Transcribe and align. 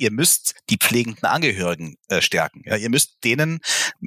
ihr 0.00 0.10
müsst 0.10 0.54
die 0.70 0.78
pflegenden 0.78 1.24
Angehörigen 1.24 1.96
äh, 2.08 2.20
stärken. 2.22 2.62
Ja, 2.64 2.76
ihr 2.76 2.90
müsst 2.90 3.18
denen 3.22 3.60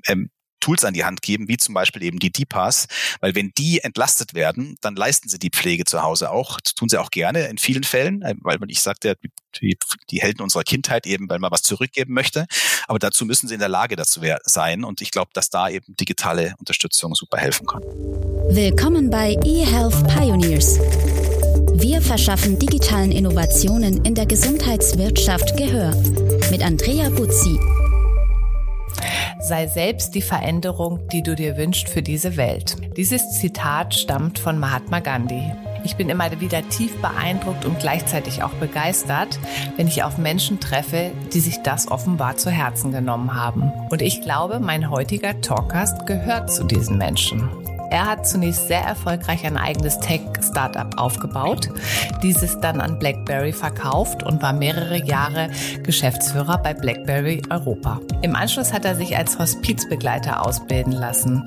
ähm, 0.08 0.30
Tools 0.60 0.86
an 0.86 0.94
die 0.94 1.04
Hand 1.04 1.22
geben, 1.22 1.50
wie 1.50 1.58
zum 1.58 1.74
Beispiel 1.74 2.04
eben 2.04 2.20
die 2.20 2.32
DPAS, 2.32 2.88
weil 3.20 3.36
wenn 3.36 3.52
die 3.58 3.82
entlastet 3.82 4.34
werden, 4.34 4.78
dann 4.80 4.96
leisten 4.96 5.28
sie 5.28 5.38
die 5.38 5.50
Pflege 5.50 5.84
zu 5.84 6.02
Hause 6.04 6.32
auch. 6.32 6.60
Das 6.62 6.74
tun 6.74 6.88
sie 6.88 6.98
auch 6.98 7.12
gerne 7.12 7.48
in 7.48 7.58
vielen 7.58 7.84
Fällen, 7.84 8.22
äh, 8.22 8.36
weil 8.42 8.58
ich 8.70 8.82
sagte, 8.82 9.18
die, 9.62 9.78
die 10.10 10.22
Helden 10.22 10.42
unserer 10.42 10.64
Kindheit 10.64 11.06
eben, 11.06 11.30
weil 11.30 11.40
man 11.40 11.52
was 11.52 11.62
zurückgeben 11.62 12.14
möchte. 12.14 12.46
Aber 12.88 12.98
dazu 12.98 13.26
müssen 13.26 13.48
sie 13.48 13.54
in 13.54 13.60
der 13.60 13.70
Lage 13.70 13.96
dazu 13.96 14.22
sein. 14.46 14.84
Und 14.84 15.02
ich 15.02 15.12
glaube, 15.12 15.32
dass 15.34 15.50
da 15.50 15.70
eben 15.70 15.96
digitale 15.96 16.56
Unterstützung 16.60 17.14
super 17.14 17.38
helfen 17.38 17.68
kann. 17.68 17.84
Willkommen 17.84 19.10
bei 19.10 19.36
eHealth 19.44 20.08
Pioneers. 20.08 20.80
Wir 21.76 22.02
verschaffen 22.02 22.60
digitalen 22.60 23.12
Innovationen 23.12 24.06
in 24.06 24.14
der 24.14 24.26
Gesundheitswirtschaft 24.26 25.58
Gehör. 25.58 25.92
Mit 26.52 26.64
Andrea 26.64 27.10
Buzzi. 27.10 27.60
Sei 29.42 29.68
selbst 29.68 30.14
die 30.14 30.22
Veränderung, 30.22 31.08
die 31.12 31.24
du 31.24 31.36
dir 31.36 31.58
wünschst 31.58 31.90
für 31.90 32.02
diese 32.02 32.38
Welt. 32.38 32.78
Dieses 32.96 33.40
Zitat 33.40 33.96
stammt 33.96 34.40
von 34.40 34.60
Mahatma 34.60 35.00
Gandhi. 35.00 35.52
Ich 35.84 35.96
bin 35.96 36.10
immer 36.10 36.40
wieder 36.40 36.68
tief 36.70 36.96
beeindruckt 37.02 37.66
und 37.66 37.80
gleichzeitig 37.80 38.44
auch 38.44 38.54
begeistert, 38.54 39.40
wenn 39.76 39.88
ich 39.88 40.04
auf 40.04 40.18
Menschen 40.18 40.60
treffe, 40.60 41.12
die 41.34 41.40
sich 41.40 41.58
das 41.64 41.90
offenbar 41.90 42.38
zu 42.38 42.52
Herzen 42.52 42.92
genommen 42.92 43.34
haben. 43.34 43.72
Und 43.90 44.02
ich 44.02 44.22
glaube, 44.22 44.60
mein 44.60 44.90
heutiger 44.90 45.42
Talkcast 45.42 46.06
gehört 46.06 46.54
zu 46.54 46.64
diesen 46.64 46.98
Menschen. 46.98 47.50
Er 47.94 48.08
hat 48.08 48.28
zunächst 48.28 48.70
sehr 48.70 48.82
erfolgreich 48.82 49.46
ein 49.46 49.56
eigenes 49.56 50.00
Tech-Startup 50.00 51.00
aufgebaut, 51.00 51.70
dieses 52.24 52.60
dann 52.60 52.82
an 52.82 52.98
BlackBerry 52.98 53.54
verkauft 53.54 54.24
und 54.24 54.42
war 54.42 54.52
mehrere 54.52 55.06
Jahre 55.06 55.52
Geschäftsführer 55.84 56.58
bei 56.58 56.74
BlackBerry 56.74 57.44
Europa. 57.52 58.00
Im 58.24 58.36
Anschluss 58.36 58.74
hat 58.74 58.84
er 58.84 58.96
sich 58.96 59.16
als 59.16 59.38
Hospizbegleiter 59.38 60.44
ausbilden 60.44 60.94
lassen. 60.94 61.44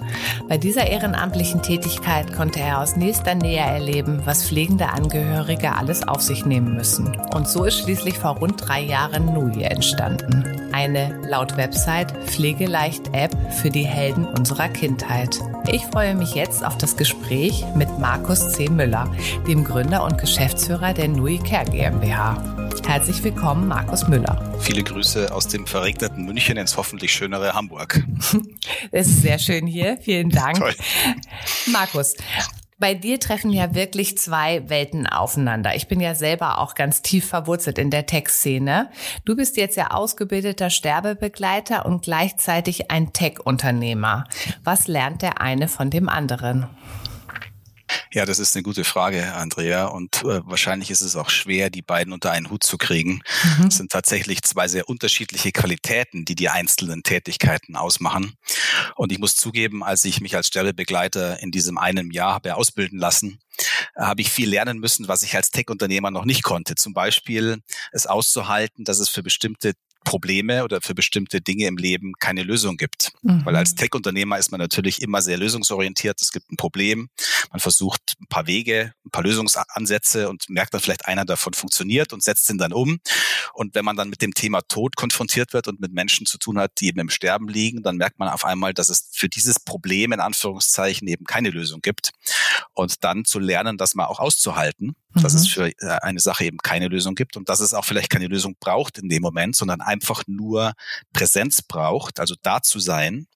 Bei 0.49 0.57
dieser 0.57 0.87
ehrenamtlichen 0.87 1.63
Tätigkeit 1.63 2.33
konnte 2.33 2.61
er 2.61 2.81
aus 2.81 2.95
nächster 2.95 3.35
Nähe 3.35 3.59
erleben, 3.59 4.23
was 4.25 4.47
pflegende 4.47 4.91
Angehörige 4.91 5.75
alles 5.75 6.07
auf 6.07 6.23
sich 6.23 6.47
nehmen 6.47 6.77
müssen. 6.77 7.17
Und 7.35 7.49
so 7.49 7.65
ist 7.65 7.81
schließlich 7.81 8.21
vor 8.21 8.37
rund 8.37 8.65
drei 8.65 8.83
Jahren 8.83 9.35
Nui 9.35 9.65
entstanden. 9.65 10.45
Eine 10.77 11.23
laut 11.27 11.57
Website 11.57 12.13
pflegeleicht 12.27 13.15
App 13.15 13.35
für 13.51 13.71
die 13.71 13.87
Helden 13.87 14.27
unserer 14.27 14.69
Kindheit. 14.69 15.41
Ich 15.73 15.83
freue 15.85 16.15
mich 16.15 16.35
jetzt 16.35 16.63
auf 16.63 16.77
das 16.77 16.99
Gespräch 16.99 17.65
mit 17.75 17.99
Markus 17.99 18.51
C. 18.53 18.69
Müller, 18.69 19.11
dem 19.49 19.65
Gründer 19.65 20.05
und 20.05 20.19
Geschäftsführer 20.19 20.93
der 20.93 21.09
Nui 21.09 21.39
Care 21.39 21.65
GmbH. 21.65 22.69
Herzlich 22.87 23.25
willkommen, 23.25 23.69
Markus 23.69 24.07
Müller. 24.07 24.55
Viele 24.61 24.83
Grüße 24.83 25.35
aus 25.35 25.49
dem 25.49 25.67
verregneten 25.67 26.27
München 26.27 26.59
ins 26.59 26.77
hoffentlich 26.77 27.11
schönere 27.11 27.55
Hamburg. 27.55 28.05
Es 28.93 29.09
ist 29.09 29.23
sehr 29.23 29.39
schön 29.39 29.67
hier. 29.67 29.97
Vielen 30.03 30.29
Dank. 30.29 30.59
Toll. 30.59 30.75
Markus, 31.73 32.15
bei 32.79 32.95
dir 32.95 33.19
treffen 33.19 33.53
ja 33.53 33.75
wirklich 33.75 34.19
zwei 34.19 34.69
Welten 34.69 35.07
aufeinander. 35.07 35.75
Ich 35.75 35.89
bin 35.89 36.01
ja 36.01 36.15
selber 36.15 36.59
auch 36.59 36.75
ganz 36.75 37.01
tief 37.03 37.27
verwurzelt 37.27 37.79
in 37.79 37.91
der 37.91 38.07
Tech-Szene. 38.07 38.91
Du 39.25 39.35
bist 39.35 39.57
jetzt 39.57 39.77
ja 39.77 39.93
ausgebildeter 39.93 40.69
Sterbebegleiter 40.69 41.87
und 41.87 42.03
gleichzeitig 42.03 42.91
ein 42.91 43.13
Tech-Unternehmer. 43.13 44.25
Was 44.63 44.89
lernt 44.89 45.23
der 45.23 45.41
eine 45.41 45.69
von 45.69 45.91
dem 45.91 46.09
anderen? 46.09 46.67
Ja, 48.13 48.25
das 48.25 48.39
ist 48.39 48.57
eine 48.57 48.63
gute 48.63 48.85
Frage, 48.85 49.35
Andrea. 49.35 49.87
Und 49.87 50.23
äh, 50.23 50.41
wahrscheinlich 50.45 50.91
ist 50.91 51.03
es 51.03 51.17
auch 51.17 51.31
schwer, 51.31 51.71
die 51.71 51.83
beiden 51.83 52.13
unter 52.13 52.31
einen 52.31 52.51
Hut 52.51 52.63
zu 52.63 52.79
kriegen. 52.79 53.23
Mhm. 53.59 53.67
Es 53.67 53.77
sind 53.77 53.93
tatsächlich 53.93 54.43
zwei 54.43 54.69
sehr 54.69 54.89
unterschiedliche 54.89 55.53
Qualitäten, 55.53 56.25
die 56.25 56.35
die 56.35 56.49
einzelnen 56.49 57.03
Tätigkeiten 57.03 57.77
ausmachen. 57.77 58.35
Und 58.95 59.13
ich 59.13 59.19
muss 59.19 59.37
zugeben, 59.37 59.83
als 59.83 60.05
ich 60.05 60.21
mich 60.21 60.37
als 60.37 60.49
Sterbebegleiter 60.49 61.41
in 61.41 61.51
diesem 61.51 61.79
einen 61.79 62.11
Jahr 62.11 62.35
habe 62.35 62.57
ausbilden 62.57 62.99
lassen, 62.99 63.39
habe 63.97 64.21
ich 64.21 64.31
viel 64.31 64.49
lernen 64.49 64.79
müssen, 64.79 65.09
was 65.09 65.23
ich 65.23 65.35
als 65.35 65.51
Tech-Unternehmer 65.51 66.11
noch 66.11 66.25
nicht 66.25 66.43
konnte. 66.43 66.75
Zum 66.75 66.93
Beispiel 66.93 67.63
es 67.93 68.07
auszuhalten, 68.07 68.85
dass 68.85 68.99
es 68.99 69.09
für 69.09 69.23
bestimmte 69.23 69.73
Probleme 70.07 70.65
oder 70.65 70.81
für 70.81 70.95
bestimmte 70.95 71.43
Dinge 71.43 71.67
im 71.67 71.77
Leben 71.77 72.15
keine 72.19 72.45
Lösung 72.45 72.79
gibt. 72.79 73.13
Mhm. 73.23 73.45
Weil 73.45 73.57
als 73.57 73.75
Tech-Unternehmer 73.75 74.39
ist 74.39 74.53
man 74.53 74.61
natürlich 74.61 75.03
immer 75.03 75.21
sehr 75.21 75.37
lösungsorientiert. 75.37 76.23
Es 76.23 76.31
gibt 76.31 76.51
ein 76.51 76.57
Problem. 76.57 77.11
Man 77.51 77.61
versucht 77.61 78.17
ein 78.21 78.27
paar 78.29 78.47
Wege, 78.47 78.93
ein 79.05 79.11
paar 79.11 79.23
Lösungsansätze 79.23 80.29
und 80.29 80.49
merkt 80.49 80.75
dann 80.75 80.81
vielleicht 80.81 81.07
einer 81.07 81.25
davon 81.25 81.55
funktioniert 81.55 82.13
und 82.13 82.23
setzt 82.23 82.49
ihn 82.51 82.59
dann 82.59 82.73
um. 82.73 82.99
Und 83.55 83.75
wenn 83.75 83.85
man 83.85 83.97
dann 83.97 84.11
mit 84.11 84.23
dem 84.23 84.35
Thema 84.35 84.61
Tod 84.63 84.97
konfrontiert 84.97 85.53
wird 85.53 85.69
und 85.69 85.81
mit 85.81 85.93
Menschen 85.93 86.27
zu 86.27 86.39
tun 86.39 86.59
hat, 86.59 86.73
die 86.81 86.89
eben 86.89 87.01
im 87.01 87.11
Sterben 87.11 87.49
liegen, 87.49 87.83
dann 87.83 87.97
merkt 87.97 88.19
man 88.19 88.29
auf 88.29 88.45
einmal, 88.45 88.75
dass 88.75 88.89
es 88.89 89.09
für 89.13 89.29
dieses 89.29 89.61
Problem 89.61 90.13
in 90.13 90.21
Anführungszeichen 90.21 91.07
eben 91.09 91.25
keine 91.25 91.51
Lösung 91.51 91.81
gibt. 91.81 92.11
Und 92.75 93.05
dann 93.05 93.25
zu 93.25 93.39
lernen, 93.39 93.79
das 93.79 93.95
mal 93.95 94.07
auch 94.07 94.21
auszuhalten 94.21 94.97
dass 95.23 95.35
mhm. 95.35 95.39
es 95.39 95.49
für 95.49 95.69
äh, 95.69 95.99
eine 96.03 96.21
Sache 96.21 96.45
eben 96.45 96.59
keine 96.59 96.89
Lösung 96.89 97.15
gibt 97.15 97.37
und 97.37 97.49
dass 97.49 97.61
es 97.61 97.75
auch 97.75 97.85
vielleicht 97.85 98.11
keine 98.11 98.27
Lösung 98.27 98.57
braucht 98.61 98.99
in 98.99 99.09
dem 99.09 99.23
Moment, 99.23 99.57
sondern 99.57 99.81
einfach 99.81 100.23
nur 100.27 100.73
Präsenz 101.13 101.63
braucht, 101.63 102.21
also 102.21 102.35
da 102.43 102.63
zu 102.63 102.79
sein. 102.79 103.27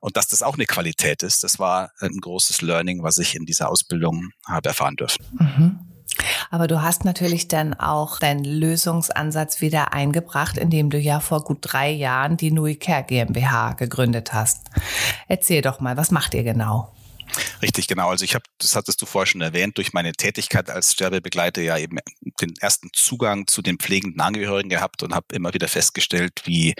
Und 0.00 0.16
dass 0.16 0.28
das 0.28 0.42
auch 0.42 0.54
eine 0.54 0.66
Qualität 0.66 1.22
ist, 1.22 1.44
das 1.44 1.58
war 1.58 1.92
ein 2.00 2.18
großes 2.20 2.62
Learning, 2.62 3.02
was 3.02 3.18
ich 3.18 3.34
in 3.34 3.44
dieser 3.44 3.68
Ausbildung 3.68 4.30
habe 4.46 4.70
erfahren 4.70 4.96
dürfen. 4.96 5.24
Mhm. 5.38 5.78
Aber 6.50 6.66
du 6.66 6.82
hast 6.82 7.04
natürlich 7.04 7.48
dann 7.48 7.74
auch 7.74 8.18
deinen 8.18 8.44
Lösungsansatz 8.44 9.60
wieder 9.60 9.92
eingebracht, 9.92 10.58
indem 10.58 10.90
du 10.90 10.98
ja 10.98 11.20
vor 11.20 11.44
gut 11.44 11.58
drei 11.60 11.90
Jahren 11.90 12.36
die 12.36 12.50
Nui 12.50 12.74
Care 12.76 13.04
GmbH 13.04 13.74
gegründet 13.74 14.32
hast. 14.32 14.68
Erzähl 15.28 15.62
doch 15.62 15.80
mal, 15.80 15.96
was 15.96 16.10
macht 16.10 16.34
ihr 16.34 16.42
genau? 16.42 16.92
Richtig, 17.62 17.86
genau. 17.86 18.08
Also 18.08 18.24
ich 18.24 18.34
habe, 18.34 18.44
das 18.58 18.76
hattest 18.76 19.00
du 19.02 19.06
vorher 19.06 19.26
schon 19.26 19.40
erwähnt, 19.40 19.76
durch 19.78 19.92
meine 19.92 20.12
Tätigkeit 20.12 20.70
als 20.70 20.92
Sterbebegleiter 20.92 21.62
ja 21.62 21.76
eben 21.76 21.98
den 22.40 22.54
ersten 22.60 22.90
Zugang 22.92 23.46
zu 23.46 23.62
den 23.62 23.78
pflegenden 23.78 24.20
Angehörigen 24.20 24.68
gehabt 24.68 25.02
und 25.02 25.14
habe 25.14 25.34
immer 25.34 25.52
wieder 25.54 25.68
festgestellt, 25.68 26.42
wie, 26.44 26.74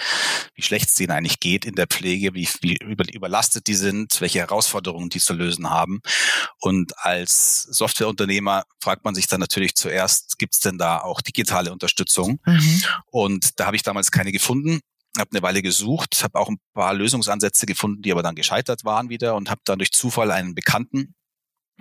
wie 0.54 0.62
schlecht 0.62 0.88
es 0.88 0.94
denen 0.94 1.12
eigentlich 1.12 1.40
geht 1.40 1.64
in 1.64 1.74
der 1.74 1.86
Pflege, 1.86 2.34
wie, 2.34 2.48
wie 2.62 2.76
überlastet 3.12 3.66
die 3.66 3.74
sind, 3.74 4.20
welche 4.20 4.38
Herausforderungen 4.38 5.10
die 5.10 5.20
zu 5.20 5.34
lösen 5.34 5.70
haben. 5.70 6.00
Und 6.58 6.98
als 6.98 7.62
Softwareunternehmer 7.62 8.64
fragt 8.80 9.04
man 9.04 9.14
sich 9.14 9.26
dann 9.26 9.40
natürlich 9.40 9.74
zuerst, 9.74 10.38
gibt 10.38 10.54
es 10.54 10.60
denn 10.60 10.78
da 10.78 10.98
auch 10.98 11.20
digitale 11.20 11.72
Unterstützung? 11.72 12.40
Mhm. 12.44 12.82
Und 13.10 13.60
da 13.60 13.66
habe 13.66 13.76
ich 13.76 13.82
damals 13.82 14.10
keine 14.10 14.32
gefunden 14.32 14.80
habe 15.18 15.30
eine 15.32 15.42
Weile 15.42 15.62
gesucht, 15.62 16.22
habe 16.22 16.38
auch 16.38 16.48
ein 16.48 16.60
paar 16.74 16.94
Lösungsansätze 16.94 17.66
gefunden, 17.66 18.02
die 18.02 18.12
aber 18.12 18.22
dann 18.22 18.34
gescheitert 18.34 18.84
waren 18.84 19.08
wieder 19.08 19.34
und 19.34 19.50
habe 19.50 19.60
dann 19.64 19.78
durch 19.78 19.92
Zufall 19.92 20.30
einen 20.30 20.54
Bekannten 20.54 21.14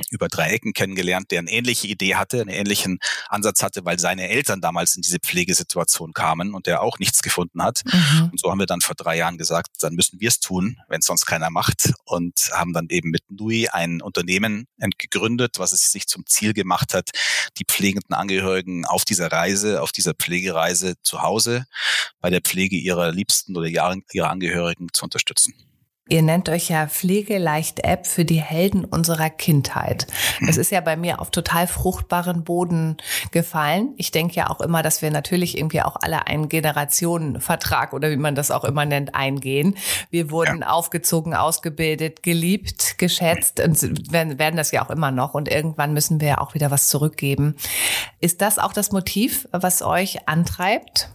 über 0.10 0.28
drei 0.28 0.52
Ecken 0.52 0.74
kennengelernt, 0.74 1.32
der 1.32 1.40
eine 1.40 1.52
ähnliche 1.52 1.88
Idee 1.88 2.16
hatte, 2.16 2.42
einen 2.42 2.50
ähnlichen 2.50 3.00
Ansatz 3.28 3.62
hatte, 3.64 3.86
weil 3.86 4.00
seine 4.00 4.30
Eltern 4.30 4.62
damals 4.62 4.96
in 4.96 5.02
diese 5.02 5.20
Pflegesituation 5.20 6.14
kamen 6.14 6.54
und 6.54 6.68
der 6.68 6.82
auch 6.82 7.00
nichts 7.00 7.22
gefunden 7.22 7.64
hat. 7.64 7.82
Mhm. 7.86 8.30
Und 8.32 8.40
so 8.40 8.50
haben 8.50 8.60
wir 8.60 8.66
dann 8.66 8.82
vor 8.82 8.96
drei 8.96 9.18
Jahren 9.18 9.38
gesagt, 9.38 9.70
dann 9.82 9.94
müssen 9.94 10.20
wir 10.20 10.30
es 10.30 10.40
tun, 10.40 10.78
wenn 10.88 11.00
es 11.00 11.06
sonst 11.06 11.26
keiner 11.26 11.50
macht 11.50 11.94
und 12.06 12.50
haben 12.54 12.74
dann 12.74 12.88
eben 12.90 13.10
mit 13.10 13.24
Nui 13.30 13.68
ein 13.70 14.02
Unternehmen 14.02 14.68
gegründet, 14.98 15.60
was 15.60 15.74
es 15.74 15.92
sich 15.92 16.08
zum 16.08 16.26
Ziel 16.26 16.54
gemacht 16.54 16.94
hat, 16.94 17.10
die 17.58 17.66
pflegenden 17.66 18.14
Angehörigen 18.14 18.86
auf 18.86 19.06
dieser 19.06 19.32
Reise, 19.32 19.82
auf 19.82 19.92
dieser 19.92 20.14
Pflegereise 20.14 20.96
zu 21.04 21.22
Hause 21.22 21.66
bei 22.22 22.30
der 22.30 22.42
Pflege 22.42 22.76
ihrer 22.76 23.12
Liebsten 23.12 23.56
oder 23.56 23.68
ihrer 23.68 24.30
Angehörigen 24.30 24.88
zu 24.94 25.06
unterstützen. 25.06 25.54
Ihr 26.10 26.24
nennt 26.24 26.50
euch 26.50 26.70
ja 26.70 26.88
Pflegeleicht 26.88 27.84
App 27.84 28.08
für 28.08 28.26
die 28.26 28.42
Helden 28.42 28.84
unserer 28.84 29.30
Kindheit. 29.30 30.08
Das 30.46 30.58
ist 30.58 30.72
ja 30.72 30.82
bei 30.82 30.98
mir 30.98 31.22
auf 31.22 31.30
total 31.30 31.68
fruchtbaren 31.68 32.44
Boden 32.44 32.98
gefallen. 33.32 33.94
Ich 33.98 34.10
denke 34.10 34.34
ja 34.34 34.50
auch 34.50 34.60
immer, 34.60 34.82
dass 34.82 35.04
wir 35.04 35.12
natürlich 35.12 35.56
irgendwie 35.56 35.84
auch 35.84 35.96
alle 36.02 36.26
einen 36.26 36.50
Generationenvertrag 36.50 37.94
oder 37.94 38.10
wie 38.10 38.18
man 38.18 38.34
das 38.34 38.50
auch 38.50 38.64
immer 38.64 38.86
nennt, 38.86 39.14
eingehen. 39.14 39.78
Wir 40.10 40.32
wurden 40.32 40.62
ja. 40.62 40.70
aufgezogen, 40.70 41.36
ausgebildet, 41.36 42.24
geliebt, 42.24 42.98
geschätzt 42.98 43.60
und 43.60 44.12
werden, 44.12 44.40
werden 44.40 44.56
das 44.56 44.72
ja 44.72 44.84
auch 44.84 44.90
immer 44.90 45.12
noch. 45.12 45.36
Und 45.36 45.48
irgendwann 45.48 45.94
müssen 45.94 46.20
wir 46.22 46.42
auch 46.42 46.56
wieder 46.56 46.72
was 46.72 46.88
zurückgeben. 46.88 47.56
Ist 48.20 48.42
das 48.42 48.58
auch 48.58 48.74
das 48.74 48.92
Motiv, 48.92 49.48
was 49.52 49.84
euch 49.84 50.28
antreibt? 50.28 51.12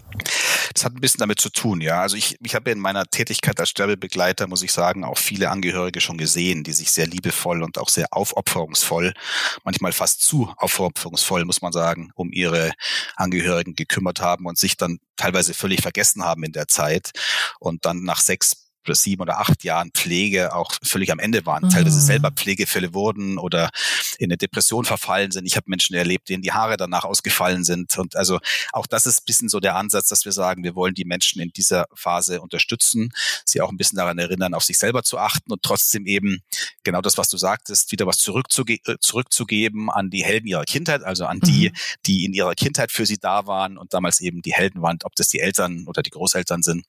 Das 0.74 0.84
hat 0.84 0.94
ein 0.94 1.00
bisschen 1.00 1.20
damit 1.20 1.40
zu 1.40 1.50
tun, 1.50 1.80
ja. 1.80 2.00
Also 2.00 2.16
ich, 2.16 2.36
ich 2.42 2.54
habe 2.54 2.70
in 2.70 2.80
meiner 2.80 3.04
Tätigkeit 3.06 3.58
als 3.60 3.70
Sterbebegleiter, 3.70 4.46
muss 4.46 4.62
ich 4.62 4.72
sagen, 4.72 5.04
auch 5.04 5.18
viele 5.18 5.50
Angehörige 5.50 6.00
schon 6.00 6.18
gesehen, 6.18 6.64
die 6.64 6.72
sich 6.72 6.90
sehr 6.90 7.06
liebevoll 7.06 7.62
und 7.62 7.78
auch 7.78 7.88
sehr 7.88 8.08
aufopferungsvoll, 8.10 9.14
manchmal 9.62 9.92
fast 9.92 10.22
zu 10.22 10.52
aufopferungsvoll, 10.56 11.44
muss 11.44 11.62
man 11.62 11.72
sagen, 11.72 12.10
um 12.14 12.32
ihre 12.32 12.72
Angehörigen 13.16 13.74
gekümmert 13.74 14.20
haben 14.20 14.46
und 14.46 14.58
sich 14.58 14.76
dann 14.76 14.98
teilweise 15.16 15.54
völlig 15.54 15.80
vergessen 15.80 16.24
haben 16.24 16.42
in 16.42 16.52
der 16.52 16.66
Zeit 16.66 17.12
und 17.60 17.84
dann 17.84 18.02
nach 18.02 18.20
sechs 18.20 18.63
oder 18.88 18.94
sieben 18.94 19.22
oder 19.22 19.40
acht 19.40 19.64
Jahren 19.64 19.90
Pflege 19.92 20.54
auch 20.54 20.72
völlig 20.82 21.10
am 21.10 21.18
Ende 21.18 21.46
waren, 21.46 21.64
mhm. 21.64 21.70
teilweise 21.70 22.00
selber 22.00 22.30
Pflegefälle 22.30 22.94
wurden 22.94 23.38
oder 23.38 23.70
in 24.18 24.30
eine 24.30 24.36
Depression 24.36 24.84
verfallen 24.84 25.30
sind. 25.30 25.46
Ich 25.46 25.56
habe 25.56 25.68
Menschen 25.68 25.94
erlebt, 25.94 26.28
denen 26.28 26.42
die 26.42 26.52
Haare 26.52 26.76
danach 26.76 27.04
ausgefallen 27.04 27.64
sind. 27.64 27.98
Und 27.98 28.16
also 28.16 28.38
auch 28.72 28.86
das 28.86 29.06
ist 29.06 29.22
ein 29.22 29.24
bisschen 29.26 29.48
so 29.48 29.60
der 29.60 29.76
Ansatz, 29.76 30.08
dass 30.08 30.24
wir 30.24 30.32
sagen, 30.32 30.64
wir 30.64 30.74
wollen 30.74 30.94
die 30.94 31.04
Menschen 31.04 31.40
in 31.40 31.50
dieser 31.50 31.86
Phase 31.94 32.40
unterstützen, 32.40 33.12
sie 33.44 33.60
auch 33.60 33.70
ein 33.70 33.76
bisschen 33.76 33.96
daran 33.96 34.18
erinnern, 34.18 34.54
auf 34.54 34.64
sich 34.64 34.78
selber 34.78 35.02
zu 35.02 35.18
achten 35.18 35.52
und 35.52 35.62
trotzdem 35.62 36.06
eben 36.06 36.40
genau 36.82 37.00
das, 37.00 37.18
was 37.18 37.28
du 37.28 37.36
sagtest, 37.36 37.92
wieder 37.92 38.06
was 38.06 38.18
zurückzuge 38.18 38.74
äh, 38.86 38.96
zurückzugeben 39.00 39.90
an 39.90 40.10
die 40.10 40.24
Helden 40.24 40.46
ihrer 40.46 40.64
Kindheit, 40.64 41.02
also 41.02 41.26
an 41.26 41.40
die, 41.40 41.70
mhm. 41.70 41.76
die 42.06 42.24
in 42.24 42.32
ihrer 42.32 42.54
Kindheit 42.54 42.92
für 42.92 43.06
sie 43.06 43.18
da 43.18 43.46
waren 43.46 43.78
und 43.78 43.94
damals 43.94 44.20
eben 44.20 44.42
die 44.42 44.52
Helden 44.52 44.82
waren, 44.82 44.98
ob 45.04 45.14
das 45.16 45.28
die 45.28 45.40
Eltern 45.40 45.84
oder 45.86 46.02
die 46.02 46.10
Großeltern 46.10 46.62
sind. 46.62 46.86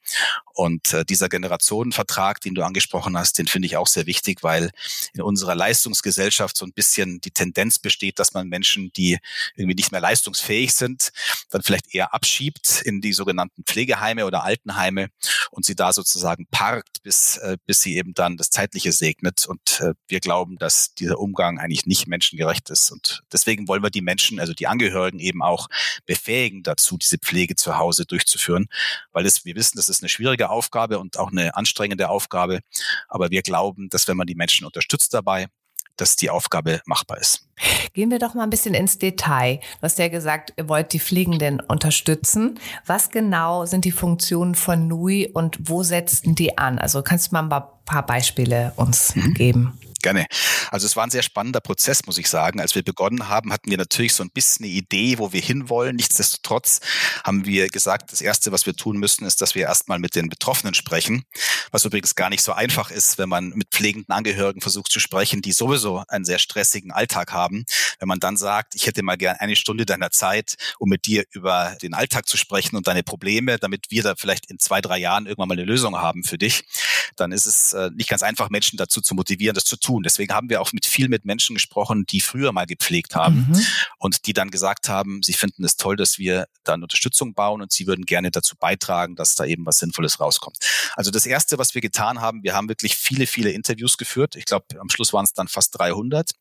Und 0.53 0.93
äh, 0.93 1.05
dieser 1.05 1.29
Generationenvertrag, 1.85 2.41
den 2.41 2.55
du 2.55 2.63
angesprochen 2.63 3.17
hast, 3.17 3.37
den 3.37 3.47
finde 3.47 3.67
ich 3.67 3.77
auch 3.77 3.87
sehr 3.87 4.05
wichtig, 4.05 4.43
weil 4.43 4.71
in 5.13 5.21
unserer 5.21 5.55
Leistungsgesellschaft 5.55 6.57
so 6.57 6.65
ein 6.65 6.73
bisschen 6.73 7.21
die 7.21 7.31
Tendenz 7.31 7.79
besteht, 7.79 8.19
dass 8.19 8.33
man 8.33 8.47
Menschen, 8.47 8.91
die 8.93 9.17
irgendwie 9.55 9.75
nicht 9.75 9.91
mehr 9.91 10.01
leistungsfähig 10.01 10.73
sind, 10.73 11.11
dann 11.49 11.61
vielleicht 11.61 11.93
eher 11.93 12.13
abschiebt 12.13 12.81
in 12.83 13.01
die 13.01 13.13
sogenannten 13.13 13.63
Pflegeheime 13.63 14.25
oder 14.25 14.43
Altenheime 14.43 15.09
und 15.51 15.65
sie 15.65 15.75
da 15.75 15.93
sozusagen 15.93 16.47
parkt, 16.51 17.03
bis, 17.03 17.37
äh, 17.37 17.57
bis 17.65 17.81
sie 17.81 17.97
eben 17.97 18.13
dann 18.13 18.37
das 18.37 18.49
Zeitliche 18.49 18.91
segnet. 18.91 19.45
Und 19.45 19.81
äh, 19.81 19.93
wir 20.07 20.19
glauben, 20.19 20.57
dass 20.57 20.93
dieser 20.93 21.19
Umgang 21.19 21.59
eigentlich 21.59 21.85
nicht 21.85 22.07
menschengerecht 22.07 22.69
ist. 22.69 22.91
Und 22.91 23.21
deswegen 23.31 23.67
wollen 23.67 23.83
wir 23.83 23.89
die 23.89 24.01
Menschen, 24.01 24.39
also 24.39 24.53
die 24.53 24.67
Angehörigen 24.67 25.19
eben 25.19 25.41
auch 25.41 25.67
befähigen 26.05 26.63
dazu, 26.63 26.97
diese 26.97 27.17
Pflege 27.17 27.55
zu 27.55 27.77
Hause 27.77 28.05
durchzuführen, 28.05 28.67
weil 29.11 29.25
es, 29.25 29.45
wir 29.45 29.55
wissen, 29.55 29.77
das 29.77 29.89
ist 29.89 30.01
eine 30.01 30.09
schwierige 30.09 30.49
Aufgabe 30.49 30.99
und 30.99 31.17
auch 31.17 31.31
eine 31.31 31.55
anstrengende 31.55 31.74
Aufgabe. 32.09 32.59
Aber 33.07 33.31
wir 33.31 33.41
glauben, 33.41 33.89
dass 33.89 34.07
wenn 34.07 34.17
man 34.17 34.27
die 34.27 34.35
Menschen 34.35 34.65
unterstützt 34.65 35.13
dabei, 35.13 35.47
dass 35.97 36.15
die 36.15 36.29
Aufgabe 36.29 36.81
machbar 36.85 37.17
ist. 37.19 37.47
Gehen 37.93 38.11
wir 38.11 38.19
doch 38.19 38.33
mal 38.33 38.43
ein 38.43 38.49
bisschen 38.49 38.73
ins 38.73 38.97
Detail. 38.97 39.57
Du 39.57 39.83
hast 39.83 39.97
ja 39.97 40.09
gesagt, 40.09 40.53
ihr 40.57 40.67
wollt 40.67 40.91
die 40.93 40.99
Fliegenden 40.99 41.61
unterstützen. 41.61 42.59
Was 42.85 43.11
genau 43.11 43.65
sind 43.65 43.85
die 43.85 43.91
Funktionen 43.91 44.55
von 44.55 44.87
NUI 44.87 45.31
und 45.33 45.57
wo 45.69 45.83
setzen 45.83 46.35
die 46.35 46.57
an? 46.57 46.79
Also 46.79 47.01
kannst 47.01 47.31
du 47.31 47.35
mal 47.35 47.43
ein 47.43 47.63
paar 47.85 48.05
Beispiele 48.05 48.73
uns 48.75 49.15
mhm. 49.15 49.33
geben? 49.33 49.79
Gerne. 50.05 50.27
Also 50.69 50.85
es 50.85 50.95
war 50.95 51.03
ein 51.03 51.09
sehr 51.09 51.23
spannender 51.23 51.61
Prozess, 51.61 52.05
muss 52.05 52.19
ich 52.19 52.29
sagen. 52.29 52.59
Als 52.61 52.75
wir 52.75 52.83
begonnen 52.83 53.27
haben, 53.27 53.51
hatten 53.51 53.71
wir 53.71 53.77
natürlich 53.79 54.13
so 54.13 54.21
ein 54.21 54.29
bisschen 54.29 54.63
eine 54.63 54.71
Idee, 54.71 55.17
wo 55.17 55.33
wir 55.33 55.41
hinwollen. 55.41 55.95
Nichtsdestotrotz 55.95 56.79
haben 57.23 57.47
wir 57.47 57.69
gesagt, 57.69 58.11
das 58.11 58.21
Erste, 58.21 58.51
was 58.51 58.67
wir 58.67 58.75
tun 58.75 58.97
müssen, 58.97 59.25
ist, 59.25 59.41
dass 59.41 59.55
wir 59.55 59.63
erstmal 59.63 59.97
mit 59.97 60.13
den 60.13 60.29
Betroffenen 60.29 60.75
sprechen. 60.75 61.23
Was 61.71 61.85
übrigens 61.85 62.13
gar 62.13 62.29
nicht 62.29 62.43
so 62.43 62.53
einfach 62.53 62.91
ist, 62.91 63.17
wenn 63.17 63.29
man 63.29 63.49
mit 63.55 63.69
pflegenden 63.71 64.13
Angehörigen 64.13 64.61
versucht 64.61 64.91
zu 64.91 64.99
sprechen, 64.99 65.41
die 65.41 65.53
sowieso 65.53 66.03
einen 66.07 66.23
sehr 66.23 66.37
stressigen 66.37 66.91
Alltag 66.91 67.33
haben. 67.33 67.65
Wenn 67.97 68.07
man 68.07 68.19
dann 68.19 68.37
sagt, 68.37 68.75
ich 68.75 68.85
hätte 68.85 69.01
mal 69.01 69.17
gern 69.17 69.37
eine 69.39 69.55
Stunde 69.55 69.87
deiner 69.87 70.11
Zeit, 70.11 70.53
um 70.77 70.87
mit 70.87 71.07
dir 71.07 71.23
über 71.31 71.77
den 71.81 71.95
Alltag 71.95 72.27
zu 72.27 72.37
sprechen 72.37 72.75
und 72.75 72.85
deine 72.85 73.01
Probleme, 73.01 73.57
damit 73.57 73.89
wir 73.89 74.03
da 74.03 74.13
vielleicht 74.15 74.51
in 74.51 74.59
zwei, 74.59 74.81
drei 74.81 74.99
Jahren 74.99 75.25
irgendwann 75.25 75.47
mal 75.47 75.57
eine 75.57 75.65
Lösung 75.65 75.97
haben 75.97 76.23
für 76.23 76.37
dich, 76.37 76.63
dann 77.15 77.31
ist 77.31 77.47
es 77.47 77.73
äh, 77.73 77.89
nicht 77.95 78.09
ganz 78.09 78.21
einfach, 78.21 78.51
Menschen 78.51 78.77
dazu 78.77 79.01
zu 79.01 79.15
motivieren, 79.15 79.55
das 79.55 79.63
zu 79.63 79.77
tun 79.77 79.94
tun. 79.95 80.03
Deswegen 80.03 80.33
haben 80.33 80.49
wir 80.49 80.61
auch 80.61 80.73
mit 80.73 80.85
viel 80.85 81.09
mit 81.09 81.25
Menschen 81.25 81.55
gesprochen, 81.55 82.05
die 82.05 82.21
früher 82.21 82.51
mal 82.51 82.65
gepflegt 82.65 83.15
haben 83.15 83.47
mhm. 83.49 83.65
und 83.97 84.25
die 84.27 84.33
dann 84.33 84.51
gesagt 84.51 84.89
haben, 84.89 85.21
sie 85.23 85.33
finden 85.33 85.63
es 85.63 85.77
toll, 85.77 85.95
dass 85.95 86.17
wir 86.17 86.47
dann 86.63 86.83
Unterstützung 86.83 87.33
bauen 87.33 87.61
und 87.61 87.71
sie 87.71 87.87
würden 87.87 88.05
gerne 88.05 88.31
dazu 88.31 88.55
beitragen, 88.57 89.15
dass 89.15 89.35
da 89.35 89.45
eben 89.45 89.65
was 89.65 89.77
Sinnvolles 89.77 90.19
rauskommt. 90.19 90.57
Also 90.95 91.11
das 91.11 91.25
erste, 91.25 91.57
was 91.57 91.75
wir 91.75 91.81
getan 91.81 92.21
haben, 92.21 92.43
wir 92.43 92.53
haben 92.53 92.69
wirklich 92.69 92.95
viele, 92.95 93.27
viele 93.27 93.51
Interviews 93.51 93.97
geführt. 93.97 94.35
Ich 94.35 94.45
glaube, 94.45 94.65
am 94.79 94.89
Schluss 94.89 95.13
waren 95.13 95.25
es 95.25 95.33
dann 95.33 95.47
fast 95.47 95.77
300 95.79 96.31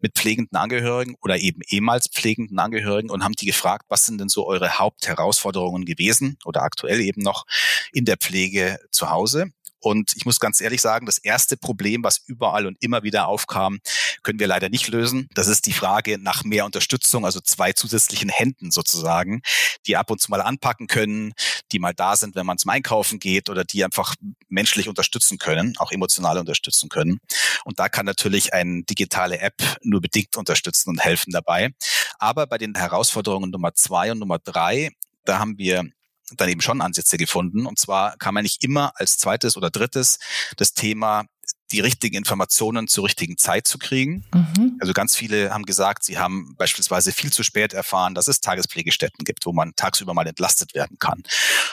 mit 0.00 0.14
pflegenden 0.14 0.56
Angehörigen 0.56 1.14
oder 1.22 1.38
eben 1.38 1.60
ehemals 1.68 2.08
pflegenden 2.08 2.58
Angehörigen 2.58 3.10
und 3.10 3.22
haben 3.22 3.34
die 3.34 3.46
gefragt, 3.46 3.86
was 3.88 4.04
sind 4.04 4.18
denn 4.18 4.28
so 4.28 4.46
eure 4.46 4.78
Hauptherausforderungen 4.78 5.84
gewesen 5.84 6.38
oder 6.44 6.62
aktuell 6.62 7.00
eben 7.00 7.22
noch 7.22 7.44
in 7.92 8.04
der 8.04 8.16
Pflege 8.16 8.80
zu 8.90 9.10
Hause? 9.10 9.52
Und 9.80 10.12
ich 10.16 10.26
muss 10.26 10.40
ganz 10.40 10.60
ehrlich 10.60 10.80
sagen, 10.80 11.06
das 11.06 11.18
erste 11.18 11.56
Problem, 11.56 12.04
was 12.04 12.18
überall 12.26 12.66
und 12.66 12.76
immer 12.80 13.02
wieder 13.02 13.26
aufkam, 13.28 13.80
können 14.22 14.38
wir 14.38 14.46
leider 14.46 14.68
nicht 14.68 14.88
lösen. 14.88 15.28
Das 15.34 15.48
ist 15.48 15.66
die 15.66 15.72
Frage 15.72 16.18
nach 16.18 16.44
mehr 16.44 16.66
Unterstützung, 16.66 17.24
also 17.24 17.40
zwei 17.40 17.72
zusätzlichen 17.72 18.28
Händen 18.28 18.70
sozusagen, 18.70 19.42
die 19.86 19.96
ab 19.96 20.10
und 20.10 20.20
zu 20.20 20.30
mal 20.30 20.42
anpacken 20.42 20.86
können, 20.86 21.32
die 21.72 21.78
mal 21.78 21.94
da 21.94 22.16
sind, 22.16 22.34
wenn 22.34 22.46
man 22.46 22.58
zum 22.58 22.70
Einkaufen 22.70 23.18
geht 23.18 23.48
oder 23.48 23.64
die 23.64 23.84
einfach 23.84 24.14
menschlich 24.48 24.88
unterstützen 24.88 25.38
können, 25.38 25.74
auch 25.78 25.92
emotional 25.92 26.38
unterstützen 26.38 26.88
können. 26.88 27.20
Und 27.64 27.78
da 27.78 27.88
kann 27.88 28.06
natürlich 28.06 28.52
eine 28.52 28.82
digitale 28.82 29.38
App 29.40 29.62
nur 29.82 30.00
bedingt 30.00 30.36
unterstützen 30.36 30.90
und 30.90 31.00
helfen 31.00 31.32
dabei. 31.32 31.70
Aber 32.18 32.46
bei 32.46 32.58
den 32.58 32.74
Herausforderungen 32.74 33.50
Nummer 33.50 33.74
zwei 33.74 34.12
und 34.12 34.18
Nummer 34.18 34.38
drei, 34.38 34.90
da 35.24 35.38
haben 35.38 35.58
wir 35.58 35.90
dann 36.36 36.48
eben 36.48 36.60
schon 36.60 36.80
Ansätze 36.80 37.16
gefunden. 37.16 37.66
Und 37.66 37.78
zwar 37.78 38.16
kam 38.18 38.36
eigentlich 38.36 38.58
immer 38.62 38.92
als 38.96 39.18
zweites 39.18 39.56
oder 39.56 39.70
drittes 39.70 40.18
das 40.56 40.74
Thema 40.74 41.24
die 41.72 41.80
richtigen 41.80 42.16
Informationen 42.16 42.88
zur 42.88 43.04
richtigen 43.04 43.36
Zeit 43.36 43.66
zu 43.66 43.78
kriegen. 43.78 44.24
Mhm. 44.34 44.76
Also 44.80 44.92
ganz 44.92 45.16
viele 45.16 45.52
haben 45.52 45.64
gesagt, 45.64 46.04
sie 46.04 46.18
haben 46.18 46.54
beispielsweise 46.56 47.12
viel 47.12 47.32
zu 47.32 47.42
spät 47.42 47.72
erfahren, 47.72 48.14
dass 48.14 48.26
es 48.28 48.40
Tagespflegestätten 48.40 49.24
gibt, 49.24 49.46
wo 49.46 49.52
man 49.52 49.72
tagsüber 49.76 50.14
mal 50.14 50.26
entlastet 50.26 50.74
werden 50.74 50.98
kann. 50.98 51.22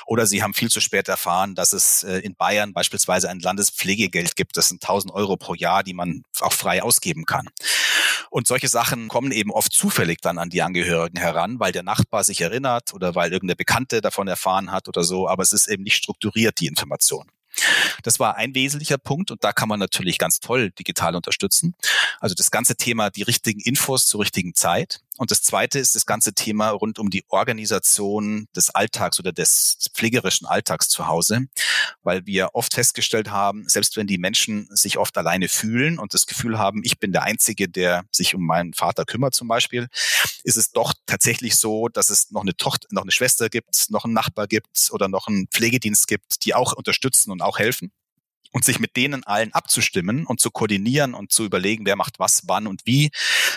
Oder 0.05 0.27
sie 0.27 0.43
haben 0.43 0.53
viel 0.53 0.69
zu 0.69 0.81
spät 0.81 1.07
erfahren, 1.07 1.55
dass 1.55 1.73
es 1.73 2.03
äh, 2.03 2.19
in 2.19 2.35
Bayern 2.35 2.73
beispielsweise 2.73 3.29
ein 3.29 3.39
Landespflegegeld 3.39 4.35
gibt. 4.35 4.57
Das 4.57 4.69
sind 4.69 4.83
1000 4.83 5.13
Euro 5.13 5.37
pro 5.37 5.55
Jahr, 5.55 5.83
die 5.83 5.93
man 5.93 6.23
auch 6.41 6.53
frei 6.53 6.83
ausgeben 6.83 7.25
kann. 7.25 7.47
Und 8.29 8.47
solche 8.47 8.67
Sachen 8.67 9.07
kommen 9.07 9.31
eben 9.31 9.51
oft 9.51 9.71
zufällig 9.71 10.21
dann 10.21 10.37
an 10.37 10.49
die 10.49 10.61
Angehörigen 10.61 11.17
heran, 11.17 11.59
weil 11.59 11.71
der 11.71 11.83
Nachbar 11.83 12.23
sich 12.23 12.41
erinnert 12.41 12.93
oder 12.93 13.15
weil 13.15 13.31
irgendeine 13.31 13.55
Bekannte 13.55 14.01
davon 14.01 14.27
erfahren 14.27 14.71
hat 14.71 14.87
oder 14.87 15.03
so. 15.03 15.27
Aber 15.27 15.43
es 15.43 15.53
ist 15.53 15.67
eben 15.67 15.83
nicht 15.83 15.95
strukturiert, 15.95 16.59
die 16.59 16.67
Information. 16.67 17.27
Das 18.03 18.19
war 18.19 18.35
ein 18.35 18.55
wesentlicher 18.55 18.97
Punkt 18.97 19.31
und 19.31 19.43
da 19.43 19.53
kann 19.53 19.69
man 19.69 19.79
natürlich 19.79 20.17
ganz 20.17 20.39
toll 20.39 20.71
digital 20.71 21.15
unterstützen. 21.15 21.75
Also 22.19 22.35
das 22.35 22.51
ganze 22.51 22.75
Thema, 22.75 23.09
die 23.09 23.23
richtigen 23.23 23.59
Infos 23.61 24.07
zur 24.07 24.21
richtigen 24.21 24.53
Zeit. 24.53 25.01
Und 25.17 25.31
das 25.31 25.41
zweite 25.41 25.79
ist 25.79 25.95
das 25.95 26.05
ganze 26.05 26.33
Thema 26.33 26.69
rund 26.69 26.99
um 26.99 27.09
die 27.09 27.25
Organisation 27.29 28.47
des 28.55 28.69
Alltags 28.69 29.19
oder 29.19 29.31
des 29.31 29.89
pflegerischen 29.93 30.45
Alltags 30.47 30.89
zu 30.89 31.07
Hause, 31.07 31.47
weil 32.03 32.25
wir 32.27 32.49
oft 32.53 32.73
festgestellt 32.75 33.31
haben, 33.31 33.67
selbst 33.67 33.97
wenn 33.97 34.05
die 34.05 34.19
Menschen 34.19 34.67
sich 34.69 34.99
oft 34.99 35.17
alleine 35.17 35.47
fühlen 35.47 35.97
und 35.97 36.13
das 36.13 36.27
Gefühl 36.27 36.59
haben, 36.59 36.81
ich 36.83 36.99
bin 36.99 37.11
der 37.11 37.23
Einzige, 37.23 37.67
der 37.67 38.05
sich 38.11 38.35
um 38.35 38.45
meinen 38.45 38.73
Vater 38.73 39.05
kümmert 39.05 39.33
zum 39.33 39.47
Beispiel, 39.47 39.87
ist 40.43 40.57
es 40.57 40.71
doch 40.71 40.93
tatsächlich 41.07 41.55
so, 41.55 41.87
dass 41.87 42.11
es 42.11 42.29
noch 42.29 42.41
eine 42.41 42.55
Tochter, 42.55 42.87
noch 42.91 43.01
eine 43.01 43.11
Schwester 43.11 43.49
gibt, 43.49 43.87
noch 43.89 44.05
einen 44.05 44.13
Nachbar 44.13 44.45
gibt 44.45 44.89
oder 44.91 45.07
noch 45.07 45.27
einen 45.27 45.47
Pflegedienst 45.47 46.07
gibt, 46.07 46.45
die 46.45 46.53
auch 46.53 46.73
unterstützen 46.73 47.31
und 47.31 47.41
auch 47.41 47.57
helfen 47.57 47.86
und 48.51 48.65
sich 48.65 48.79
mit 48.79 48.95
denen 48.95 49.23
allen 49.23 49.53
abzustimmen 49.53 50.25
und 50.25 50.39
zu 50.39 50.51
koordinieren 50.51 51.13
und 51.13 51.31
zu 51.31 51.45
überlegen, 51.45 51.85
wer 51.85 51.95
macht 51.95 52.19
was, 52.19 52.43
wann 52.47 52.67
und 52.67 52.81
wie, 52.85 53.11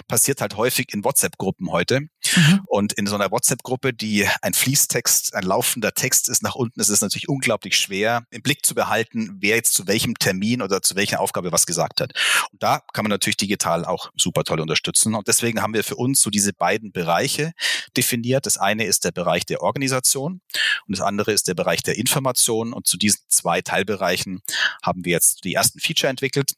passiert 0.09 0.41
halt 0.41 0.57
häufig 0.57 0.93
in 0.93 1.05
WhatsApp-Gruppen 1.05 1.71
heute. 1.71 2.09
Mhm. 2.37 2.61
Und 2.67 2.93
in 2.93 3.07
so 3.07 3.15
einer 3.15 3.31
WhatsApp-Gruppe, 3.31 3.93
die 3.93 4.27
ein 4.43 4.55
Fließtext, 4.55 5.35
ein 5.35 5.43
laufender 5.43 5.93
Text 5.93 6.29
ist 6.29 6.43
nach 6.43 6.55
unten, 6.55 6.81
ist 6.81 6.89
es 6.89 7.01
natürlich 7.01 7.29
unglaublich 7.29 7.77
schwer, 7.77 8.25
im 8.31 8.43
Blick 8.43 8.65
zu 8.65 8.75
behalten, 8.75 9.37
wer 9.41 9.57
jetzt 9.57 9.75
zu 9.75 9.87
welchem 9.87 10.15
Termin 10.17 10.63
oder 10.63 10.83
zu 10.83 10.97
welcher 10.97 11.21
Aufgabe 11.21 11.53
was 11.53 11.67
gesagt 11.67 12.01
hat. 12.01 12.13
Und 12.53 12.63
da 12.63 12.83
kann 12.93 13.05
man 13.05 13.11
natürlich 13.11 13.37
digital 13.37 13.85
auch 13.85 14.11
super 14.17 14.45
toll 14.45 14.61
unterstützen. 14.61 15.15
Und 15.15 15.29
deswegen 15.29 15.63
haben 15.63 15.75
wir 15.75 15.85
für 15.85 15.97
uns 15.97 16.21
so 16.21 16.31
diese 16.31 16.53
beiden 16.53 16.93
Bereiche 16.93 17.53
definiert. 17.97 18.47
Das 18.47 18.59
eine 18.59 18.85
ist 18.85 19.05
der 19.05 19.13
Bereich 19.13 19.47
der 19.47 19.63
Organisation 19.63 20.41
und 20.87 20.99
das 20.99 21.01
andere 21.01 21.33
ist 21.33 21.49
der 21.49 21.55
Bereich 21.55 21.83
der 21.83 21.99
Information. 21.99 22.73
Und 22.73 22.87
zu 22.87 22.97
diesen 22.97 23.21
zwei 23.29 23.61
Teilbereichen 23.61 24.43
haben 24.83 25.05
wir 25.05 25.13
jetzt 25.13 25.45
die 25.45 25.55
ersten 25.55 25.81
Feature 25.81 26.11
entwickelt. 26.11 26.55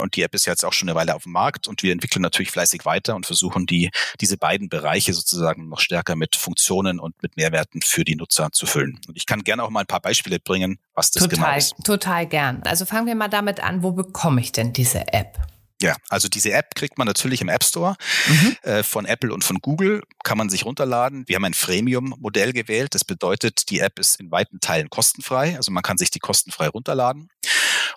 Und 0.00 0.16
die 0.16 0.22
App 0.22 0.34
ist 0.34 0.46
jetzt 0.46 0.64
auch 0.64 0.72
schon 0.72 0.88
eine 0.88 0.96
Weile 0.96 1.14
auf 1.14 1.24
dem 1.24 1.32
Markt 1.32 1.68
und 1.68 1.82
wir 1.82 1.92
entwickeln 1.92 2.22
natürlich 2.22 2.50
fleißig 2.50 2.84
weiter 2.84 3.14
und 3.14 3.26
versuchen 3.26 3.66
die, 3.66 3.90
diese 4.20 4.36
beiden 4.36 4.68
Bereiche 4.68 5.12
sozusagen 5.14 5.68
noch 5.68 5.80
stärker 5.80 6.16
mit 6.16 6.36
Funktionen 6.36 7.00
und 7.00 7.22
mit 7.22 7.36
Mehrwerten 7.36 7.80
für 7.82 8.04
die 8.04 8.16
Nutzer 8.16 8.50
zu 8.52 8.66
füllen. 8.66 9.00
Und 9.08 9.16
ich 9.16 9.26
kann 9.26 9.44
gerne 9.44 9.62
auch 9.62 9.70
mal 9.70 9.80
ein 9.80 9.86
paar 9.86 10.00
Beispiele 10.00 10.38
bringen, 10.38 10.78
was 10.94 11.10
das 11.10 11.22
total, 11.22 11.38
genau 11.38 11.56
ist. 11.56 11.74
Total 11.84 12.26
gern. 12.26 12.62
Also 12.64 12.84
fangen 12.84 13.06
wir 13.06 13.14
mal 13.14 13.28
damit 13.28 13.60
an, 13.60 13.82
wo 13.82 13.92
bekomme 13.92 14.40
ich 14.40 14.52
denn 14.52 14.72
diese 14.72 15.12
App? 15.12 15.38
Ja, 15.82 15.94
also 16.08 16.28
diese 16.28 16.52
App 16.52 16.74
kriegt 16.74 16.96
man 16.96 17.06
natürlich 17.06 17.42
im 17.42 17.50
App 17.50 17.62
Store 17.62 17.96
mhm. 18.28 18.56
äh, 18.62 18.82
von 18.82 19.04
Apple 19.04 19.32
und 19.32 19.44
von 19.44 19.58
Google, 19.58 20.02
kann 20.24 20.38
man 20.38 20.48
sich 20.48 20.64
runterladen. 20.64 21.24
Wir 21.26 21.36
haben 21.36 21.44
ein 21.44 21.52
Freemium-Modell 21.52 22.54
gewählt. 22.54 22.94
Das 22.94 23.04
bedeutet, 23.04 23.68
die 23.68 23.80
App 23.80 23.98
ist 23.98 24.18
in 24.18 24.30
weiten 24.30 24.60
Teilen 24.60 24.88
kostenfrei. 24.88 25.56
Also 25.56 25.70
man 25.72 25.82
kann 25.82 25.98
sich 25.98 26.10
die 26.10 26.18
kostenfrei 26.18 26.68
runterladen. 26.68 27.28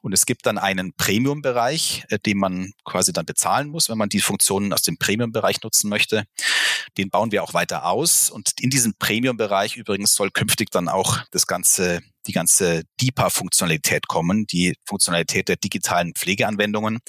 Und 0.02 0.14
es 0.14 0.26
gibt 0.26 0.46
dann 0.46 0.58
einen 0.58 0.94
Premium-Bereich, 0.94 2.06
äh, 2.10 2.20
den 2.20 2.38
man 2.38 2.74
quasi 2.86 3.14
dann 3.14 3.26
bezahlen 3.26 3.70
muss, 3.70 3.90
wenn 3.90 3.98
man 3.98 4.10
die 4.10 4.22
Funktionen 4.22 4.74
aus 4.74 4.82
dem 4.82 4.98
Premium-Bereich 4.98 5.62
nutzen 5.62 5.90
möchte. 5.90 6.24
Den 6.98 7.10
bauen 7.10 7.32
wir 7.32 7.44
auch 7.44 7.54
weiter 7.54 7.86
aus. 7.86 8.30
Und 8.30 8.54
in 8.60 8.70
diesem 8.70 8.94
Premium-Bereich 8.98 9.76
übrigens 9.78 10.14
soll 10.14 10.32
künftig 10.32 10.72
dann 10.72 10.90
auch 10.90 11.20
das 11.32 11.48
ganze 11.48 12.02
die 12.30 12.34
ganze 12.34 12.84
DIPA-Funktionalität 13.02 14.08
kommen, 14.08 14.46
die 14.46 14.76
Funktionalität 14.86 15.48
der 15.48 15.56
digitalen 15.56 16.14
Pflegeanwendungen, 16.14 17.00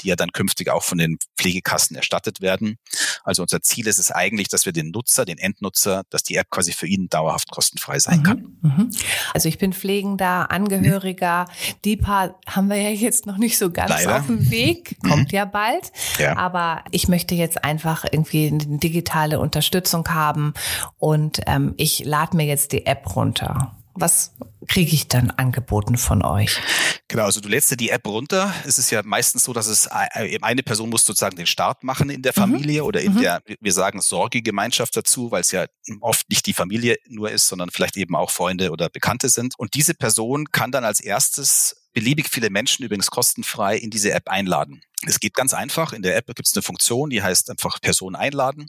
die 0.00 0.08
ja 0.08 0.14
dann 0.14 0.30
künftig 0.30 0.70
auch 0.70 0.84
von 0.84 0.98
den 0.98 1.18
Pflegekassen 1.36 1.96
erstattet 1.96 2.40
werden. 2.40 2.76
Also 3.24 3.42
unser 3.42 3.60
Ziel 3.60 3.88
ist 3.88 3.98
es 3.98 4.12
eigentlich, 4.12 4.46
dass 4.46 4.66
wir 4.66 4.72
den 4.72 4.92
Nutzer, 4.92 5.24
den 5.24 5.38
Endnutzer, 5.38 6.04
dass 6.10 6.22
die 6.22 6.36
App 6.36 6.48
quasi 6.50 6.72
für 6.72 6.86
ihn 6.86 7.08
dauerhaft 7.08 7.50
kostenfrei 7.50 7.98
sein 7.98 8.22
kann. 8.22 8.56
Mhm. 8.60 8.70
mhm. 8.70 8.90
Also 9.34 9.48
ich 9.48 9.58
bin 9.58 9.72
pflegender 9.72 10.52
Angehöriger. 10.52 11.46
Mhm. 11.46 11.74
DIPA 11.84 12.34
haben 12.46 12.68
wir 12.68 12.76
ja 12.76 12.90
jetzt 12.90 13.26
noch 13.26 13.36
nicht 13.36 13.58
so 13.58 13.70
ganz 13.72 13.90
Leider. 13.90 14.18
auf 14.18 14.26
dem 14.26 14.48
Weg, 14.50 14.96
kommt 15.02 15.32
mhm. 15.32 15.36
ja 15.36 15.44
bald. 15.44 15.90
Ja. 16.18 16.36
Aber 16.36 16.84
ich 16.92 17.08
möchte 17.08 17.34
jetzt 17.34 17.64
einfach 17.64 18.04
irgendwie 18.10 18.46
eine 18.46 18.78
digitale 18.78 19.40
Unterstützung 19.40 20.08
haben 20.08 20.54
und 20.98 21.40
ähm, 21.46 21.74
ich 21.78 22.04
lade 22.04 22.36
mir 22.36 22.46
jetzt 22.46 22.70
die 22.70 22.86
App 22.86 23.16
runter. 23.16 23.76
Was 23.94 24.36
kriege 24.68 24.94
ich 24.94 25.08
dann 25.08 25.30
angeboten 25.30 25.96
von 25.96 26.22
euch? 26.24 26.60
Genau, 27.08 27.24
also 27.24 27.40
du 27.40 27.48
lädst 27.48 27.70
dir 27.70 27.76
die 27.76 27.88
App 27.88 28.06
runter. 28.06 28.52
Es 28.66 28.78
ist 28.78 28.90
ja 28.90 29.02
meistens 29.02 29.44
so, 29.44 29.52
dass 29.52 29.66
es 29.66 29.88
eine 29.88 30.62
Person 30.62 30.90
muss 30.90 31.04
sozusagen 31.04 31.36
den 31.36 31.46
Start 31.46 31.82
machen 31.82 32.10
in 32.10 32.22
der 32.22 32.32
mhm. 32.36 32.40
Familie 32.40 32.82
mhm. 32.82 32.86
oder 32.86 33.00
in 33.00 33.14
mhm. 33.14 33.20
der, 33.20 33.42
wir 33.60 33.72
sagen 33.72 34.00
Sorgegemeinschaft 34.00 34.96
dazu, 34.96 35.30
weil 35.30 35.40
es 35.40 35.50
ja 35.50 35.66
oft 36.00 36.28
nicht 36.28 36.46
die 36.46 36.52
Familie 36.52 36.96
nur 37.08 37.30
ist, 37.30 37.48
sondern 37.48 37.70
vielleicht 37.70 37.96
eben 37.96 38.14
auch 38.14 38.30
Freunde 38.30 38.70
oder 38.70 38.88
Bekannte 38.88 39.28
sind. 39.30 39.54
Und 39.58 39.74
diese 39.74 39.94
Person 39.94 40.46
kann 40.52 40.70
dann 40.70 40.84
als 40.84 41.00
erstes 41.00 41.88
beliebig 41.94 42.28
viele 42.28 42.50
Menschen 42.50 42.84
übrigens 42.84 43.10
kostenfrei 43.10 43.76
in 43.76 43.90
diese 43.90 44.12
App 44.12 44.28
einladen. 44.28 44.82
Es 45.06 45.20
geht 45.20 45.34
ganz 45.34 45.54
einfach. 45.54 45.92
In 45.92 46.02
der 46.02 46.16
App 46.16 46.26
gibt 46.26 46.46
es 46.46 46.54
eine 46.54 46.62
Funktion, 46.62 47.10
die 47.10 47.22
heißt 47.22 47.50
einfach 47.50 47.80
Person 47.80 48.16
einladen. 48.16 48.68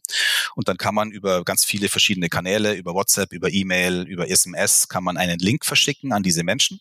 Und 0.56 0.68
dann 0.68 0.78
kann 0.78 0.94
man 0.94 1.12
über 1.12 1.44
ganz 1.44 1.66
viele 1.66 1.90
verschiedene 1.90 2.30
Kanäle, 2.30 2.74
über 2.74 2.94
WhatsApp, 2.94 3.34
über 3.34 3.52
E-Mail, 3.52 4.04
über 4.04 4.30
SMS, 4.30 4.88
kann 4.90 5.04
man 5.04 5.18
einen 5.18 5.40
Link 5.40 5.66
verschicken 5.66 6.14
an 6.14 6.22
diese 6.22 6.44
Menschen. 6.44 6.80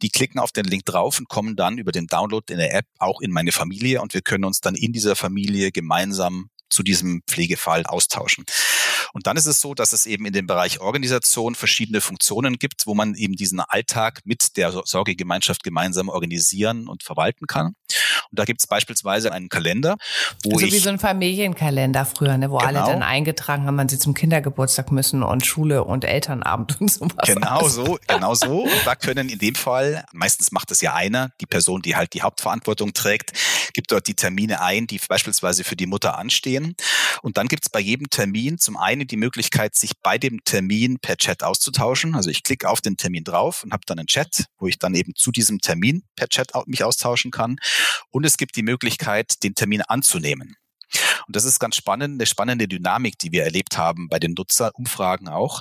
Die 0.00 0.08
klicken 0.08 0.40
auf 0.40 0.52
den 0.52 0.64
Link 0.64 0.86
drauf 0.86 1.18
und 1.18 1.28
kommen 1.28 1.56
dann 1.56 1.76
über 1.76 1.92
den 1.92 2.06
Download 2.06 2.50
in 2.50 2.58
der 2.58 2.74
App 2.74 2.86
auch 2.98 3.20
in 3.20 3.32
meine 3.32 3.52
Familie 3.52 4.00
und 4.00 4.14
wir 4.14 4.22
können 4.22 4.44
uns 4.44 4.60
dann 4.60 4.74
in 4.74 4.92
dieser 4.92 5.16
Familie 5.16 5.72
gemeinsam 5.72 6.48
zu 6.70 6.82
diesem 6.82 7.22
Pflegefall 7.26 7.84
austauschen. 7.84 8.44
Und 9.12 9.26
dann 9.26 9.36
ist 9.36 9.46
es 9.46 9.60
so, 9.60 9.74
dass 9.74 9.92
es 9.92 10.06
eben 10.06 10.24
in 10.24 10.32
dem 10.32 10.46
Bereich 10.46 10.80
Organisation 10.80 11.56
verschiedene 11.56 12.00
Funktionen 12.00 12.58
gibt, 12.58 12.86
wo 12.86 12.94
man 12.94 13.14
eben 13.16 13.34
diesen 13.34 13.60
Alltag 13.60 14.20
mit 14.24 14.56
der 14.56 14.70
Sorgegemeinschaft 14.84 15.64
gemeinsam 15.64 16.08
organisieren 16.08 16.86
und 16.86 17.02
verwalten 17.02 17.46
kann. 17.46 17.74
Und 18.30 18.38
da 18.38 18.44
gibt 18.44 18.60
es 18.60 18.66
beispielsweise 18.66 19.32
einen 19.32 19.48
Kalender, 19.48 19.96
wo 20.44 20.52
also 20.52 20.66
ich... 20.66 20.72
wie 20.72 20.78
so 20.78 20.90
ein 20.90 20.98
Familienkalender 20.98 22.04
früher, 22.04 22.38
ne, 22.38 22.50
wo 22.50 22.58
genau, 22.58 22.68
alle 22.68 22.92
dann 22.92 23.02
eingetragen 23.02 23.66
haben, 23.66 23.76
wann 23.76 23.88
sie 23.88 23.98
zum 23.98 24.14
Kindergeburtstag 24.14 24.92
müssen 24.92 25.22
und 25.22 25.44
Schule 25.46 25.84
und 25.84 26.04
Elternabend 26.04 26.80
und 26.80 26.90
sowas. 26.90 27.26
Genau 27.26 27.68
so, 27.68 27.98
genau 28.06 28.34
so. 28.34 28.62
Und 28.62 28.86
da 28.86 28.94
können 28.94 29.28
in 29.28 29.38
dem 29.38 29.54
Fall, 29.54 30.04
meistens 30.12 30.52
macht 30.52 30.70
es 30.70 30.80
ja 30.80 30.94
einer, 30.94 31.30
die 31.40 31.46
Person, 31.46 31.82
die 31.82 31.96
halt 31.96 32.14
die 32.14 32.22
Hauptverantwortung 32.22 32.92
trägt, 32.92 33.32
gibt 33.72 33.92
dort 33.92 34.06
die 34.06 34.14
Termine 34.14 34.60
ein, 34.62 34.86
die 34.86 35.00
beispielsweise 35.08 35.64
für 35.64 35.76
die 35.76 35.86
Mutter 35.86 36.18
anstehen. 36.18 36.74
Und 37.22 37.36
dann 37.36 37.48
gibt 37.48 37.64
es 37.64 37.70
bei 37.70 37.80
jedem 37.80 38.10
Termin 38.10 38.58
zum 38.58 38.76
einen 38.76 39.06
die 39.06 39.16
Möglichkeit, 39.16 39.74
sich 39.74 39.92
bei 40.02 40.18
dem 40.18 40.42
Termin 40.44 40.98
per 41.00 41.16
Chat 41.16 41.42
auszutauschen. 41.42 42.14
Also 42.14 42.30
ich 42.30 42.42
klicke 42.42 42.68
auf 42.68 42.80
den 42.80 42.96
Termin 42.96 43.24
drauf 43.24 43.64
und 43.64 43.72
habe 43.72 43.82
dann 43.86 43.98
einen 43.98 44.06
Chat, 44.06 44.46
wo 44.58 44.66
ich 44.66 44.78
dann 44.78 44.94
eben 44.94 45.14
zu 45.14 45.30
diesem 45.30 45.58
Termin 45.58 46.02
per 46.16 46.28
Chat 46.28 46.52
mich 46.66 46.84
austauschen 46.84 47.30
kann. 47.30 47.56
Und 48.10 48.19
es 48.24 48.36
gibt 48.36 48.56
die 48.56 48.62
Möglichkeit, 48.62 49.42
den 49.42 49.54
Termin 49.54 49.82
anzunehmen. 49.82 50.56
Und 51.26 51.36
das 51.36 51.44
ist 51.44 51.60
ganz 51.60 51.76
spannend, 51.76 52.20
eine 52.20 52.26
spannende 52.26 52.66
Dynamik, 52.66 53.18
die 53.18 53.32
wir 53.32 53.44
erlebt 53.44 53.78
haben 53.78 54.08
bei 54.08 54.18
den 54.18 54.32
Nutzerumfragen 54.32 55.28
auch, 55.28 55.60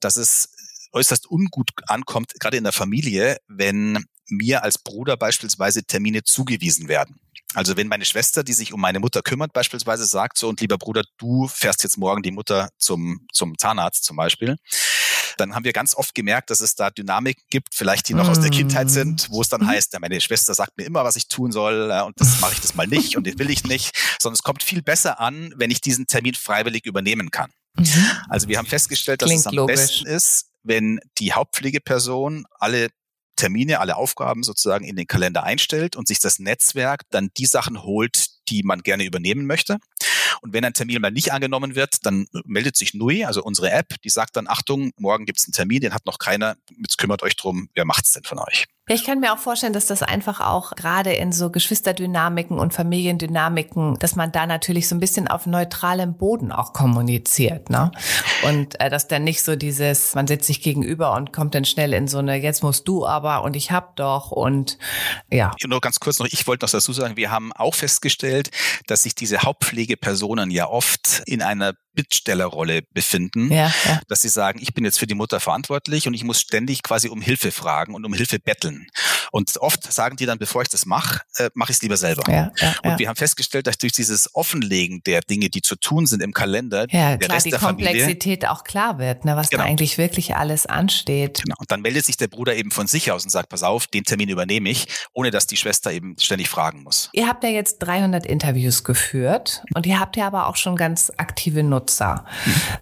dass 0.00 0.16
es 0.16 0.50
äußerst 0.92 1.30
ungut 1.30 1.70
ankommt, 1.86 2.32
gerade 2.38 2.56
in 2.56 2.64
der 2.64 2.72
Familie, 2.72 3.38
wenn 3.48 4.04
mir 4.28 4.62
als 4.62 4.78
Bruder 4.78 5.16
beispielsweise 5.16 5.84
Termine 5.84 6.22
zugewiesen 6.22 6.88
werden. 6.88 7.20
Also 7.54 7.76
wenn 7.76 7.88
meine 7.88 8.04
Schwester, 8.04 8.44
die 8.44 8.52
sich 8.52 8.72
um 8.72 8.80
meine 8.80 9.00
Mutter 9.00 9.22
kümmert, 9.22 9.52
beispielsweise 9.52 10.04
sagt 10.04 10.36
so, 10.36 10.48
und 10.48 10.60
lieber 10.60 10.76
Bruder, 10.76 11.02
du 11.16 11.48
fährst 11.48 11.82
jetzt 11.82 11.96
morgen 11.96 12.22
die 12.22 12.30
Mutter 12.30 12.68
zum, 12.78 13.26
zum 13.32 13.56
Zahnarzt 13.56 14.04
zum 14.04 14.16
Beispiel, 14.16 14.56
dann 15.40 15.54
haben 15.54 15.64
wir 15.64 15.72
ganz 15.72 15.94
oft 15.94 16.14
gemerkt, 16.14 16.50
dass 16.50 16.60
es 16.60 16.74
da 16.74 16.90
Dynamiken 16.90 17.44
gibt, 17.50 17.74
vielleicht 17.74 18.08
die 18.08 18.14
noch 18.14 18.28
aus 18.28 18.40
der 18.40 18.50
Kindheit 18.50 18.90
sind, 18.90 19.28
wo 19.30 19.40
es 19.40 19.48
dann 19.48 19.62
mhm. 19.62 19.68
heißt, 19.68 19.92
ja, 19.92 19.98
meine 20.00 20.20
Schwester 20.20 20.54
sagt 20.54 20.76
mir 20.76 20.84
immer, 20.84 21.04
was 21.04 21.16
ich 21.16 21.28
tun 21.28 21.52
soll 21.52 21.90
äh, 21.90 22.02
und 22.02 22.20
das 22.20 22.40
mache 22.40 22.54
ich 22.54 22.60
das 22.60 22.74
mal 22.74 22.86
nicht 22.86 23.16
und 23.16 23.26
das 23.26 23.38
will 23.38 23.50
ich 23.50 23.64
nicht, 23.64 23.96
sondern 24.20 24.34
es 24.34 24.42
kommt 24.42 24.62
viel 24.62 24.82
besser 24.82 25.20
an, 25.20 25.52
wenn 25.56 25.70
ich 25.70 25.80
diesen 25.80 26.06
Termin 26.06 26.34
freiwillig 26.34 26.86
übernehmen 26.86 27.30
kann. 27.30 27.50
Mhm. 27.76 28.10
Also 28.28 28.48
wir 28.48 28.58
haben 28.58 28.66
festgestellt, 28.66 29.22
dass 29.22 29.28
Klingt 29.28 29.40
es 29.40 29.46
am 29.46 29.54
logisch. 29.54 29.76
besten 29.76 30.06
ist, 30.06 30.46
wenn 30.62 31.00
die 31.18 31.32
Hauptpflegeperson 31.32 32.46
alle 32.58 32.88
Termine, 33.36 33.80
alle 33.80 33.96
Aufgaben 33.96 34.42
sozusagen 34.42 34.84
in 34.84 34.96
den 34.96 35.06
Kalender 35.06 35.44
einstellt 35.44 35.96
und 35.96 36.08
sich 36.08 36.18
das 36.18 36.40
Netzwerk 36.40 37.02
dann 37.10 37.30
die 37.36 37.46
Sachen 37.46 37.82
holt, 37.82 38.26
die 38.48 38.62
man 38.64 38.80
gerne 38.82 39.04
übernehmen 39.04 39.46
möchte. 39.46 39.78
Und 40.42 40.52
wenn 40.52 40.64
ein 40.64 40.74
Termin 40.74 41.00
mal 41.00 41.10
nicht 41.10 41.32
angenommen 41.32 41.74
wird, 41.74 42.04
dann 42.06 42.26
meldet 42.44 42.76
sich 42.76 42.94
Nui, 42.94 43.24
also 43.24 43.42
unsere 43.42 43.70
App, 43.70 43.94
die 44.02 44.10
sagt 44.10 44.36
dann, 44.36 44.46
Achtung, 44.48 44.92
morgen 44.96 45.26
gibt 45.26 45.38
es 45.38 45.46
einen 45.46 45.52
Termin, 45.52 45.80
den 45.80 45.94
hat 45.94 46.06
noch 46.06 46.18
keiner, 46.18 46.56
jetzt 46.80 46.98
kümmert 46.98 47.22
euch 47.22 47.36
drum, 47.36 47.68
wer 47.74 47.84
macht's 47.84 48.12
denn 48.12 48.24
von 48.24 48.38
euch? 48.38 48.66
Ja, 48.88 48.94
ich 48.94 49.04
kann 49.04 49.20
mir 49.20 49.32
auch 49.32 49.38
vorstellen, 49.38 49.72
dass 49.72 49.86
das 49.86 50.02
einfach 50.02 50.40
auch 50.40 50.72
gerade 50.74 51.12
in 51.12 51.30
so 51.30 51.50
Geschwisterdynamiken 51.50 52.58
und 52.58 52.72
Familiendynamiken, 52.72 53.98
dass 53.98 54.16
man 54.16 54.32
da 54.32 54.46
natürlich 54.46 54.88
so 54.88 54.96
ein 54.96 55.00
bisschen 55.00 55.28
auf 55.28 55.46
neutralem 55.46 56.16
Boden 56.16 56.52
auch 56.52 56.72
kommuniziert, 56.72 57.68
ne? 57.68 57.90
Und 58.44 58.80
äh, 58.80 58.88
dass 58.88 59.06
dann 59.06 59.24
nicht 59.24 59.42
so 59.42 59.56
dieses, 59.56 60.14
man 60.14 60.26
setzt 60.26 60.46
sich 60.46 60.62
gegenüber 60.62 61.14
und 61.14 61.32
kommt 61.32 61.54
dann 61.54 61.66
schnell 61.66 61.92
in 61.92 62.08
so 62.08 62.18
eine, 62.18 62.36
jetzt 62.36 62.62
musst 62.62 62.88
du 62.88 63.06
aber 63.06 63.42
und 63.42 63.56
ich 63.56 63.70
hab 63.70 63.96
doch 63.96 64.30
und 64.30 64.78
ja. 65.30 65.52
Nur 65.66 65.80
ganz 65.80 66.00
kurz 66.00 66.18
noch, 66.18 66.26
ich 66.26 66.46
wollte 66.46 66.64
noch 66.64 66.70
dazu 66.70 66.92
sagen, 66.92 67.16
wir 67.16 67.30
haben 67.30 67.52
auch 67.52 67.74
festgestellt, 67.74 68.50
dass 68.86 69.02
sich 69.02 69.14
diese 69.14 69.42
Hauptpflegepersonen 69.42 70.50
ja 70.50 70.66
oft 70.66 71.22
in 71.26 71.42
einer 71.42 71.74
Bittstellerrolle 71.98 72.82
befinden, 72.94 73.50
ja, 73.52 73.72
ja. 73.84 74.00
dass 74.06 74.22
sie 74.22 74.28
sagen, 74.28 74.60
ich 74.62 74.72
bin 74.72 74.84
jetzt 74.84 75.00
für 75.00 75.08
die 75.08 75.16
Mutter 75.16 75.40
verantwortlich 75.40 76.06
und 76.06 76.14
ich 76.14 76.22
muss 76.22 76.40
ständig 76.40 76.84
quasi 76.84 77.08
um 77.08 77.20
Hilfe 77.20 77.50
fragen 77.50 77.92
und 77.96 78.04
um 78.04 78.14
Hilfe 78.14 78.38
betteln. 78.38 78.86
Und 79.32 79.56
oft 79.56 79.92
sagen 79.92 80.16
die 80.16 80.24
dann, 80.24 80.38
bevor 80.38 80.62
ich 80.62 80.68
das 80.68 80.86
mache, 80.86 81.22
äh, 81.38 81.50
mache 81.54 81.72
ich 81.72 81.78
es 81.78 81.82
lieber 81.82 81.96
selber. 81.96 82.22
Ja, 82.30 82.52
und 82.84 83.00
wir 83.00 83.08
haben 83.08 83.16
festgestellt, 83.16 83.66
dass 83.66 83.78
durch 83.78 83.90
dieses 83.90 84.32
Offenlegen 84.32 85.02
der 85.06 85.22
Dinge, 85.22 85.48
die 85.48 85.60
zu 85.60 85.74
tun 85.74 86.06
sind 86.06 86.22
im 86.22 86.32
Kalender, 86.32 86.86
ja, 86.90 87.16
der 87.16 87.18
klar, 87.18 87.34
Rest 87.34 87.46
die 87.46 87.50
der 87.50 87.58
Komplexität 87.58 88.42
Familie, 88.44 88.50
auch 88.52 88.62
klar 88.62 89.00
wird, 89.00 89.24
ne, 89.24 89.34
was 89.34 89.50
genau. 89.50 89.64
da 89.64 89.68
eigentlich 89.68 89.98
wirklich 89.98 90.36
alles 90.36 90.66
ansteht. 90.66 91.42
Genau. 91.42 91.56
Und 91.58 91.72
dann 91.72 91.80
meldet 91.80 92.06
sich 92.06 92.16
der 92.16 92.28
Bruder 92.28 92.54
eben 92.54 92.70
von 92.70 92.86
sich 92.86 93.10
aus 93.10 93.24
und 93.24 93.30
sagt, 93.30 93.48
pass 93.48 93.64
auf, 93.64 93.88
den 93.88 94.04
Termin 94.04 94.28
übernehme 94.28 94.70
ich, 94.70 94.86
ohne 95.12 95.32
dass 95.32 95.48
die 95.48 95.56
Schwester 95.56 95.90
eben 95.90 96.14
ständig 96.20 96.48
fragen 96.48 96.84
muss. 96.84 97.10
Ihr 97.12 97.26
habt 97.26 97.42
ja 97.42 97.50
jetzt 97.50 97.78
300 97.80 98.24
Interviews 98.24 98.84
geführt 98.84 99.64
und 99.74 99.84
ihr 99.84 99.98
habt 99.98 100.16
ja 100.16 100.28
aber 100.28 100.46
auch 100.46 100.56
schon 100.56 100.76
ganz 100.76 101.10
aktive 101.16 101.64
Nutzer. 101.64 101.87
Nutzer. 101.88 102.24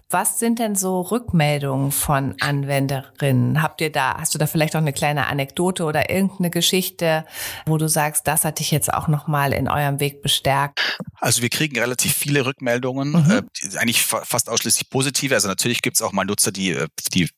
Was 0.09 0.39
sind 0.39 0.59
denn 0.59 0.75
so 0.75 1.01
Rückmeldungen 1.01 1.91
von 1.91 2.35
Anwenderinnen? 2.41 3.61
Habt 3.61 3.81
ihr 3.81 3.91
da, 3.91 4.17
hast 4.19 4.33
du 4.33 4.37
da 4.37 4.47
vielleicht 4.47 4.75
auch 4.75 4.81
eine 4.81 4.93
kleine 4.93 5.27
Anekdote 5.27 5.85
oder 5.85 6.09
irgendeine 6.09 6.49
Geschichte, 6.49 7.25
wo 7.65 7.77
du 7.77 7.87
sagst, 7.87 8.27
das 8.27 8.43
hat 8.43 8.59
dich 8.59 8.71
jetzt 8.71 8.93
auch 8.93 9.07
nochmal 9.07 9.53
in 9.53 9.69
eurem 9.69 9.99
Weg 9.99 10.21
bestärkt? 10.21 10.99
Also 11.19 11.41
wir 11.41 11.49
kriegen 11.49 11.79
relativ 11.79 12.13
viele 12.13 12.45
Rückmeldungen, 12.45 13.11
mhm. 13.11 13.31
äh, 13.31 13.77
eigentlich 13.77 14.03
fa 14.03 14.23
fast 14.23 14.49
ausschließlich 14.49 14.89
positive. 14.89 15.35
Also 15.35 15.47
natürlich 15.47 15.81
gibt 15.81 15.97
es 15.97 16.01
auch 16.01 16.11
mal 16.11 16.25
Nutzer, 16.25 16.51
die, 16.51 16.71
äh, 16.71 16.87
die 17.13 17.29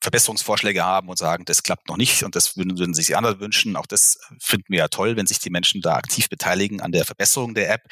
Verbesserungsvorschläge 0.00 0.84
haben 0.84 1.08
und 1.08 1.18
sagen, 1.18 1.44
das 1.44 1.62
klappt 1.62 1.88
noch 1.88 1.96
nicht 1.96 2.22
und 2.22 2.36
das 2.36 2.56
würden, 2.56 2.78
würden 2.78 2.94
sich 2.94 3.16
andere 3.16 3.40
wünschen. 3.40 3.76
Auch 3.76 3.86
das 3.86 4.18
finden 4.40 4.66
wir 4.68 4.78
ja 4.78 4.88
toll, 4.88 5.16
wenn 5.16 5.26
sich 5.26 5.40
die 5.40 5.50
Menschen 5.50 5.82
da 5.82 5.96
aktiv 5.96 6.28
beteiligen 6.28 6.80
an 6.80 6.92
der 6.92 7.04
Verbesserung 7.04 7.54
der 7.54 7.70
App. 7.70 7.82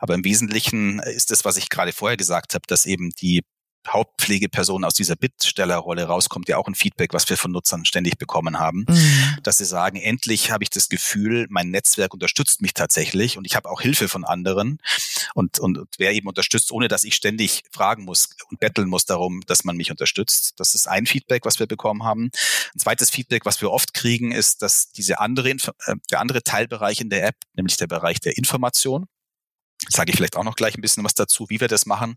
Aber 0.00 0.14
im 0.14 0.24
Wesentlichen 0.24 1.00
ist 1.00 1.30
das, 1.30 1.44
was 1.44 1.56
ich 1.56 1.68
gerade 1.68 1.92
vorher 1.92 2.16
gesagt 2.16 2.54
habe, 2.54 2.64
dass 2.76 2.84
eben 2.84 3.08
die 3.08 3.42
Hauptpflegeperson 3.88 4.84
aus 4.84 4.92
dieser 4.92 5.16
Bittstellerrolle 5.16 6.04
rauskommt, 6.04 6.48
ja 6.48 6.58
auch 6.58 6.66
ein 6.66 6.74
Feedback, 6.74 7.14
was 7.14 7.30
wir 7.30 7.38
von 7.38 7.52
Nutzern 7.52 7.86
ständig 7.86 8.18
bekommen 8.18 8.58
haben, 8.58 8.84
mhm. 8.86 9.38
dass 9.42 9.58
sie 9.58 9.64
sagen, 9.64 9.96
endlich 9.96 10.50
habe 10.50 10.64
ich 10.64 10.70
das 10.70 10.90
Gefühl, 10.90 11.46
mein 11.48 11.70
Netzwerk 11.70 12.12
unterstützt 12.12 12.60
mich 12.60 12.74
tatsächlich 12.74 13.38
und 13.38 13.46
ich 13.46 13.56
habe 13.56 13.70
auch 13.70 13.80
Hilfe 13.80 14.08
von 14.08 14.24
anderen 14.24 14.78
und, 15.34 15.58
und, 15.58 15.78
und 15.78 15.88
wer 15.96 16.12
eben 16.12 16.28
unterstützt, 16.28 16.70
ohne 16.70 16.88
dass 16.88 17.04
ich 17.04 17.14
ständig 17.14 17.62
fragen 17.70 18.04
muss 18.04 18.28
und 18.50 18.60
betteln 18.60 18.88
muss 18.88 19.06
darum, 19.06 19.40
dass 19.46 19.64
man 19.64 19.76
mich 19.76 19.90
unterstützt. 19.90 20.54
Das 20.58 20.74
ist 20.74 20.86
ein 20.86 21.06
Feedback, 21.06 21.46
was 21.46 21.58
wir 21.58 21.66
bekommen 21.66 22.04
haben. 22.04 22.30
Ein 22.74 22.78
zweites 22.78 23.08
Feedback, 23.08 23.46
was 23.46 23.62
wir 23.62 23.70
oft 23.70 23.94
kriegen, 23.94 24.32
ist, 24.32 24.60
dass 24.62 24.90
diese 24.90 25.20
andere, 25.20 25.48
äh, 25.50 25.94
der 26.10 26.20
andere 26.20 26.42
Teilbereich 26.42 27.00
in 27.00 27.08
der 27.08 27.26
App, 27.26 27.36
nämlich 27.54 27.76
der 27.76 27.86
Bereich 27.86 28.20
der 28.20 28.36
Information, 28.36 29.06
sage 29.88 30.10
ich 30.10 30.16
vielleicht 30.16 30.36
auch 30.36 30.44
noch 30.44 30.56
gleich 30.56 30.76
ein 30.76 30.80
bisschen 30.80 31.04
was 31.04 31.14
dazu, 31.14 31.46
wie 31.48 31.60
wir 31.60 31.68
das 31.68 31.86
machen, 31.86 32.16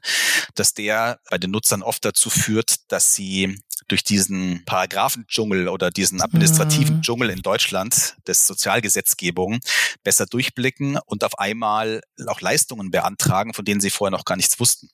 dass 0.55 0.73
der 0.73 1.19
bei 1.29 1.37
den 1.37 1.51
Nutzern 1.51 1.83
oft 1.83 2.03
dazu 2.03 2.29
führt, 2.29 2.91
dass 2.91 3.15
sie 3.15 3.59
durch 3.87 4.03
diesen 4.03 4.63
Paragraphendschungel 4.65 5.67
oder 5.67 5.91
diesen 5.91 6.21
administrativen 6.21 6.97
mhm. 6.97 7.01
Dschungel 7.01 7.29
in 7.29 7.41
Deutschland 7.41 8.15
des 8.27 8.45
Sozialgesetzgebung 8.45 9.59
besser 10.03 10.25
durchblicken 10.25 10.97
und 11.05 11.23
auf 11.23 11.37
einmal 11.39 12.01
auch 12.27 12.41
Leistungen 12.41 12.91
beantragen, 12.91 13.53
von 13.53 13.65
denen 13.65 13.81
sie 13.81 13.89
vorher 13.89 14.11
noch 14.11 14.25
gar 14.25 14.35
nichts 14.35 14.59
wussten. 14.59 14.89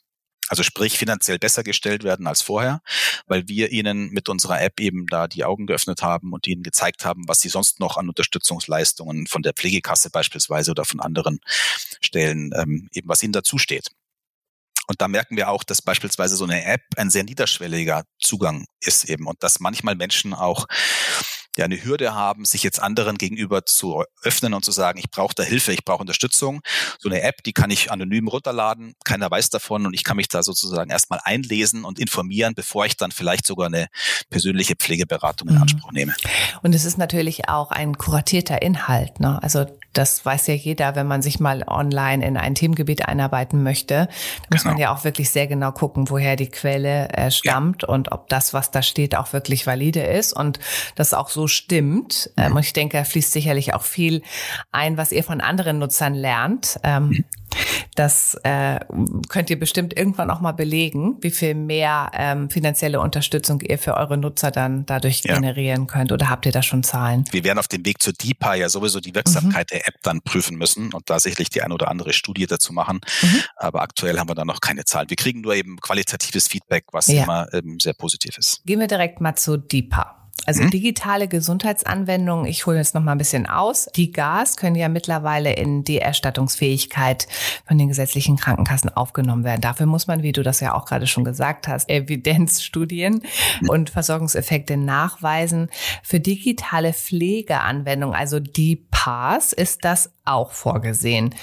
Also 0.48 0.64
sprich 0.64 0.98
finanziell 0.98 1.40
besser 1.40 1.64
gestellt 1.64 2.04
werden 2.04 2.28
als 2.28 2.42
vorher, 2.42 2.82
weil 3.26 3.48
wir 3.48 3.72
ihnen 3.72 4.10
mit 4.12 4.30
unserer 4.30 4.62
App 4.62 4.80
eben 4.80 5.08
da 5.08 5.28
die 5.28 5.44
Augen 5.44 5.66
geöffnet 5.66 6.02
haben 6.02 6.34
und 6.34 6.46
ihnen 6.48 6.64
gezeigt 6.64 7.04
haben, 7.04 7.28
was 7.28 7.40
sie 7.40 7.50
sonst 7.50 7.80
noch 7.80 7.98
an 7.98 8.10
Unterstützungsleistungen 8.10 9.28
von 9.28 9.42
der 9.42 9.54
Pflegekasse 9.54 10.10
beispielsweise 10.12 10.72
oder 10.72 10.86
von 10.86 11.00
anderen 11.00 11.40
Stellen 12.02 12.52
ähm, 12.56 12.90
eben 12.94 13.10
was 13.10 13.24
ihnen 13.24 13.34
dazu 13.34 13.58
steht. 13.58 13.90
Und 14.88 15.02
da 15.02 15.08
merken 15.08 15.36
wir 15.36 15.50
auch, 15.50 15.64
dass 15.64 15.82
beispielsweise 15.82 16.36
so 16.36 16.44
eine 16.44 16.64
App 16.64 16.84
ein 16.96 17.10
sehr 17.10 17.24
niederschwelliger 17.24 18.04
Zugang 18.20 18.66
ist 18.82 19.06
eben 19.06 19.26
und 19.26 19.42
dass 19.42 19.60
manchmal 19.60 19.96
Menschen 19.96 20.34
auch 20.34 20.68
ja 21.58 21.66
eine 21.66 21.84
Hürde 21.84 22.14
haben, 22.14 22.46
sich 22.46 22.64
jetzt 22.64 22.82
anderen 22.82 23.18
gegenüber 23.18 23.66
zu 23.66 24.04
öffnen 24.22 24.54
und 24.54 24.66
zu 24.66 24.72
sagen, 24.72 25.00
ich 25.00 25.10
brauche 25.10 25.36
da 25.36 25.44
Hilfe, 25.44 25.74
ich 25.74 25.86
brauche 25.86 26.02
Unterstützung. 26.02 26.62
So 27.00 27.10
eine 27.10 27.22
App, 27.22 27.44
die 27.44 27.54
kann 27.54 27.72
ich 27.72 27.92
anonym 27.92 28.28
runterladen, 28.28 28.96
keiner 29.04 29.30
weiß 29.30 29.50
davon 29.50 29.86
und 29.86 29.94
ich 29.94 30.04
kann 30.04 30.18
mich 30.18 30.28
da 30.28 30.44
sozusagen 30.44 30.90
erstmal 30.90 31.20
einlesen 31.24 31.86
und 31.86 32.00
informieren, 32.00 32.54
bevor 32.56 32.86
ich 32.86 32.98
dann 32.98 33.12
vielleicht 33.12 33.46
sogar 33.46 33.68
eine 33.68 33.88
persönliche 34.30 34.76
Pflegeberatung 34.76 35.50
in 35.50 35.56
mhm. 35.56 35.62
Anspruch 35.62 35.92
nehme. 35.92 36.14
Und 36.62 36.74
es 36.74 36.86
ist 36.86 36.98
natürlich 36.98 37.50
auch 37.50 37.72
ein 37.72 37.98
kuratierter 37.98 38.62
Inhalt. 38.62 39.20
Ne? 39.20 39.42
Also 39.42 39.66
das 39.98 40.26
weiß 40.26 40.48
ja 40.48 40.54
jeder, 40.54 40.96
wenn 40.96 41.08
man 41.08 41.22
sich 41.22 41.40
mal 41.40 41.64
online 41.68 42.26
in 42.26 42.38
ein 42.38 42.56
Themengebiet 42.56 43.08
einarbeiten 43.08 43.64
möchte. 43.64 44.08
Da 44.42 44.48
muss 44.52 44.64
genau. 44.64 44.74
man 44.74 44.82
ja 44.82 44.94
auch 44.94 45.04
wirklich 45.04 45.30
sehr 45.30 45.48
genau 45.48 45.72
gucken, 45.72 46.10
woher 46.10 46.36
die 46.36 46.50
Quelle 46.50 47.10
äh, 47.10 47.32
stammt 47.32 47.84
ja. 47.84 47.90
und 47.90 48.12
ob 48.12 48.28
das, 48.30 48.54
was 48.54 48.72
da 48.72 48.82
steht, 48.82 49.16
auch 49.16 49.34
wirklich 49.34 49.66
valide 49.66 50.02
ist 50.04 50.34
und 50.34 50.60
das 50.96 51.14
auch 51.14 51.30
so 51.30 51.48
stimmt. 51.48 52.30
Ähm, 52.38 52.56
und 52.56 52.64
ich 52.64 52.74
denke, 52.74 52.98
da 52.98 53.04
fließt 53.04 53.32
sicherlich 53.32 53.74
auch 53.74 53.84
viel 53.84 54.22
ein, 54.72 54.98
was 54.98 55.12
ihr 55.12 55.24
von 55.24 55.42
anderen 55.42 55.80
Nutzern 55.80 56.14
lernt. 56.14 56.80
Ähm, 56.84 57.08
mhm. 57.08 57.26
Das 57.96 58.36
äh, 58.44 58.80
könnt 59.30 59.50
ihr 59.50 59.60
bestimmt 59.60 59.98
irgendwann 59.98 60.30
auch 60.30 60.42
mal 60.42 60.52
belegen, 60.52 61.18
wie 61.22 61.32
viel 61.32 61.56
mehr 61.56 62.12
ähm, 62.14 62.50
finanzielle 62.50 63.00
Unterstützung 63.00 63.62
ihr 63.62 63.78
für 63.78 63.96
eure 63.96 64.18
Nutzer 64.18 64.52
dann 64.52 64.86
dadurch 64.86 65.24
ja. 65.24 65.36
generieren 65.36 65.88
könnt. 65.88 66.12
Oder 66.12 66.30
habt 66.30 66.46
ihr 66.46 66.52
da 66.52 66.62
schon 66.62 66.84
Zahlen? 66.84 67.26
Wir 67.32 67.44
werden 67.44 67.60
auf 67.60 67.68
dem 67.68 67.86
Weg 67.86 68.02
zur 68.02 68.14
DIPA 68.14 68.56
ja 68.56 68.70
sowieso 68.70 69.00
die 69.00 69.16
Wirksamkeit 69.16 69.72
mhm. 69.72 69.76
der 69.76 69.88
App 69.88 69.96
dann 70.04 70.22
prüfen 70.22 70.58
müssen 70.58 70.94
und 70.94 71.10
da 71.10 71.20
sicherlich 71.20 71.50
die 71.50 71.62
ein 71.62 71.72
oder 71.72 71.90
andere 71.90 72.14
Studie 72.14 72.48
dazu 72.48 72.74
machen. 72.74 73.02
Mhm. 73.22 73.42
Aber 73.56 73.82
aktuell 73.82 74.20
haben 74.20 74.30
wir 74.30 74.36
da 74.36 74.46
noch 74.46 74.62
keine 74.62 74.86
Zahlen. 74.86 75.10
Wir 75.10 75.18
kriegen 75.18 75.42
nur 75.42 75.56
eben 75.56 75.80
qualitatives 75.80 76.48
Feedback, 76.48 76.86
was 76.92 77.08
ja. 77.08 77.24
immer 77.24 77.54
ähm, 77.54 77.80
sehr 77.80 77.94
positiv 77.94 78.38
ist. 78.38 78.62
Gehen 78.66 78.80
wir 78.80 78.88
direkt 78.88 79.22
mal 79.22 79.36
zu 79.36 79.58
DIPA. 79.58 80.25
Also 80.46 80.64
mhm. 80.64 80.70
digitale 80.70 81.28
Gesundheitsanwendungen, 81.28 82.46
ich 82.46 82.66
hole 82.66 82.78
jetzt 82.78 82.96
noch 82.96 83.02
mal 83.02 83.14
ein 83.14 83.18
bisschen 83.18 83.48
aus. 83.48 83.88
Die 83.96 84.12
GAS 84.12 84.58
können 84.58 84.76
ja 84.76 84.90
mittlerweile 84.90 85.54
in 85.54 85.84
die 85.84 85.98
Erstattungsfähigkeit 85.98 87.28
von 87.66 87.78
den 87.78 87.88
gesetzlichen 87.88 88.38
Krankenkassen 88.38 88.90
aufgenommen 88.96 89.44
werden. 89.44 89.62
Dafür 89.62 89.86
muss 89.86 90.08
man, 90.08 90.24
wie 90.24 90.32
du 90.32 90.44
das 90.44 90.60
ja 90.60 90.74
auch 90.74 90.86
gerade 90.86 91.08
schon 91.08 91.24
gesagt 91.24 91.68
hast, 91.68 91.90
Evidenzstudien 91.90 93.22
und 93.68 93.90
Versorgungseffekte 93.90 94.78
nachweisen. 94.78 95.70
Für 96.04 96.20
digitale 96.20 96.94
Pflegeanwendungen, 96.94 98.16
also 98.16 98.40
die 98.40 98.86
PAS, 98.92 99.54
ist 99.54 99.86
das 99.86 100.12
auch 100.26 100.52
vorgesehen. 100.52 101.34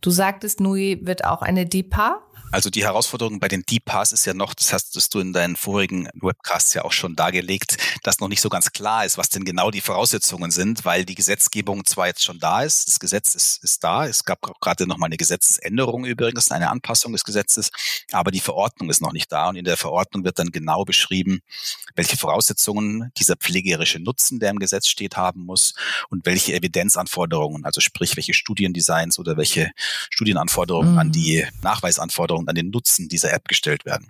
Du 0.00 0.10
sagtest, 0.10 0.60
Nui 0.60 1.00
wird 1.02 1.24
auch 1.24 1.42
eine 1.42 1.66
DIPA 1.66 2.20
also 2.52 2.68
die 2.68 2.84
Herausforderung 2.84 3.40
bei 3.40 3.48
den 3.48 3.64
DPAs 3.64 4.12
ist 4.12 4.26
ja 4.26 4.34
noch, 4.34 4.52
das 4.52 4.72
hast 4.74 5.14
du 5.14 5.20
in 5.20 5.32
deinen 5.32 5.56
vorigen 5.56 6.08
Webcasts 6.14 6.74
ja 6.74 6.84
auch 6.84 6.92
schon 6.92 7.16
dargelegt, 7.16 7.78
dass 8.02 8.20
noch 8.20 8.28
nicht 8.28 8.42
so 8.42 8.50
ganz 8.50 8.72
klar 8.72 9.06
ist, 9.06 9.16
was 9.16 9.30
denn 9.30 9.44
genau 9.44 9.70
die 9.70 9.80
Voraussetzungen 9.80 10.50
sind, 10.50 10.84
weil 10.84 11.06
die 11.06 11.14
Gesetzgebung 11.14 11.86
zwar 11.86 12.08
jetzt 12.08 12.22
schon 12.22 12.38
da 12.38 12.62
ist, 12.62 12.88
das 12.88 13.00
Gesetz 13.00 13.34
ist, 13.34 13.64
ist 13.64 13.82
da, 13.82 14.06
es 14.06 14.24
gab 14.24 14.40
gerade 14.60 14.86
noch 14.86 14.98
mal 14.98 15.06
eine 15.06 15.16
Gesetzesänderung 15.16 16.04
übrigens, 16.04 16.50
eine 16.50 16.70
Anpassung 16.70 17.12
des 17.12 17.24
Gesetzes, 17.24 17.70
aber 18.12 18.30
die 18.30 18.40
Verordnung 18.40 18.90
ist 18.90 19.00
noch 19.00 19.12
nicht 19.12 19.32
da 19.32 19.48
und 19.48 19.56
in 19.56 19.64
der 19.64 19.78
Verordnung 19.78 20.22
wird 20.24 20.38
dann 20.38 20.50
genau 20.50 20.84
beschrieben, 20.84 21.40
welche 21.94 22.18
Voraussetzungen 22.18 23.12
dieser 23.16 23.36
pflegerische 23.36 23.98
Nutzen, 23.98 24.40
der 24.40 24.50
im 24.50 24.58
Gesetz 24.58 24.88
steht, 24.88 25.16
haben 25.16 25.46
muss 25.46 25.74
und 26.10 26.26
welche 26.26 26.52
Evidenzanforderungen, 26.52 27.64
also 27.64 27.80
sprich 27.80 28.14
welche 28.16 28.34
Studiendesigns 28.34 29.18
oder 29.18 29.38
welche 29.38 29.70
Studienanforderungen 30.10 30.92
mhm. 30.92 30.98
an 30.98 31.12
die 31.12 31.46
Nachweisanforderungen 31.62 32.41
und 32.42 32.48
an 32.48 32.54
den 32.54 32.70
Nutzen 32.70 33.08
dieser 33.08 33.32
App 33.32 33.48
gestellt 33.48 33.84
werden. 33.84 34.08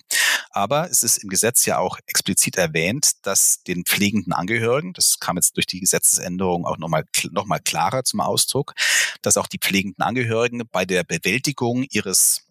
Aber 0.51 0.91
es 0.91 1.03
ist 1.03 1.19
im 1.19 1.31
Gesetz 1.31 1.65
ja 1.65 1.79
auch 1.79 1.99
explizit 2.07 2.57
erwähnt, 2.57 3.25
dass 3.27 3.63
den 3.63 3.85
pflegenden 3.85 4.33
Angehörigen, 4.35 4.93
das 4.93 5.19
kam 5.19 5.37
jetzt 5.37 5.57
durch 5.57 5.67
die 5.67 5.81
Gesetzesänderung 5.81 6.67
auch 6.67 6.77
nochmal 6.77 7.05
noch 7.31 7.47
mal 7.47 7.59
klarer 7.59 8.05
zum 8.05 8.21
Ausdruck, 8.21 8.75
dass 9.23 9.39
auch 9.39 9.47
die 9.47 9.59
pflegenden 9.59 10.05
Angehörigen 10.05 10.63
bei 10.71 10.85
der 10.85 11.05
Bewältigung 11.05 11.85
ihres 11.91 12.47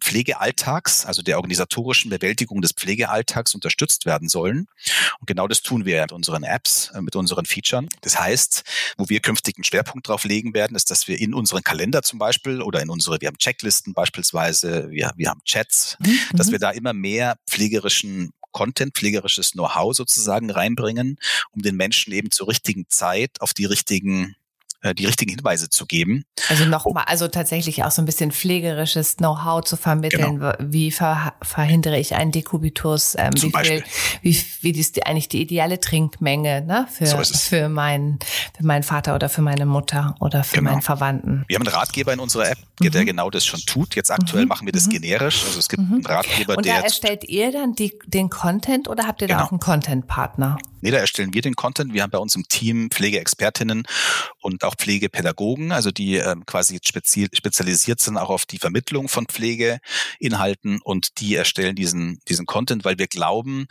Pflegealltags, 0.00 1.04
also 1.04 1.22
der 1.22 1.36
organisatorischen 1.36 2.10
Bewältigung 2.10 2.62
des 2.62 2.72
Pflegealltags 2.72 3.54
unterstützt 3.54 4.06
werden 4.06 4.28
sollen. 4.28 4.66
Und 5.20 5.26
genau 5.26 5.46
das 5.48 5.62
tun 5.62 5.84
wir 5.84 6.00
mit 6.02 6.12
unseren 6.12 6.44
Apps, 6.44 6.90
äh, 6.94 7.00
mit 7.02 7.16
unseren 7.16 7.46
Features. 7.46 7.84
Das 8.00 8.18
heißt, 8.18 8.64
wo 8.96 9.08
wir 9.08 9.20
künftig 9.20 9.56
einen 9.56 9.64
Schwerpunkt 9.64 10.08
drauf 10.08 10.24
legen 10.24 10.54
werden, 10.54 10.76
ist, 10.76 10.90
dass 10.90 11.08
wir 11.08 11.20
in 11.20 11.34
unseren 11.34 11.62
Kalender 11.62 12.02
zum 12.02 12.18
Beispiel 12.18 12.62
oder 12.62 12.80
in 12.80 12.90
unsere, 12.90 13.20
wir 13.20 13.28
haben 13.28 13.38
Checklisten 13.38 13.92
beispielsweise, 13.92 14.90
wir, 14.90 15.12
wir 15.16 15.30
haben 15.30 15.42
Chats, 15.44 15.96
mhm. 16.00 16.18
dass 16.32 16.50
wir 16.50 16.58
da 16.58 16.70
immer 16.70 16.92
mehr 16.92 17.36
pflegerischen 17.48 18.30
Content, 18.52 18.94
pflegerisches 18.96 19.52
Know-how 19.52 19.94
sozusagen 19.94 20.50
reinbringen, 20.50 21.18
um 21.50 21.60
den 21.60 21.76
Menschen 21.76 22.14
eben 22.14 22.30
zur 22.30 22.48
richtigen 22.48 22.88
Zeit 22.88 23.40
auf 23.40 23.52
die 23.52 23.66
richtigen 23.66 24.34
äh, 24.82 24.94
die 24.94 25.06
richtigen 25.06 25.30
Hinweise 25.30 25.68
zu 25.70 25.86
geben. 25.86 26.24
Also 26.48 26.64
nochmal, 26.64 27.04
also 27.06 27.28
tatsächlich 27.28 27.84
auch 27.84 27.90
so 27.90 28.02
ein 28.02 28.04
bisschen 28.04 28.30
pflegerisches 28.30 29.16
Know-how 29.16 29.64
zu 29.64 29.76
vermitteln. 29.76 30.40
Genau. 30.40 30.52
Wie 30.60 30.90
ver 30.90 31.34
verhindere 31.42 31.98
ich 31.98 32.14
einen 32.14 32.32
Dekubitus? 32.32 33.14
Ähm, 33.18 33.32
wie, 33.34 33.52
viel, 33.64 33.84
wie, 34.22 34.44
wie 34.60 34.70
ist 34.70 34.96
die, 34.96 35.04
eigentlich 35.04 35.28
die 35.28 35.40
ideale 35.40 35.80
Trinkmenge 35.80 36.62
ne, 36.62 36.86
für, 36.92 37.06
so 37.06 37.22
für, 37.22 37.68
meinen, 37.68 38.18
für 38.56 38.64
meinen 38.64 38.82
Vater 38.82 39.14
oder 39.14 39.28
für 39.28 39.42
meine 39.42 39.66
Mutter 39.66 40.14
oder 40.20 40.44
für 40.44 40.56
genau. 40.56 40.70
meinen 40.72 40.82
Verwandten? 40.82 41.44
Wir 41.48 41.56
haben 41.56 41.66
einen 41.66 41.74
Ratgeber 41.74 42.12
in 42.12 42.20
unserer 42.20 42.50
App, 42.50 42.58
mhm. 42.80 42.90
der 42.90 43.04
genau 43.04 43.30
das 43.30 43.44
schon 43.44 43.60
tut. 43.60 43.96
Jetzt 43.96 44.10
aktuell 44.10 44.42
mhm. 44.42 44.48
machen 44.48 44.66
wir 44.66 44.72
das 44.72 44.86
mhm. 44.86 44.90
generisch. 44.90 45.44
Also 45.44 45.58
es 45.58 45.68
gibt 45.68 45.82
mhm. 45.82 45.94
einen 45.94 46.06
Ratgeber, 46.06 46.56
Und 46.56 46.66
der. 46.66 46.76
Da 46.76 46.82
erstellt 46.82 47.24
ihr 47.24 47.50
dann 47.50 47.74
die, 47.74 47.98
den 48.06 48.30
Content 48.30 48.88
oder 48.88 49.06
habt 49.06 49.22
ihr 49.22 49.28
genau. 49.28 49.40
da 49.40 49.46
auch 49.46 49.50
einen 49.50 49.60
Content-Partner? 49.60 50.58
Nee, 50.86 50.92
da 50.92 50.98
erstellen 50.98 51.34
wir 51.34 51.42
den 51.42 51.56
Content. 51.56 51.94
Wir 51.94 52.02
haben 52.04 52.10
bei 52.10 52.18
uns 52.18 52.36
im 52.36 52.46
Team 52.46 52.90
Pflegeexpertinnen 52.90 53.84
und 54.40 54.62
auch 54.62 54.75
Pflegepädagogen, 54.76 55.72
also 55.72 55.90
die 55.90 56.16
ähm, 56.16 56.44
quasi 56.46 56.78
spezialisiert 56.82 58.00
sind 58.00 58.16
auch 58.16 58.30
auf 58.30 58.46
die 58.46 58.58
Vermittlung 58.58 59.08
von 59.08 59.26
Pflegeinhalten 59.26 60.80
und 60.82 61.20
die 61.20 61.34
erstellen 61.34 61.76
diesen, 61.76 62.20
diesen 62.28 62.46
Content, 62.46 62.84
weil 62.84 62.98
wir 62.98 63.06
glauben, 63.06 63.66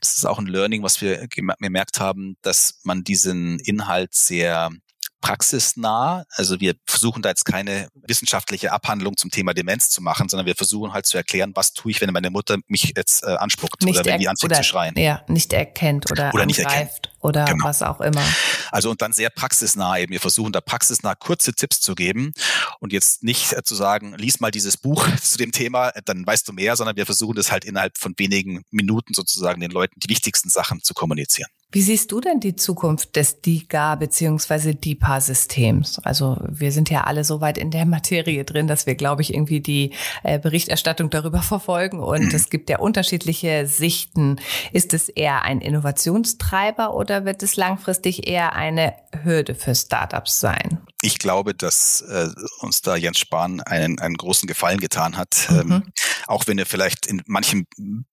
das 0.00 0.16
ist 0.16 0.26
auch 0.26 0.38
ein 0.38 0.46
Learning, 0.46 0.82
was 0.82 1.00
wir 1.00 1.26
gemerkt 1.28 2.00
haben, 2.00 2.36
dass 2.42 2.80
man 2.84 3.04
diesen 3.04 3.58
Inhalt 3.60 4.14
sehr 4.14 4.70
praxisnah. 5.20 6.24
Also 6.30 6.60
wir 6.60 6.74
versuchen 6.86 7.22
da 7.22 7.28
jetzt 7.28 7.44
keine 7.44 7.88
wissenschaftliche 7.94 8.72
Abhandlung 8.72 9.16
zum 9.16 9.30
Thema 9.30 9.54
Demenz 9.54 9.90
zu 9.90 10.02
machen, 10.02 10.28
sondern 10.28 10.46
wir 10.46 10.54
versuchen 10.54 10.92
halt 10.92 11.06
zu 11.06 11.16
erklären, 11.16 11.52
was 11.54 11.72
tue 11.72 11.90
ich, 11.90 12.00
wenn 12.00 12.12
meine 12.12 12.30
Mutter 12.30 12.58
mich 12.66 12.92
jetzt 12.96 13.24
äh, 13.24 13.36
anspuckt 13.36 13.82
nicht 13.82 13.98
oder 13.98 14.04
wenn 14.04 14.20
die 14.20 14.28
anfängt 14.28 14.56
zu 14.56 14.64
schreien. 14.64 14.94
Ja, 14.96 15.22
nicht 15.28 15.52
erkennt 15.52 16.10
oder, 16.10 16.32
oder 16.34 16.46
nicht 16.46 16.58
erkennt. 16.58 17.12
oder 17.20 17.44
genau. 17.44 17.64
was 17.64 17.82
auch 17.82 18.00
immer. 18.00 18.22
Also 18.70 18.90
und 18.90 19.02
dann 19.02 19.12
sehr 19.12 19.30
praxisnah 19.30 19.98
eben. 19.98 20.12
Wir 20.12 20.20
versuchen 20.20 20.52
da 20.52 20.60
praxisnah 20.60 21.14
kurze 21.14 21.52
Tipps 21.52 21.80
zu 21.80 21.94
geben 21.94 22.32
und 22.80 22.92
jetzt 22.92 23.22
nicht 23.22 23.52
äh, 23.52 23.62
zu 23.62 23.74
sagen, 23.74 24.14
lies 24.16 24.40
mal 24.40 24.50
dieses 24.50 24.76
Buch 24.76 25.06
zu 25.22 25.38
dem 25.38 25.52
Thema, 25.52 25.92
dann 26.04 26.26
weißt 26.26 26.46
du 26.48 26.52
mehr, 26.52 26.76
sondern 26.76 26.96
wir 26.96 27.06
versuchen 27.06 27.34
das 27.34 27.50
halt 27.50 27.64
innerhalb 27.64 27.98
von 27.98 28.14
wenigen 28.18 28.62
Minuten 28.70 29.14
sozusagen 29.14 29.60
den 29.60 29.70
Leuten 29.70 29.98
die 30.00 30.08
wichtigsten 30.08 30.48
Sachen 30.48 30.82
zu 30.82 30.94
kommunizieren. 30.94 31.50
Wie 31.70 31.82
siehst 31.82 32.12
du 32.12 32.20
denn 32.22 32.40
die 32.40 32.56
Zukunft 32.56 33.14
des 33.14 33.42
DIGA 33.42 33.96
bzw. 33.96 34.72
DIPA-Systems? 34.72 35.98
Also 35.98 36.38
wir 36.48 36.72
sind 36.72 36.88
ja 36.88 37.04
alle 37.04 37.24
so 37.24 37.42
weit 37.42 37.58
in 37.58 37.70
der 37.70 37.84
Materie 37.84 38.44
drin, 38.44 38.66
dass 38.66 38.86
wir, 38.86 38.94
glaube 38.94 39.20
ich, 39.20 39.34
irgendwie 39.34 39.60
die 39.60 39.92
äh, 40.22 40.38
Berichterstattung 40.38 41.10
darüber 41.10 41.42
verfolgen 41.42 42.00
und 42.00 42.32
es 42.32 42.48
gibt 42.48 42.70
ja 42.70 42.78
unterschiedliche 42.78 43.66
Sichten. 43.66 44.36
Ist 44.72 44.94
es 44.94 45.10
eher 45.10 45.42
ein 45.42 45.60
Innovationstreiber 45.60 46.94
oder 46.94 47.26
wird 47.26 47.42
es 47.42 47.56
langfristig 47.56 48.26
eher 48.26 48.56
eine 48.56 48.94
Hürde 49.22 49.54
für 49.54 49.74
Startups 49.74 50.40
sein? 50.40 50.78
Ich 51.08 51.18
glaube, 51.18 51.54
dass 51.54 52.02
äh, 52.02 52.28
uns 52.58 52.82
da 52.82 52.94
Jens 52.94 53.18
Spahn 53.18 53.62
einen, 53.62 53.98
einen 53.98 54.18
großen 54.18 54.46
Gefallen 54.46 54.78
getan 54.78 55.16
hat. 55.16 55.48
Mhm. 55.48 55.58
Ähm, 55.58 55.92
auch 56.26 56.46
wenn 56.46 56.58
er 56.58 56.66
vielleicht 56.66 57.06
in 57.06 57.22
manchen 57.24 57.66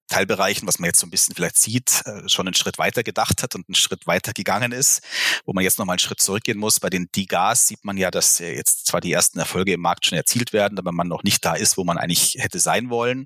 Teilbereichen, 0.08 0.68
was 0.68 0.80
man 0.80 0.88
jetzt 0.88 1.00
so 1.00 1.08
ein 1.08 1.10
bisschen 1.10 1.36
vielleicht 1.36 1.58
sieht, 1.58 2.04
äh, 2.06 2.30
schon 2.30 2.48
einen 2.48 2.54
Schritt 2.54 2.78
weiter 2.78 3.04
gedacht 3.04 3.44
hat 3.44 3.54
und 3.56 3.68
einen 3.68 3.76
Schritt 3.76 4.08
weiter 4.08 4.32
gegangen 4.32 4.72
ist, 4.72 5.02
wo 5.46 5.52
man 5.52 5.64
jetzt 5.64 5.78
nochmal 5.78 5.96
einen 5.96 6.00
Schritt 6.00 6.22
zurückgehen 6.22 6.58
muss. 6.58 6.80
Bei 6.80 6.90
den 6.90 7.10
D-Gas 7.14 7.68
sieht 7.68 7.84
man 7.84 7.98
ja, 7.98 8.12
dass 8.12 8.40
jetzt 8.40 8.86
zwar 8.86 9.02
die 9.02 9.12
ersten 9.12 9.40
Erfolge 9.40 9.74
im 9.74 9.82
Markt 9.82 10.06
schon 10.06 10.18
erzielt 10.18 10.54
werden, 10.54 10.80
aber 10.80 10.94
man 10.94 11.10
noch 11.10 11.24
nicht 11.24 11.44
da 11.44 11.56
ist, 11.56 11.76
wo 11.76 11.84
man 11.84 11.98
eigentlich 11.98 12.38
hätte 12.40 12.60
sein 12.60 12.90
wollen. 12.90 13.26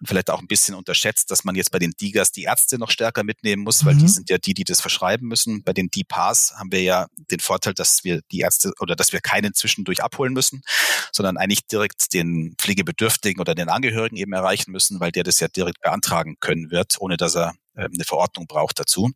Und 0.00 0.08
vielleicht 0.08 0.30
auch 0.30 0.40
ein 0.40 0.48
bisschen 0.48 0.74
unterschätzt, 0.74 1.30
dass 1.30 1.44
man 1.44 1.54
jetzt 1.54 1.70
bei 1.70 1.78
den 1.78 1.92
D-Gas 1.92 2.32
die 2.32 2.44
Ärzte 2.44 2.78
noch 2.78 2.90
stärker 2.90 3.22
mitnehmen 3.22 3.62
muss, 3.62 3.84
weil 3.84 3.94
mhm. 3.94 3.98
die 4.00 4.08
sind 4.08 4.30
ja 4.30 4.38
die, 4.38 4.54
die 4.54 4.64
das 4.64 4.80
verschreiben 4.80 5.28
müssen. 5.28 5.62
Bei 5.62 5.72
den 5.72 5.90
D-Pass 5.90 6.54
haben 6.56 6.72
wir 6.72 6.82
ja 6.82 7.06
den 7.30 7.40
Vorteil, 7.40 7.74
dass 7.74 8.04
wir 8.04 8.22
die 8.32 8.40
Ärzte 8.40 8.72
oder 8.80 8.95
dass 8.96 9.12
wir 9.12 9.20
keinen 9.20 9.54
zwischendurch 9.54 10.02
abholen 10.02 10.32
müssen, 10.32 10.62
sondern 11.12 11.36
eigentlich 11.36 11.66
direkt 11.66 12.12
den 12.12 12.54
Pflegebedürftigen 12.58 13.40
oder 13.40 13.54
den 13.54 13.68
Angehörigen 13.68 14.16
eben 14.16 14.32
erreichen 14.32 14.72
müssen, 14.72 15.00
weil 15.00 15.12
der 15.12 15.24
das 15.24 15.40
ja 15.40 15.48
direkt 15.48 15.80
beantragen 15.80 16.36
können 16.40 16.70
wird, 16.70 16.96
ohne 16.98 17.16
dass 17.16 17.36
er 17.36 17.54
äh, 17.74 17.84
eine 17.84 18.04
Verordnung 18.04 18.46
braucht 18.46 18.80
dazu. 18.80 19.10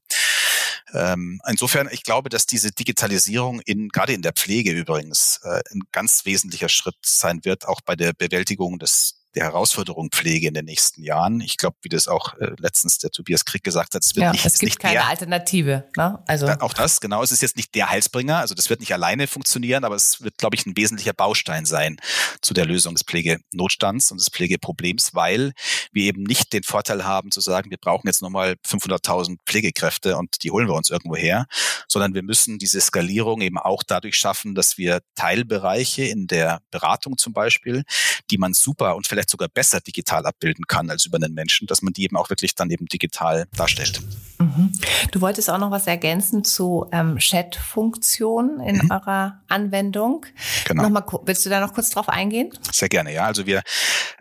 Ähm, 0.92 1.40
insofern, 1.46 1.88
ich 1.92 2.02
glaube, 2.02 2.28
dass 2.30 2.46
diese 2.46 2.72
Digitalisierung 2.72 3.60
in, 3.60 3.88
gerade 3.90 4.12
in 4.12 4.22
der 4.22 4.32
Pflege 4.32 4.72
übrigens, 4.72 5.40
äh, 5.44 5.60
ein 5.72 5.82
ganz 5.92 6.24
wesentlicher 6.24 6.68
Schritt 6.68 6.96
sein 7.02 7.44
wird, 7.44 7.66
auch 7.66 7.80
bei 7.80 7.94
der 7.96 8.12
Bewältigung 8.12 8.78
des 8.78 9.19
der 9.34 9.44
Herausforderung 9.44 10.10
Pflege 10.10 10.48
in 10.48 10.54
den 10.54 10.64
nächsten 10.64 11.02
Jahren. 11.02 11.40
Ich 11.40 11.56
glaube, 11.56 11.76
wie 11.82 11.88
das 11.88 12.08
auch 12.08 12.34
äh, 12.38 12.50
letztens 12.58 12.98
der 12.98 13.10
Tobias 13.10 13.44
Krieg 13.44 13.62
gesagt 13.62 13.94
hat, 13.94 14.04
es 14.04 14.16
wird 14.16 14.24
ja, 14.24 14.32
nicht, 14.32 14.44
es 14.44 14.54
gibt 14.54 14.70
nicht 14.70 14.80
keine 14.80 14.94
der, 14.94 15.06
Alternative. 15.06 15.88
Ne? 15.96 16.22
Also 16.26 16.48
auch 16.48 16.74
das, 16.74 17.00
genau. 17.00 17.22
Es 17.22 17.30
ist 17.30 17.42
jetzt 17.42 17.56
nicht 17.56 17.74
der 17.74 17.90
Heilsbringer, 17.90 18.38
also 18.38 18.54
das 18.54 18.70
wird 18.70 18.80
nicht 18.80 18.92
alleine 18.92 19.26
funktionieren, 19.26 19.84
aber 19.84 19.94
es 19.94 20.22
wird, 20.22 20.38
glaube 20.38 20.56
ich, 20.56 20.66
ein 20.66 20.76
wesentlicher 20.76 21.12
Baustein 21.12 21.64
sein 21.64 21.98
zu 22.40 22.54
der 22.54 22.66
Lösung 22.66 22.94
des 22.94 23.04
Pflegenotstands 23.04 24.10
und 24.10 24.18
des 24.18 24.28
Pflegeproblems, 24.30 25.14
weil 25.14 25.52
wir 25.92 26.04
eben 26.04 26.22
nicht 26.24 26.52
den 26.52 26.62
Vorteil 26.62 27.04
haben 27.04 27.30
zu 27.30 27.40
sagen, 27.40 27.70
wir 27.70 27.78
brauchen 27.78 28.08
jetzt 28.08 28.22
nochmal 28.22 28.56
500.000 28.66 29.38
Pflegekräfte 29.46 30.16
und 30.16 30.42
die 30.42 30.50
holen 30.50 30.66
wir 30.66 30.74
uns 30.74 30.90
irgendwo 30.90 31.16
her, 31.16 31.46
sondern 31.88 32.14
wir 32.14 32.22
müssen 32.22 32.58
diese 32.58 32.80
Skalierung 32.80 33.40
eben 33.42 33.58
auch 33.58 33.82
dadurch 33.82 34.16
schaffen, 34.16 34.54
dass 34.54 34.78
wir 34.78 35.00
Teilbereiche 35.14 36.04
in 36.04 36.26
der 36.26 36.60
Beratung 36.70 37.16
zum 37.16 37.32
Beispiel, 37.32 37.84
die 38.30 38.38
man 38.38 38.54
super 38.54 38.96
und 38.96 39.06
vielleicht 39.06 39.19
vielleicht 39.20 39.30
sogar 39.30 39.48
besser 39.48 39.80
digital 39.80 40.24
abbilden 40.26 40.66
kann 40.66 40.90
als 40.90 41.04
über 41.04 41.16
einen 41.16 41.35
Menschen, 41.35 41.66
dass 41.66 41.83
man 41.83 41.92
die 41.92 42.04
eben 42.04 42.16
auch 42.16 42.30
wirklich 42.30 42.54
dann 42.54 42.70
eben 42.70 42.87
digital 42.87 43.46
darstellt. 43.56 44.00
Mhm. 44.38 44.72
Du 45.12 45.20
wolltest 45.20 45.50
auch 45.50 45.59
noch 45.59 45.70
was 45.70 45.87
ergänzen 45.87 46.42
zu 46.42 46.87
ähm, 46.92 47.18
Chat-Funktionen 47.18 48.61
in 48.61 48.76
mhm. 48.76 48.90
eurer 48.90 49.42
Anwendung. 49.48 50.24
Genau. 50.66 50.85
Nochmal, 50.85 51.04
willst 51.24 51.44
du 51.44 51.50
da 51.50 51.61
noch 51.61 51.74
kurz 51.74 51.90
drauf 51.90 52.09
eingehen? 52.09 52.50
Sehr 52.72 52.88
gerne, 52.88 53.12
ja. 53.12 53.26
Also 53.26 53.46
wir 53.46 53.62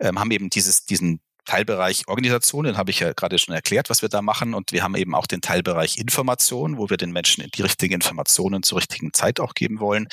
ähm, 0.00 0.18
haben 0.18 0.30
eben 0.30 0.50
dieses, 0.50 0.84
diesen 0.84 1.20
Teilbereich 1.46 2.06
Organisation, 2.06 2.64
den 2.64 2.76
habe 2.76 2.90
ich 2.90 3.00
ja 3.00 3.12
gerade 3.12 3.38
schon 3.38 3.54
erklärt, 3.54 3.88
was 3.88 4.02
wir 4.02 4.08
da 4.10 4.20
machen. 4.20 4.54
Und 4.54 4.72
wir 4.72 4.82
haben 4.82 4.94
eben 4.94 5.14
auch 5.14 5.26
den 5.26 5.40
Teilbereich 5.40 5.96
Information, 5.96 6.76
wo 6.76 6.90
wir 6.90 6.98
den 6.98 7.10
Menschen 7.10 7.44
die 7.54 7.62
richtigen 7.62 7.94
Informationen 7.94 8.62
zur 8.62 8.78
richtigen 8.78 9.12
Zeit 9.14 9.40
auch 9.40 9.54
geben 9.54 9.80
wollen. 9.80 10.06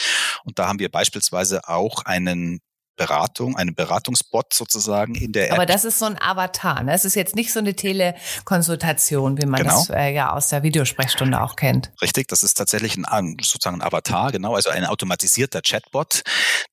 Und 0.45 0.57
da 0.57 0.67
haben 0.67 0.79
wir 0.79 0.89
beispielsweise 0.89 1.67
auch 1.67 2.05
einen 2.05 2.61
Beratung, 2.97 3.55
einen 3.55 3.75
Beratungsbot 3.75 4.53
sozusagen 4.53 5.15
in 5.15 5.31
der 5.31 5.47
App. 5.47 5.53
Aber 5.53 5.65
das 5.65 5.85
ist 5.85 5.99
so 5.99 6.05
ein 6.05 6.19
Avatar, 6.21 6.83
ne? 6.83 6.93
Es 6.93 7.05
ist 7.05 7.15
jetzt 7.15 7.35
nicht 7.35 7.53
so 7.53 7.59
eine 7.59 7.75
Telekonsultation, 7.75 9.41
wie 9.41 9.45
man 9.45 9.61
genau. 9.61 9.75
das 9.75 9.89
äh, 9.91 10.09
ja 10.13 10.33
aus 10.33 10.49
der 10.49 10.63
Videosprechstunde 10.63 11.39
auch 11.41 11.55
kennt. 11.55 11.91
Richtig, 12.01 12.27
das 12.27 12.43
ist 12.43 12.55
tatsächlich 12.55 12.97
ein 12.97 13.37
sozusagen 13.41 13.81
ein 13.81 13.87
Avatar, 13.87 14.31
genau, 14.31 14.55
also 14.55 14.69
ein 14.71 14.85
automatisierter 14.85 15.61
Chatbot, 15.61 16.23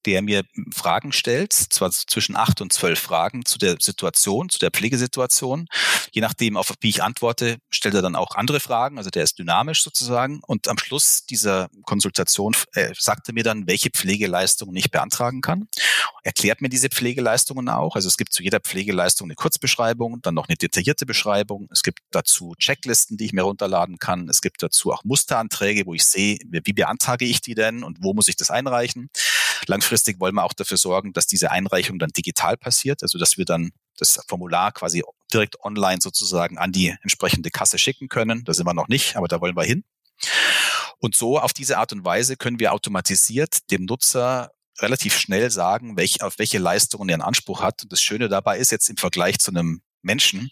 der 0.07 0.23
mir 0.23 0.43
Fragen 0.75 1.13
stellt, 1.13 1.53
zwar 1.53 1.91
zwischen 1.91 2.37
acht 2.37 2.61
und 2.61 2.73
zwölf 2.73 2.99
Fragen 2.99 3.45
zu 3.45 3.59
der 3.59 3.77
Situation, 3.79 4.49
zu 4.49 4.59
der 4.59 4.71
Pflegesituation. 4.71 5.67
Je 6.13 6.23
nachdem, 6.23 6.57
auf 6.57 6.73
wie 6.81 6.89
ich 6.89 7.03
antworte, 7.03 7.59
stellt 7.71 7.95
er 7.95 8.03
dann 8.03 8.17
auch 8.17 8.35
andere 8.35 8.61
Fragen, 8.61 8.97
also 8.99 9.11
der 9.11 9.25
ist 9.25 9.39
dynamisch 9.39 9.83
sozusagen. 9.83 10.41
Und 10.47 10.69
am 10.69 10.79
Schluss 10.79 11.27
dieser 11.27 11.69
Konsultation 11.85 12.57
äh, 12.73 12.93
sagt 12.99 13.29
er 13.29 13.35
mir 13.35 13.45
dann, 13.45 13.67
welche 13.67 13.91
Pflegeleistungen 13.91 14.75
ich 14.77 14.91
beantragen 14.91 15.43
kann 15.43 15.69
erklärt 16.25 16.63
mir 16.63 16.71
diese 16.71 16.89
Pflegeleistungen 16.89 17.69
auch. 17.69 17.97
Also 17.97 18.09
es 18.09 18.17
gibt 18.17 18.33
zu 18.33 18.43
jeder 18.43 18.59
Pflegeleistung 18.59 19.27
eine 19.27 19.35
Kurzbeschreibung, 19.35 20.23
dann 20.23 20.35
noch 20.35 20.49
eine 20.49 20.57
detaillierte 20.57 21.05
Beschreibung. 21.05 21.69
Es 21.71 21.83
gibt 21.83 22.01
dazu 22.11 22.55
Checklisten, 22.59 23.19
die 23.19 23.27
ich 23.27 23.33
mir 23.33 23.43
runterladen 23.43 23.99
kann. 23.99 24.29
Es 24.29 24.41
gibt 24.41 24.63
dazu 24.63 24.93
auch 24.93 25.05
Musteranträge, 25.05 25.87
wo 25.87 25.95
ich 25.95 26.05
sehe, 26.05 26.39
wie 26.49 26.73
beantrage 26.73 27.27
ich 27.27 27.43
die 27.43 27.55
denn 27.55 27.85
und 27.85 27.99
wo 28.01 28.15
muss 28.15 28.29
ich 28.29 28.37
das 28.37 28.51
einreichen. 28.51 29.11
Langfristig 29.67 30.19
wollen 30.19 30.35
wir 30.35 30.45
auch 30.45 30.55
dafür 30.55 30.79
sorgen, 30.79 31.13
dass 31.13 31.27
diese 31.27 31.51
Einreichung 31.51 31.99
dann 31.99 32.11
digital 32.11 32.57
passiert, 32.57 33.03
also 33.03 33.19
dass 33.19 33.37
wir 33.37 33.45
dann 33.45 33.71
das 33.99 34.19
Formular 34.27 34.73
quasi 34.73 35.03
direkt 35.33 35.61
online 35.61 36.01
sozusagen 36.01 36.59
an 36.59 36.73
die 36.73 36.95
entsprechende 37.03 37.51
Kasse 37.51 37.79
schicken 37.79 38.09
können. 38.09 38.45
Da 38.45 38.55
sind 38.55 38.67
wir 38.67 38.75
noch 38.75 38.89
nicht, 38.89 39.17
aber 39.17 39.29
da 39.29 39.41
wollen 39.41 39.57
wir 39.57 39.65
hin. 39.65 39.85
Und 40.99 41.15
so 41.15 41.39
auf 41.39 41.53
diese 41.53 41.77
Art 41.77 41.93
und 41.93 42.05
Weise 42.05 42.37
können 42.37 42.59
wir 42.59 42.73
automatisiert 42.73 43.71
dem 43.71 43.85
Nutzer 43.85 44.54
relativ 44.81 45.19
schnell 45.19 45.51
sagen, 45.51 45.97
welch, 45.97 46.23
auf 46.23 46.39
welche 46.39 46.59
Leistungen 46.59 47.09
er 47.09 47.15
einen 47.15 47.23
Anspruch 47.23 47.63
hat. 47.63 47.83
Und 47.83 47.93
das 47.93 48.03
Schöne 48.03 48.29
dabei 48.29 48.59
ist 48.59 48.73
jetzt 48.73 48.89
im 48.89 48.97
Vergleich 48.97 49.39
zu 49.39 49.51
einem 49.51 49.83
Menschen. 50.05 50.51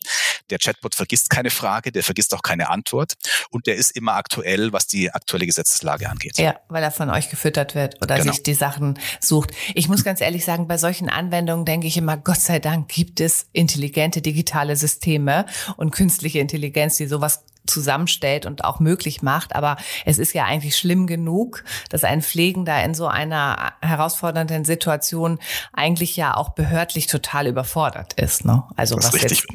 Der 0.50 0.58
Chatbot 0.58 0.94
vergisst 0.94 1.30
keine 1.30 1.50
Frage, 1.50 1.92
der 1.92 2.02
vergisst 2.02 2.34
auch 2.34 2.42
keine 2.42 2.70
Antwort 2.70 3.14
und 3.50 3.66
der 3.66 3.76
ist 3.76 3.92
immer 3.92 4.14
aktuell, 4.14 4.72
was 4.72 4.86
die 4.86 5.10
aktuelle 5.10 5.46
Gesetzeslage 5.46 6.08
angeht. 6.08 6.38
Ja, 6.38 6.56
weil 6.68 6.82
er 6.82 6.90
von 6.90 7.10
euch 7.10 7.30
gefüttert 7.30 7.74
wird 7.74 8.02
oder 8.02 8.16
genau. 8.16 8.32
sich 8.32 8.42
die 8.42 8.54
Sachen 8.54 8.98
sucht. 9.20 9.50
Ich 9.74 9.88
muss 9.88 10.04
ganz 10.04 10.20
ehrlich 10.20 10.44
sagen, 10.44 10.66
bei 10.66 10.78
solchen 10.78 11.08
Anwendungen 11.08 11.64
denke 11.64 11.86
ich 11.86 11.96
immer, 11.96 12.16
Gott 12.16 12.40
sei 12.40 12.58
Dank 12.58 12.88
gibt 12.88 13.20
es 13.20 13.46
intelligente 13.52 14.20
digitale 14.20 14.76
Systeme 14.76 15.46
und 15.76 15.90
künstliche 15.90 16.40
Intelligenz, 16.40 16.96
die 16.96 17.06
sowas 17.06 17.44
zusammenstellt 17.66 18.46
und 18.46 18.64
auch 18.64 18.80
möglich 18.80 19.22
macht. 19.22 19.54
Aber 19.54 19.76
es 20.04 20.18
ist 20.18 20.32
ja 20.32 20.44
eigentlich 20.44 20.76
schlimm 20.76 21.06
genug, 21.06 21.64
dass 21.90 22.04
ein 22.04 22.22
Pflegender 22.22 22.82
in 22.84 22.94
so 22.94 23.06
einer 23.06 23.72
herausfordernden 23.80 24.64
Situation 24.64 25.38
eigentlich 25.72 26.16
ja 26.16 26.36
auch 26.36 26.50
behördlich 26.50 27.06
total 27.06 27.46
überfordert 27.46 28.14
ist. 28.14 28.44
Ne? 28.44 28.64
Also 28.76 28.96
das 28.96 29.12
was 29.12 29.22
jetzt, 29.22 29.46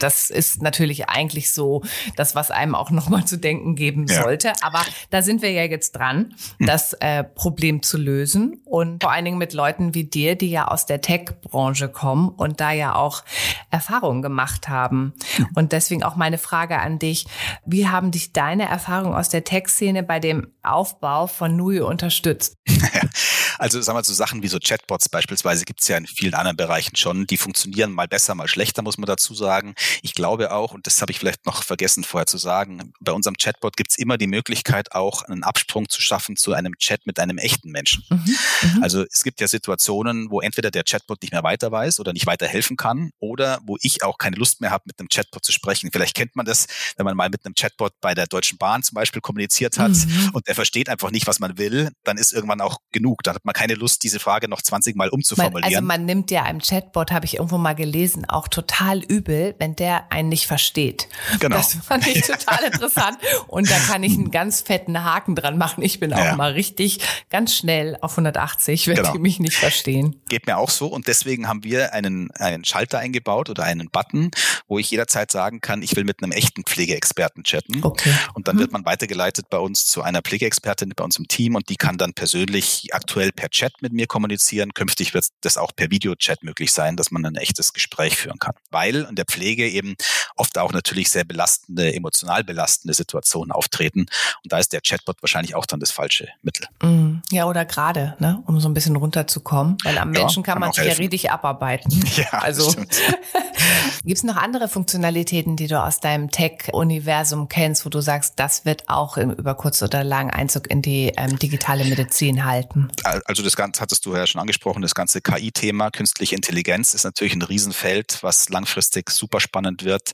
das 0.00 0.30
ist 0.30 0.62
natürlich 0.62 1.08
eigentlich 1.08 1.52
so 1.52 1.82
das, 2.16 2.34
was 2.34 2.50
einem 2.50 2.74
auch 2.74 2.90
nochmal 2.98 3.24
zu 3.24 3.38
denken 3.38 3.74
geben 3.74 4.06
ja. 4.08 4.22
sollte. 4.22 4.52
Aber 4.62 4.80
da 5.10 5.22
sind 5.22 5.42
wir 5.42 5.50
ja 5.50 5.64
jetzt 5.64 5.92
dran, 5.92 6.34
hm. 6.58 6.66
das 6.66 6.92
äh, 6.94 7.24
Problem 7.24 7.82
zu 7.82 7.98
lösen 7.98 8.60
und 8.64 9.02
vor 9.02 9.12
allen 9.12 9.24
Dingen 9.24 9.38
mit 9.38 9.52
Leuten 9.52 9.94
wie 9.94 10.04
dir, 10.04 10.36
die 10.36 10.50
ja 10.50 10.68
aus 10.68 10.86
der 10.86 11.00
Tech-Branche 11.00 11.88
kommen 11.88 12.28
und 12.28 12.60
da 12.60 12.72
ja 12.72 12.94
auch 12.94 13.24
Erfahrungen 13.70 14.22
gemacht 14.22 14.68
haben. 14.68 15.14
Hm. 15.36 15.48
Und 15.54 15.72
deswegen 15.72 16.02
auch 16.02 16.16
meine 16.16 16.38
Frage 16.38 16.78
an 16.78 16.98
dich. 16.98 17.26
Wie 17.64 17.88
haben 17.88 18.10
dich 18.10 18.32
deine 18.32 18.68
Erfahrungen 18.68 19.14
aus 19.14 19.28
der 19.28 19.44
Tech-Szene 19.44 20.02
bei 20.02 20.20
dem 20.20 20.52
Aufbau 20.62 21.26
von 21.26 21.56
Nui 21.56 21.80
unterstützt? 21.80 22.56
also 23.58 23.80
sagen 23.80 23.98
wir 23.98 24.04
so 24.04 24.14
Sachen 24.14 24.42
wie 24.42 24.48
so 24.48 24.58
Chatbots 24.58 25.08
beispielsweise 25.08 25.64
gibt 25.64 25.82
es 25.82 25.88
ja 25.88 25.96
in 25.96 26.06
vielen 26.06 26.34
anderen 26.34 26.56
Bereichen 26.56 26.96
schon. 26.96 27.26
Die 27.26 27.36
funktionieren 27.36 27.92
mal 27.92 28.08
besser, 28.08 28.34
mal 28.34 28.48
schlechter, 28.48 28.82
muss 28.82 28.98
man 28.98 29.06
dazu 29.06 29.34
sagen. 29.34 29.74
Ich 30.02 30.14
glaube 30.14 30.52
auch, 30.52 30.72
und 30.72 30.86
das 30.86 31.00
habe 31.00 31.12
ich 31.12 31.18
vielleicht 31.18 31.46
noch 31.46 31.62
vergessen 31.62 32.04
vorher 32.04 32.26
zu 32.26 32.38
sagen, 32.38 32.92
bei 33.00 33.12
unserem 33.12 33.36
Chatbot 33.36 33.76
gibt 33.76 33.90
es 33.90 33.98
immer 33.98 34.18
die 34.18 34.26
Möglichkeit, 34.26 34.92
auch 34.92 35.22
einen 35.22 35.42
Absprung 35.42 35.88
zu 35.88 36.00
schaffen 36.00 36.36
zu 36.36 36.52
einem 36.52 36.76
Chat 36.78 37.06
mit 37.06 37.18
einem 37.18 37.38
echten 37.38 37.70
Menschen. 37.70 38.04
Mhm, 38.08 38.36
mhm, 38.62 38.82
also 38.82 39.04
es 39.10 39.22
gibt 39.22 39.40
ja 39.40 39.48
Situationen, 39.48 40.30
wo 40.30 40.40
entweder 40.40 40.70
der 40.70 40.84
Chatbot 40.84 41.22
nicht 41.22 41.32
mehr 41.32 41.42
weiter 41.42 41.70
weiß 41.72 42.00
oder 42.00 42.12
nicht 42.12 42.26
weiter 42.26 42.46
helfen 42.46 42.76
kann 42.76 43.10
oder 43.18 43.60
wo 43.64 43.76
ich 43.80 44.02
auch 44.02 44.18
keine 44.18 44.36
Lust 44.36 44.60
mehr 44.60 44.70
habe, 44.70 44.84
mit 44.86 44.98
einem 44.98 45.08
Chatbot 45.08 45.44
zu 45.44 45.52
sprechen. 45.52 45.90
Vielleicht 45.92 46.14
kennt 46.14 46.36
man 46.36 46.46
das, 46.46 46.66
wenn 46.96 47.04
man 47.04 47.16
mal 47.16 47.28
mit 47.28 47.44
einem 47.44 47.54
Chatbot 47.54 47.92
bei 48.00 48.14
der 48.14 48.26
Deutschen 48.26 48.58
Bahn 48.58 48.82
zum 48.82 48.94
Beispiel 48.94 49.20
kommuniziert 49.20 49.78
hat 49.78 49.92
mhm. 49.92 50.30
und 50.32 50.46
er 50.48 50.54
versteht 50.54 50.88
einfach 50.88 51.10
nicht, 51.10 51.26
was 51.26 51.40
man 51.40 51.58
will, 51.58 51.90
dann 52.04 52.16
ist 52.16 52.32
irgendwann 52.32 52.60
auch 52.60 52.78
genug. 52.92 53.22
Dann 53.22 53.34
hat 53.34 53.44
man 53.48 53.54
keine 53.54 53.74
Lust, 53.74 54.02
diese 54.04 54.20
Frage 54.20 54.48
noch 54.48 54.62
20 54.62 54.96
Mal 54.96 55.08
umzuformulieren. 55.08 55.64
also 55.64 55.84
man 55.84 56.04
nimmt 56.04 56.30
ja 56.30 56.44
einem 56.44 56.60
Chatbot, 56.60 57.10
habe 57.10 57.26
ich 57.26 57.34
irgendwo 57.34 57.58
mal 57.58 57.74
gelesen, 57.74 58.24
auch 58.28 58.48
total 58.48 59.02
übel, 59.02 59.54
wenn 59.58 59.74
der 59.76 60.12
einen 60.12 60.28
nicht 60.28 60.46
versteht. 60.46 61.08
Genau. 61.40 61.56
Das 61.56 61.74
fand 61.74 62.06
ich 62.06 62.22
total 62.22 62.64
interessant. 62.72 63.18
Und 63.46 63.70
da 63.70 63.78
kann 63.78 64.02
ich 64.02 64.12
einen 64.12 64.30
ganz 64.30 64.60
fetten 64.60 65.02
Haken 65.04 65.34
dran 65.34 65.58
machen. 65.58 65.82
Ich 65.82 66.00
bin 66.00 66.12
auch 66.12 66.24
ja. 66.24 66.36
mal 66.36 66.52
richtig 66.52 67.00
ganz 67.30 67.54
schnell 67.54 67.96
auf 68.00 68.12
180, 68.12 68.86
wenn 68.86 68.96
genau. 68.96 69.12
die 69.12 69.18
mich 69.18 69.40
nicht 69.40 69.56
verstehen. 69.56 70.20
Geht 70.28 70.46
mir 70.46 70.58
auch 70.58 70.70
so. 70.70 70.86
Und 70.86 71.08
deswegen 71.08 71.48
haben 71.48 71.64
wir 71.64 71.92
einen, 71.92 72.30
einen 72.32 72.64
Schalter 72.64 72.98
eingebaut 72.98 73.50
oder 73.50 73.64
einen 73.64 73.90
Button, 73.90 74.30
wo 74.66 74.78
ich 74.78 74.90
jederzeit 74.90 75.32
sagen 75.32 75.60
kann, 75.60 75.82
ich 75.82 75.96
will 75.96 76.04
mit 76.04 76.22
einem 76.22 76.32
echten 76.32 76.64
Pflegeexperten 76.64 77.08
Pflegeexperten 77.08 77.44
chatten. 77.44 77.80
Okay. 77.82 78.12
Und 78.34 78.48
dann 78.48 78.56
mhm. 78.56 78.60
wird 78.60 78.72
man 78.72 78.84
weitergeleitet 78.84 79.46
bei 79.50 79.58
uns 79.58 79.86
zu 79.86 80.02
einer 80.02 80.22
Pflegeexpertin 80.22 80.92
bei 80.96 81.04
uns 81.04 81.18
im 81.18 81.28
Team 81.28 81.54
und 81.54 81.68
die 81.68 81.76
kann 81.76 81.98
dann 81.98 82.14
persönlich 82.14 82.88
aktuell 82.92 83.32
per 83.38 83.50
Chat 83.50 83.80
mit 83.80 83.92
mir 83.92 84.08
kommunizieren. 84.08 84.74
Künftig 84.74 85.14
wird 85.14 85.26
das 85.42 85.56
auch 85.58 85.70
per 85.74 85.92
Videochat 85.92 86.42
möglich 86.42 86.72
sein, 86.72 86.96
dass 86.96 87.12
man 87.12 87.24
ein 87.24 87.36
echtes 87.36 87.72
Gespräch 87.72 88.16
führen 88.16 88.40
kann. 88.40 88.54
Weil 88.72 89.06
in 89.08 89.14
der 89.14 89.26
Pflege 89.26 89.68
eben 89.68 89.94
oft 90.34 90.58
auch 90.58 90.72
natürlich 90.72 91.08
sehr 91.08 91.24
belastende, 91.24 91.94
emotional 91.94 92.42
belastende 92.42 92.94
Situationen 92.94 93.52
auftreten. 93.52 94.06
Und 94.42 94.52
da 94.52 94.58
ist 94.58 94.72
der 94.72 94.80
Chatbot 94.80 95.22
wahrscheinlich 95.22 95.54
auch 95.54 95.66
dann 95.66 95.78
das 95.78 95.92
falsche 95.92 96.26
Mittel. 96.42 96.66
Mhm. 96.82 97.22
Ja, 97.30 97.46
oder 97.46 97.64
gerade, 97.64 98.16
ne, 98.18 98.42
um 98.46 98.58
so 98.58 98.68
ein 98.68 98.74
bisschen 98.74 98.96
runterzukommen. 98.96 99.76
Weil 99.84 99.98
am 99.98 100.10
Menschen 100.10 100.42
kann, 100.42 100.54
kann 100.54 100.60
man 100.60 100.72
sich 100.72 100.84
ja 100.84 100.94
richtig 100.94 101.30
abarbeiten. 101.30 102.04
Ja, 102.18 102.30
also 102.40 102.72
gibt 104.04 104.16
es 104.18 104.24
noch 104.24 104.36
andere 104.36 104.66
Funktionalitäten, 104.66 105.54
die 105.54 105.68
du 105.68 105.80
aus 105.80 106.00
deinem 106.00 106.30
Tech-Universum 106.30 107.48
kennst, 107.48 107.84
wo 107.84 107.90
du 107.90 108.00
sagst, 108.00 108.34
das 108.36 108.64
wird 108.64 108.88
auch 108.88 109.18
über 109.18 109.54
kurz 109.54 109.82
oder 109.82 110.02
lang 110.02 110.30
Einzug 110.30 110.68
in 110.68 110.82
die 110.82 111.12
ähm, 111.16 111.38
digitale 111.38 111.84
Medizin 111.84 112.44
halten? 112.44 112.88
Also 113.28 113.42
das 113.42 113.56
Ganze 113.56 113.82
hattest 113.82 114.06
du 114.06 114.16
ja 114.16 114.26
schon 114.26 114.40
angesprochen, 114.40 114.80
das 114.80 114.94
ganze 114.94 115.20
KI-Thema, 115.20 115.90
künstliche 115.90 116.34
Intelligenz 116.34 116.94
ist 116.94 117.04
natürlich 117.04 117.34
ein 117.34 117.42
Riesenfeld, 117.42 118.22
was 118.22 118.48
langfristig 118.48 119.10
super 119.10 119.38
spannend 119.38 119.84
wird. 119.84 120.12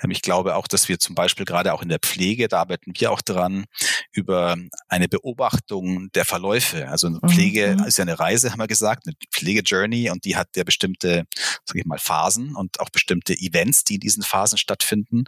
Ähm, 0.00 0.12
ich 0.12 0.22
glaube 0.22 0.54
auch, 0.54 0.68
dass 0.68 0.88
wir 0.88 1.00
zum 1.00 1.16
Beispiel 1.16 1.44
gerade 1.46 1.74
auch 1.74 1.82
in 1.82 1.88
der 1.88 1.98
Pflege, 1.98 2.46
da 2.46 2.60
arbeiten 2.60 2.92
wir 2.96 3.10
auch 3.10 3.22
dran, 3.22 3.64
über 4.12 4.56
eine 4.88 5.08
Beobachtung 5.08 6.12
der 6.12 6.24
Verläufe. 6.24 6.88
Also 6.88 7.10
mhm, 7.10 7.28
Pflege 7.28 7.76
mhm. 7.76 7.86
ist 7.86 7.98
ja 7.98 8.02
eine 8.02 8.20
Reise, 8.20 8.52
haben 8.52 8.60
wir 8.60 8.68
gesagt, 8.68 9.08
eine 9.08 9.16
Pflege-Journey 9.32 10.10
und 10.10 10.24
die 10.24 10.36
hat 10.36 10.50
ja 10.54 10.62
bestimmte, 10.62 11.24
sage 11.64 11.80
ich 11.80 11.86
mal, 11.86 11.98
Phasen 11.98 12.54
und 12.54 12.78
auch 12.78 12.90
bestimmte 12.90 13.34
Events, 13.34 13.82
die 13.82 13.94
in 13.94 14.00
diesen 14.00 14.22
Phasen 14.22 14.58
stattfinden. 14.58 15.24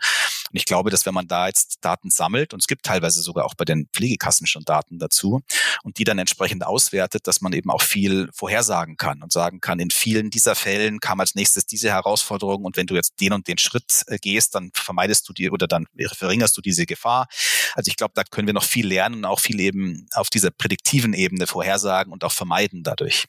Und 0.51 0.53
ich 0.53 0.65
glaube, 0.65 0.91
dass 0.91 1.07
wenn 1.07 1.15
man 1.15 1.27
da 1.27 1.49
jetzt 1.49 1.85
Daten 1.85 2.11
sammelt, 2.11 2.55
und 2.55 2.61
es 2.61 2.69
gibt 2.69 2.85
teilweise 2.85 3.21
sogar 3.21 3.47
auch 3.47 3.55
bei 3.55 3.65
den 3.65 3.89
Pflegekassen 3.93 4.47
schon 4.47 4.63
Daten 4.63 5.01
dazu, 5.01 5.43
und 5.83 5.99
die 5.99 6.05
dann 6.05 6.19
entsprechend 6.19 6.65
auswertet, 6.65 7.16
dass 7.23 7.41
man 7.41 7.53
eben 7.53 7.71
auch 7.71 7.83
viel 7.83 8.29
vorhersagen 8.33 8.97
kann 8.97 9.23
und 9.23 9.33
sagen 9.33 9.61
kann, 9.61 9.79
in 9.79 9.91
vielen 9.91 10.31
dieser 10.31 10.55
Fällen 10.55 11.01
kam 11.01 11.21
als 11.21 11.35
nächstes 11.35 11.67
diese 11.67 11.91
Herausforderung 11.91 12.65
und 12.65 12.77
wenn 12.77 12.87
du 12.87 12.95
jetzt 12.95 13.21
den 13.21 13.33
und 13.33 13.49
den 13.49 13.59
Schritt 13.59 14.05
äh, 14.07 14.19
gehst, 14.19 14.55
dann 14.55 14.71
vermeidest 14.75 15.29
du 15.29 15.33
die 15.33 15.51
oder 15.51 15.67
dann 15.67 15.87
verringerst 16.13 16.57
du 16.57 16.61
diese 16.61 16.87
Gefahr. 16.87 17.29
Also 17.75 17.89
ich 17.89 17.97
glaube, 17.97 18.13
da 18.15 18.23
können 18.25 18.47
wir 18.47 18.55
noch 18.55 18.65
viel 18.65 18.87
lernen 18.87 19.17
und 19.17 19.25
auch 19.25 19.41
viel 19.41 19.61
eben 19.61 20.07
auf 20.15 20.31
dieser 20.31 20.51
prädiktiven 20.51 21.13
Ebene 21.13 21.47
vorhersagen 21.47 22.13
und 22.13 22.25
auch 22.25 22.33
vermeiden 22.33 22.83
dadurch. 22.83 23.27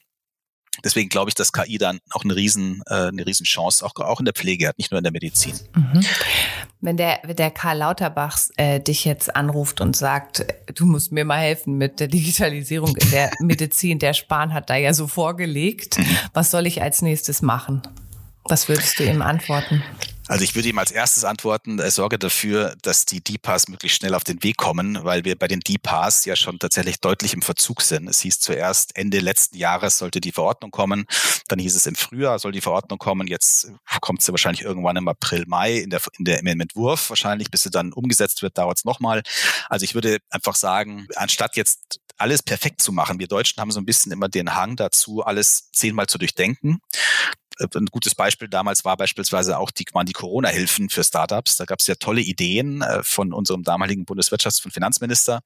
Deswegen 0.84 1.08
glaube 1.08 1.30
ich, 1.30 1.34
dass 1.34 1.52
KI 1.52 1.78
dann 1.78 2.00
auch 2.10 2.24
eine 2.24 2.36
riesen, 2.36 2.82
äh, 2.86 3.08
eine 3.08 3.26
riesen 3.26 3.44
Chance 3.44 3.84
auch, 3.84 3.94
auch 3.96 4.20
in 4.20 4.24
der 4.24 4.34
Pflege 4.34 4.68
hat, 4.68 4.78
nicht 4.78 4.90
nur 4.90 4.98
in 4.98 5.04
der 5.04 5.12
Medizin. 5.12 5.58
Mhm. 5.74 6.04
Wenn 6.80 6.96
der, 6.96 7.20
wenn 7.24 7.36
der 7.36 7.50
Karl 7.50 7.78
Lauterbach 7.78 8.38
äh, 8.56 8.80
dich 8.80 9.04
jetzt 9.04 9.34
anruft 9.34 9.80
und 9.80 9.96
sagt, 9.96 10.46
du 10.74 10.86
musst 10.86 11.12
mir 11.12 11.24
mal 11.24 11.38
helfen 11.38 11.76
mit 11.76 12.00
der 12.00 12.08
Digitalisierung 12.08 12.94
in 12.96 13.10
der 13.10 13.30
Medizin, 13.40 13.98
der 13.98 14.14
Spahn 14.14 14.54
hat 14.54 14.70
da 14.70 14.76
ja 14.76 14.94
so 14.94 15.06
vorgelegt, 15.06 15.98
mhm. 15.98 16.16
was 16.32 16.50
soll 16.50 16.66
ich 16.66 16.82
als 16.82 17.02
nächstes 17.02 17.42
machen? 17.42 17.82
Was 18.44 18.68
würdest 18.68 18.98
du 18.98 19.04
ihm 19.04 19.20
antworten? 19.20 19.82
Also 20.28 20.44
ich 20.44 20.54
würde 20.54 20.68
ihm 20.68 20.78
als 20.78 20.90
erstes 20.90 21.24
antworten, 21.24 21.78
äh, 21.78 21.90
sorge 21.90 22.18
dafür, 22.18 22.76
dass 22.82 23.06
die 23.06 23.22
DPAs 23.22 23.68
möglichst 23.68 23.96
schnell 23.96 24.14
auf 24.14 24.24
den 24.24 24.42
Weg 24.42 24.58
kommen, 24.58 25.02
weil 25.02 25.24
wir 25.24 25.38
bei 25.38 25.48
den 25.48 25.60
DPAs 25.60 26.26
ja 26.26 26.36
schon 26.36 26.58
tatsächlich 26.58 27.00
deutlich 27.00 27.32
im 27.32 27.40
Verzug 27.40 27.80
sind. 27.80 28.06
Es 28.08 28.20
hieß 28.20 28.38
zuerst, 28.38 28.94
Ende 28.94 29.20
letzten 29.20 29.56
Jahres 29.56 29.96
sollte 29.96 30.20
die 30.20 30.32
Verordnung 30.32 30.70
kommen, 30.70 31.06
dann 31.48 31.58
hieß 31.58 31.74
es 31.74 31.86
im 31.86 31.94
Frühjahr 31.94 32.38
soll 32.38 32.52
die 32.52 32.60
Verordnung 32.60 32.98
kommen, 32.98 33.26
jetzt 33.26 33.72
kommt 34.02 34.20
sie 34.20 34.30
wahrscheinlich 34.30 34.62
irgendwann 34.62 34.96
im 34.96 35.08
April, 35.08 35.44
Mai 35.46 35.78
in 35.78 35.88
der, 35.88 36.02
in 36.18 36.26
der, 36.26 36.40
im 36.40 36.60
Entwurf 36.60 37.08
wahrscheinlich, 37.08 37.50
bis 37.50 37.62
sie 37.62 37.70
dann 37.70 37.94
umgesetzt 37.94 38.42
wird, 38.42 38.58
dauert 38.58 38.76
es 38.76 38.84
nochmal. 38.84 39.22
Also 39.70 39.84
ich 39.84 39.94
würde 39.94 40.18
einfach 40.28 40.56
sagen, 40.56 41.06
anstatt 41.16 41.56
jetzt 41.56 42.00
alles 42.18 42.42
perfekt 42.42 42.82
zu 42.82 42.92
machen. 42.92 43.18
Wir 43.18 43.28
Deutschen 43.28 43.60
haben 43.60 43.70
so 43.70 43.80
ein 43.80 43.86
bisschen 43.86 44.12
immer 44.12 44.28
den 44.28 44.54
Hang 44.54 44.76
dazu, 44.76 45.22
alles 45.22 45.70
zehnmal 45.72 46.06
zu 46.06 46.18
durchdenken. 46.18 46.80
Ein 47.58 47.86
gutes 47.86 48.14
Beispiel 48.14 48.48
damals 48.48 48.84
war 48.84 48.96
beispielsweise 48.96 49.58
auch 49.58 49.70
die, 49.70 49.84
waren 49.92 50.06
die 50.06 50.12
Corona-Hilfen 50.12 50.90
für 50.90 51.04
Startups. 51.04 51.56
Da 51.56 51.64
gab 51.64 51.80
es 51.80 51.86
ja 51.86 51.94
tolle 51.94 52.20
Ideen 52.20 52.82
äh, 52.82 53.02
von 53.02 53.32
unserem 53.32 53.62
damaligen 53.62 54.04
Bundeswirtschafts- 54.04 54.64
und 54.64 54.72
Finanzminister. 54.72 55.40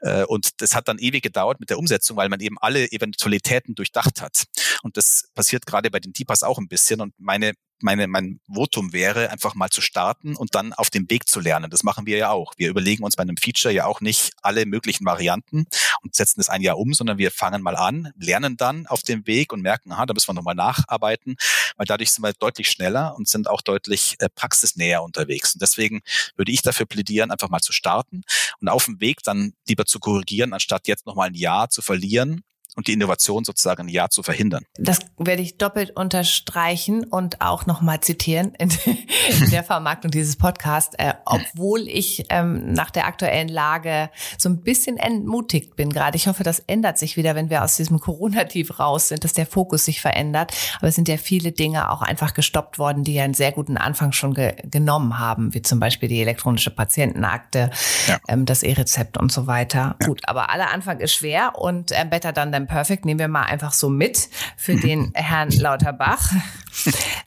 Äh, 0.00 0.24
und 0.24 0.60
das 0.60 0.74
hat 0.74 0.88
dann 0.88 0.98
ewig 0.98 1.22
gedauert 1.22 1.60
mit 1.60 1.70
der 1.70 1.78
Umsetzung, 1.78 2.16
weil 2.16 2.28
man 2.28 2.40
eben 2.40 2.56
alle 2.60 2.90
Eventualitäten 2.92 3.74
durchdacht 3.74 4.20
hat. 4.20 4.44
Und 4.82 4.96
das 4.96 5.28
passiert 5.34 5.66
gerade 5.66 5.90
bei 5.90 6.00
den 6.00 6.12
DIPAs 6.12 6.42
auch 6.42 6.58
ein 6.58 6.68
bisschen. 6.68 7.00
Und 7.00 7.14
meine 7.18 7.52
meine, 7.82 8.06
mein 8.06 8.40
Votum 8.48 8.92
wäre, 8.92 9.30
einfach 9.30 9.54
mal 9.54 9.70
zu 9.70 9.80
starten 9.80 10.36
und 10.36 10.54
dann 10.54 10.72
auf 10.72 10.90
dem 10.90 11.10
Weg 11.10 11.28
zu 11.28 11.40
lernen. 11.40 11.70
Das 11.70 11.82
machen 11.82 12.06
wir 12.06 12.16
ja 12.16 12.30
auch. 12.30 12.54
Wir 12.56 12.68
überlegen 12.70 13.04
uns 13.04 13.16
bei 13.16 13.22
einem 13.22 13.36
Feature 13.36 13.72
ja 13.72 13.86
auch 13.86 14.00
nicht 14.00 14.32
alle 14.42 14.66
möglichen 14.66 15.04
Varianten 15.04 15.66
und 16.02 16.14
setzen 16.14 16.40
es 16.40 16.48
ein 16.48 16.62
Jahr 16.62 16.78
um, 16.78 16.94
sondern 16.94 17.18
wir 17.18 17.30
fangen 17.30 17.62
mal 17.62 17.76
an, 17.76 18.12
lernen 18.18 18.56
dann 18.56 18.86
auf 18.86 19.02
dem 19.02 19.26
Weg 19.26 19.52
und 19.52 19.60
merken, 19.60 19.92
aha, 19.92 20.06
da 20.06 20.14
müssen 20.14 20.28
wir 20.28 20.34
nochmal 20.34 20.54
nacharbeiten, 20.54 21.36
weil 21.76 21.86
dadurch 21.86 22.12
sind 22.12 22.22
wir 22.22 22.32
deutlich 22.32 22.70
schneller 22.70 23.14
und 23.16 23.28
sind 23.28 23.48
auch 23.48 23.62
deutlich 23.62 24.16
äh, 24.18 24.28
praxisnäher 24.28 25.02
unterwegs. 25.02 25.54
Und 25.54 25.62
deswegen 25.62 26.02
würde 26.36 26.52
ich 26.52 26.62
dafür 26.62 26.86
plädieren, 26.86 27.30
einfach 27.30 27.48
mal 27.48 27.60
zu 27.60 27.72
starten 27.72 28.22
und 28.60 28.68
auf 28.68 28.86
dem 28.86 29.00
Weg 29.00 29.22
dann 29.22 29.54
lieber 29.68 29.86
zu 29.86 29.98
korrigieren, 29.98 30.52
anstatt 30.52 30.88
jetzt 30.88 31.06
nochmal 31.06 31.28
ein 31.28 31.34
Jahr 31.34 31.70
zu 31.70 31.82
verlieren 31.82 32.42
und 32.76 32.86
die 32.86 32.92
Innovation 32.92 33.42
sozusagen 33.44 33.86
ein 33.86 33.88
Jahr 33.88 34.10
zu 34.10 34.22
verhindern. 34.22 34.64
Das 34.76 35.00
werde 35.18 35.42
ich 35.42 35.56
doppelt 35.56 35.96
unterstreichen 35.96 37.04
und 37.04 37.40
auch 37.40 37.66
nochmal 37.66 38.00
zitieren 38.00 38.52
in, 38.58 38.70
in, 39.40 39.50
der 39.50 39.64
Vermarktung 39.64 40.10
dieses 40.10 40.36
Podcasts, 40.36 40.94
äh, 40.98 41.14
obwohl 41.24 41.88
ich 41.88 42.26
ähm, 42.28 42.72
nach 42.72 42.90
der 42.90 43.06
aktuellen 43.06 43.48
Lage 43.48 44.10
so 44.36 44.50
ein 44.50 44.62
bisschen 44.62 44.98
entmutigt 44.98 45.74
bin 45.74 45.90
gerade. 45.90 46.16
Ich 46.16 46.28
hoffe, 46.28 46.44
das 46.44 46.60
ändert 46.60 46.98
sich 46.98 47.16
wieder, 47.16 47.34
wenn 47.34 47.48
wir 47.48 47.64
aus 47.64 47.76
diesem 47.76 47.98
Corona-Tief 47.98 48.78
raus 48.78 49.08
sind, 49.08 49.24
dass 49.24 49.32
der 49.32 49.46
Fokus 49.46 49.86
sich 49.86 50.02
verändert. 50.02 50.52
Aber 50.78 50.88
es 50.88 50.94
sind 50.94 51.08
ja 51.08 51.16
viele 51.16 51.52
Dinge 51.52 51.90
auch 51.90 52.02
einfach 52.02 52.34
gestoppt 52.34 52.78
worden, 52.78 53.04
die 53.04 53.14
ja 53.14 53.24
einen 53.24 53.34
sehr 53.34 53.52
guten 53.52 53.78
Anfang 53.78 54.12
schon 54.12 54.34
ge 54.34 54.54
genommen 54.64 55.18
haben, 55.18 55.54
wie 55.54 55.62
zum 55.62 55.80
Beispiel 55.80 56.08
die 56.08 56.20
elektronische 56.20 56.70
Patientenakte, 56.70 57.70
ja. 58.06 58.18
ähm, 58.28 58.44
das 58.44 58.62
E-Rezept 58.62 59.16
und 59.16 59.32
so 59.32 59.46
weiter. 59.46 59.96
Ja. 60.00 60.06
Gut, 60.06 60.20
aber 60.26 60.50
aller 60.50 60.72
Anfang 60.72 61.00
ist 61.00 61.14
schwer 61.14 61.52
und 61.56 61.92
äh, 61.92 62.04
better 62.08 62.32
dann 62.32 62.52
dann 62.52 62.65
Perfect 62.66 63.04
nehmen 63.04 63.20
wir 63.20 63.28
mal 63.28 63.44
einfach 63.44 63.72
so 63.72 63.88
mit 63.88 64.28
für 64.56 64.76
den 64.76 65.12
Herrn 65.14 65.50
Lauterbach. 65.50 66.32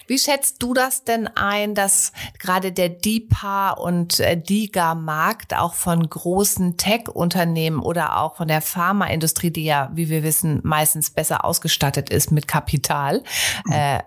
Wie 0.07 0.17
schätzt 0.17 0.61
du 0.61 0.73
das 0.73 1.03
denn 1.03 1.27
ein, 1.27 1.75
dass 1.75 2.11
gerade 2.39 2.71
der 2.71 2.89
DIPA 2.89 3.71
und 3.71 4.19
äh, 4.19 4.37
DIGA-Markt 4.37 5.55
auch 5.55 5.73
von 5.73 6.07
großen 6.07 6.77
Tech-Unternehmen 6.77 7.79
oder 7.79 8.19
auch 8.19 8.35
von 8.35 8.47
der 8.47 8.61
Pharmaindustrie, 8.61 9.51
die 9.51 9.65
ja, 9.65 9.89
wie 9.93 10.09
wir 10.09 10.23
wissen, 10.23 10.59
meistens 10.63 11.09
besser 11.09 11.45
ausgestattet 11.45 12.09
ist 12.09 12.31
mit 12.31 12.47
Kapital, 12.47 13.23
äh, 13.71 13.97
äh, 13.97 14.01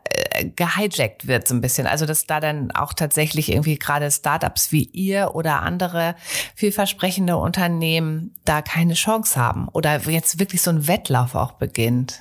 gehijackt 0.56 1.26
wird 1.26 1.48
so 1.48 1.54
ein 1.54 1.60
bisschen? 1.60 1.86
Also 1.86 2.06
dass 2.06 2.26
da 2.26 2.40
dann 2.40 2.70
auch 2.72 2.92
tatsächlich 2.92 3.50
irgendwie 3.50 3.78
gerade 3.78 4.10
Startups 4.10 4.72
wie 4.72 4.84
ihr 4.84 5.34
oder 5.34 5.62
andere 5.62 6.14
vielversprechende 6.54 7.36
Unternehmen 7.36 8.34
da 8.44 8.62
keine 8.62 8.94
Chance 8.94 9.40
haben 9.40 9.68
oder 9.68 10.00
jetzt 10.08 10.38
wirklich 10.38 10.62
so 10.62 10.70
ein 10.70 10.86
Wettlauf 10.86 11.34
auch 11.34 11.52
beginnt? 11.52 12.20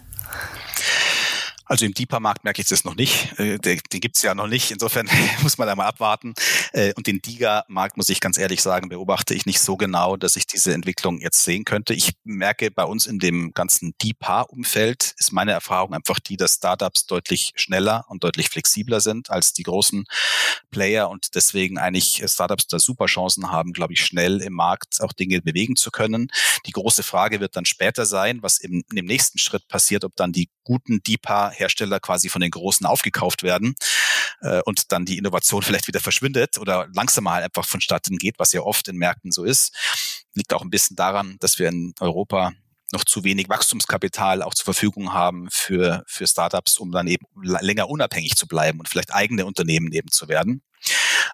Also 1.72 1.86
im 1.86 1.94
Deeper-Markt 1.94 2.44
merke 2.44 2.62
ich 2.62 2.68
das 2.68 2.84
noch 2.84 2.98
nicht. 2.98 3.40
Äh, 3.40 3.58
den, 3.58 3.80
den 3.94 4.02
gibt 4.02 4.18
es 4.18 4.24
ja 4.24 4.36
noch 4.36 4.48
nicht. 4.48 4.72
Insofern 4.72 5.08
muss 5.42 5.58
man 5.58 5.70
da 5.70 5.76
mal 5.78 5.86
abwarten. 5.86 6.34
Äh, 6.74 6.92
und 6.96 7.08
den 7.08 7.22
Diga-Markt, 7.22 7.96
muss 7.96 8.10
ich 8.10 8.20
ganz 8.20 8.38
ehrlich 8.38 8.62
sagen, 8.62 8.90
beobachte 8.90 9.34
ich 9.34 9.46
nicht 9.46 9.62
so 9.62 9.78
genau, 9.78 10.18
dass 10.18 10.36
ich 10.36 10.46
diese 10.46 10.74
Entwicklung 10.74 11.22
jetzt 11.22 11.46
sehen 11.46 11.64
könnte. 11.64 11.94
Ich 11.94 12.12
merke 12.26 12.72
bei 12.72 12.84
uns 12.84 13.06
in 13.06 13.20
dem 13.20 13.54
ganzen 13.54 13.94
Deeper-Umfeld 14.02 15.14
ist 15.18 15.32
meine 15.32 15.54
Erfahrung 15.54 15.94
einfach 15.94 16.20
die, 16.20 16.36
dass 16.36 16.56
Startups 16.56 17.06
deutlich 17.06 17.54
schneller 17.56 18.04
und 18.10 18.26
deutlich 18.26 18.50
flexibler 18.50 19.00
sind 19.00 19.30
als 19.30 19.54
die 19.54 19.64
großen 19.64 20.04
Player 20.72 21.10
und 21.10 21.36
deswegen 21.36 21.78
eigentlich 21.78 22.22
Startups 22.26 22.68
da 22.68 22.80
super 22.80 23.06
Chancen 23.06 23.50
haben, 23.50 23.72
glaube 23.72 23.94
ich, 23.94 24.06
schnell 24.06 24.42
im 24.42 24.54
Markt 24.54 25.00
auch 25.00 25.14
Dinge 25.14 25.42
bewegen 25.42 25.78
zu 25.78 25.90
können. 25.90 26.32
Die 26.66 26.72
große 26.72 27.04
Frage 27.04 27.40
wird 27.40 27.56
dann 27.56 27.66
später 27.66 28.06
sein, 28.06 28.44
was 28.44 28.58
im, 28.58 28.84
dem 28.92 29.06
nächsten 29.06 29.38
Schritt 29.38 29.70
passiert, 29.70 30.04
ob 30.04 30.18
dann 30.18 30.34
die 30.34 30.50
guten 30.64 31.02
Deeper 31.04 31.52
Hersteller 31.62 32.00
quasi 32.00 32.30
von 32.30 32.42
den 32.42 32.52
Großen 32.52 32.86
aufgekauft 32.86 33.44
werden 33.44 33.76
äh, 34.42 34.62
und 34.66 34.92
dann 34.92 35.06
die 35.06 35.18
Innovation 35.18 35.62
vielleicht 35.64 35.88
wieder 35.88 36.00
verschwindet 36.00 36.58
oder 36.58 36.88
langsamer 36.94 37.32
halt 37.34 37.46
einfach 37.46 37.66
vonstatten 37.66 38.18
geht, 38.18 38.36
was 38.38 38.52
ja 38.52 38.62
oft 38.62 38.88
in 38.88 38.98
Märkten 38.98 39.32
so 39.32 39.44
ist. 39.44 39.76
Liegt 40.34 40.54
auch 40.54 40.62
ein 40.62 40.70
bisschen 40.70 40.96
daran, 40.96 41.38
dass 41.40 41.60
wir 41.60 41.70
in 41.70 41.94
Europa 42.00 42.54
noch 42.94 43.06
zu 43.06 43.24
wenig 43.24 43.50
Wachstumskapital 43.50 44.42
auch 44.42 44.54
zur 44.54 44.66
Verfügung 44.66 45.14
haben 45.14 45.48
für, 45.50 46.04
für 46.08 46.28
Startups, 46.28 46.78
um 46.78 46.92
dann 46.92 47.08
eben 47.08 47.26
länger 47.42 47.90
unabhängig 47.90 48.36
zu 48.36 48.48
bleiben 48.48 48.80
und 48.80 48.90
vielleicht 48.90 49.14
eigene 49.14 49.46
Unternehmen 49.46 49.92
eben 49.94 50.12
zu 50.12 50.28
werden. 50.28 50.62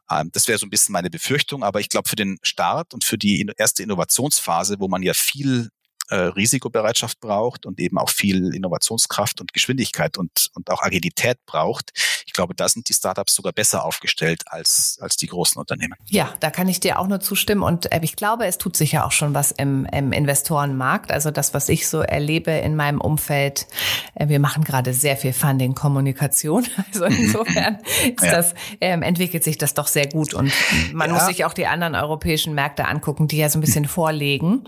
Ähm, 0.09 0.29
das 0.33 0.47
wäre 0.47 0.57
so 0.57 0.65
ein 0.65 0.69
bisschen 0.69 0.93
meine 0.93 1.09
Befürchtung, 1.09 1.63
aber 1.63 1.79
ich 1.79 1.89
glaube 1.89 2.09
für 2.09 2.15
den 2.15 2.37
Start 2.43 2.93
und 2.93 3.03
für 3.03 3.17
die 3.17 3.49
erste 3.57 3.83
Innovationsphase, 3.83 4.79
wo 4.79 4.87
man 4.87 5.01
ja 5.01 5.13
viel 5.13 5.69
äh, 6.09 6.15
Risikobereitschaft 6.15 7.19
braucht 7.19 7.65
und 7.65 7.79
eben 7.79 7.97
auch 7.97 8.09
viel 8.09 8.53
Innovationskraft 8.53 9.41
und 9.41 9.53
Geschwindigkeit 9.53 10.17
und, 10.17 10.49
und 10.55 10.69
auch 10.69 10.81
Agilität 10.81 11.37
braucht. 11.45 11.91
Ich 12.25 12.33
glaube, 12.33 12.55
da 12.55 12.69
sind 12.69 12.89
die 12.89 12.93
Startups 12.93 13.33
sogar 13.33 13.53
besser 13.53 13.83
aufgestellt 13.83 14.43
als, 14.47 14.97
als 15.01 15.17
die 15.17 15.27
großen 15.27 15.59
Unternehmen. 15.59 15.95
Ja, 16.05 16.33
da 16.39 16.49
kann 16.49 16.67
ich 16.67 16.79
dir 16.79 16.99
auch 16.99 17.07
nur 17.07 17.19
zustimmen 17.19 17.63
und 17.63 17.91
äh, 17.91 17.99
ich 18.01 18.15
glaube, 18.15 18.45
es 18.45 18.57
tut 18.57 18.77
sich 18.77 18.93
ja 18.93 19.05
auch 19.05 19.11
schon 19.11 19.33
was 19.33 19.51
im, 19.51 19.85
im 19.85 20.11
Investorenmarkt. 20.11 21.11
Also 21.11 21.31
das, 21.31 21.53
was 21.53 21.69
ich 21.69 21.87
so 21.87 22.01
erlebe 22.01 22.51
in 22.51 22.75
meinem 22.75 23.01
Umfeld, 23.01 23.67
äh, 24.15 24.27
wir 24.27 24.39
machen 24.39 24.63
gerade 24.63 24.93
sehr 24.93 25.17
viel 25.17 25.33
Funding-Kommunikation. 25.33 26.65
Also 26.93 27.09
mhm. 27.09 27.15
insofern 27.17 27.79
ist 28.15 28.23
ja. 28.23 28.31
das, 28.31 28.53
ähm, 28.79 29.01
entwickelt 29.01 29.43
sich 29.43 29.57
das 29.57 29.73
doch 29.73 29.87
sehr 29.87 30.07
gut 30.07 30.33
und 30.33 30.51
man 30.93 31.09
ja. 31.09 31.15
muss 31.15 31.25
sich 31.25 31.43
auch 31.43 31.53
die 31.53 31.67
anderen 31.67 31.95
europäischen 31.95 32.53
Märkte 32.53 32.85
angucken, 32.85 33.27
die 33.27 33.37
ja 33.37 33.49
so 33.49 33.57
ein 33.57 33.61
bisschen 33.61 33.85
vorlegen. 33.85 34.63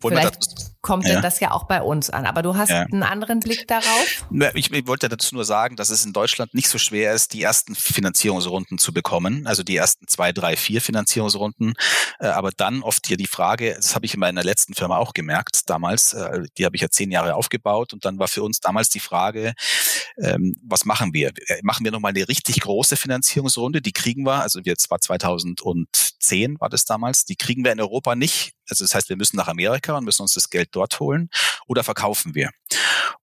Wollen 0.00 0.16
Vielleicht 0.16 0.65
kommt 0.86 1.04
ja. 1.04 1.20
das 1.20 1.40
ja 1.40 1.50
auch 1.50 1.64
bei 1.64 1.82
uns 1.82 2.10
an. 2.10 2.26
Aber 2.26 2.42
du 2.42 2.54
hast 2.56 2.70
ja. 2.70 2.82
einen 2.82 3.02
anderen 3.02 3.40
Blick 3.40 3.66
darauf? 3.66 4.24
Ich, 4.54 4.72
ich, 4.72 4.86
wollte 4.86 5.08
dazu 5.08 5.34
nur 5.34 5.44
sagen, 5.44 5.74
dass 5.74 5.90
es 5.90 6.06
in 6.06 6.12
Deutschland 6.12 6.54
nicht 6.54 6.68
so 6.68 6.78
schwer 6.78 7.12
ist, 7.12 7.32
die 7.32 7.42
ersten 7.42 7.74
Finanzierungsrunden 7.74 8.78
zu 8.78 8.92
bekommen, 8.92 9.48
also 9.48 9.64
die 9.64 9.76
ersten 9.76 10.06
zwei, 10.06 10.30
drei, 10.30 10.56
vier 10.56 10.80
Finanzierungsrunden. 10.80 11.74
Äh, 12.20 12.28
aber 12.28 12.52
dann 12.56 12.82
oft 12.82 13.04
hier 13.08 13.16
die 13.16 13.26
Frage, 13.26 13.74
das 13.74 13.96
habe 13.96 14.06
ich 14.06 14.14
in 14.14 14.20
meiner 14.20 14.44
letzten 14.44 14.74
Firma 14.74 14.98
auch 14.98 15.12
gemerkt 15.12 15.68
damals, 15.68 16.14
äh, 16.14 16.44
die 16.56 16.64
habe 16.64 16.76
ich 16.76 16.82
ja 16.82 16.88
zehn 16.88 17.10
Jahre 17.10 17.34
aufgebaut 17.34 17.92
und 17.92 18.04
dann 18.04 18.20
war 18.20 18.28
für 18.28 18.44
uns 18.44 18.60
damals 18.60 18.88
die 18.88 19.00
Frage, 19.00 19.54
ähm, 20.22 20.54
was 20.62 20.84
machen 20.84 21.12
wir? 21.12 21.32
Äh, 21.48 21.58
machen 21.62 21.84
wir 21.84 21.90
nochmal 21.90 22.10
eine 22.10 22.28
richtig 22.28 22.60
große 22.60 22.96
Finanzierungsrunde? 22.96 23.82
Die 23.82 23.92
kriegen 23.92 24.24
wir, 24.24 24.42
also 24.42 24.60
wir 24.64 24.76
zwar 24.76 25.00
2010 25.00 26.60
war 26.60 26.68
das 26.68 26.84
damals, 26.84 27.24
die 27.24 27.34
kriegen 27.34 27.64
wir 27.64 27.72
in 27.72 27.80
Europa 27.80 28.14
nicht 28.14 28.55
also 28.68 28.84
das 28.84 28.94
heißt, 28.94 29.08
wir 29.08 29.16
müssen 29.16 29.36
nach 29.36 29.48
Amerika 29.48 29.96
und 29.96 30.04
müssen 30.04 30.22
uns 30.22 30.34
das 30.34 30.50
Geld 30.50 30.70
dort 30.72 31.00
holen 31.00 31.30
oder 31.66 31.84
verkaufen 31.84 32.34
wir. 32.34 32.50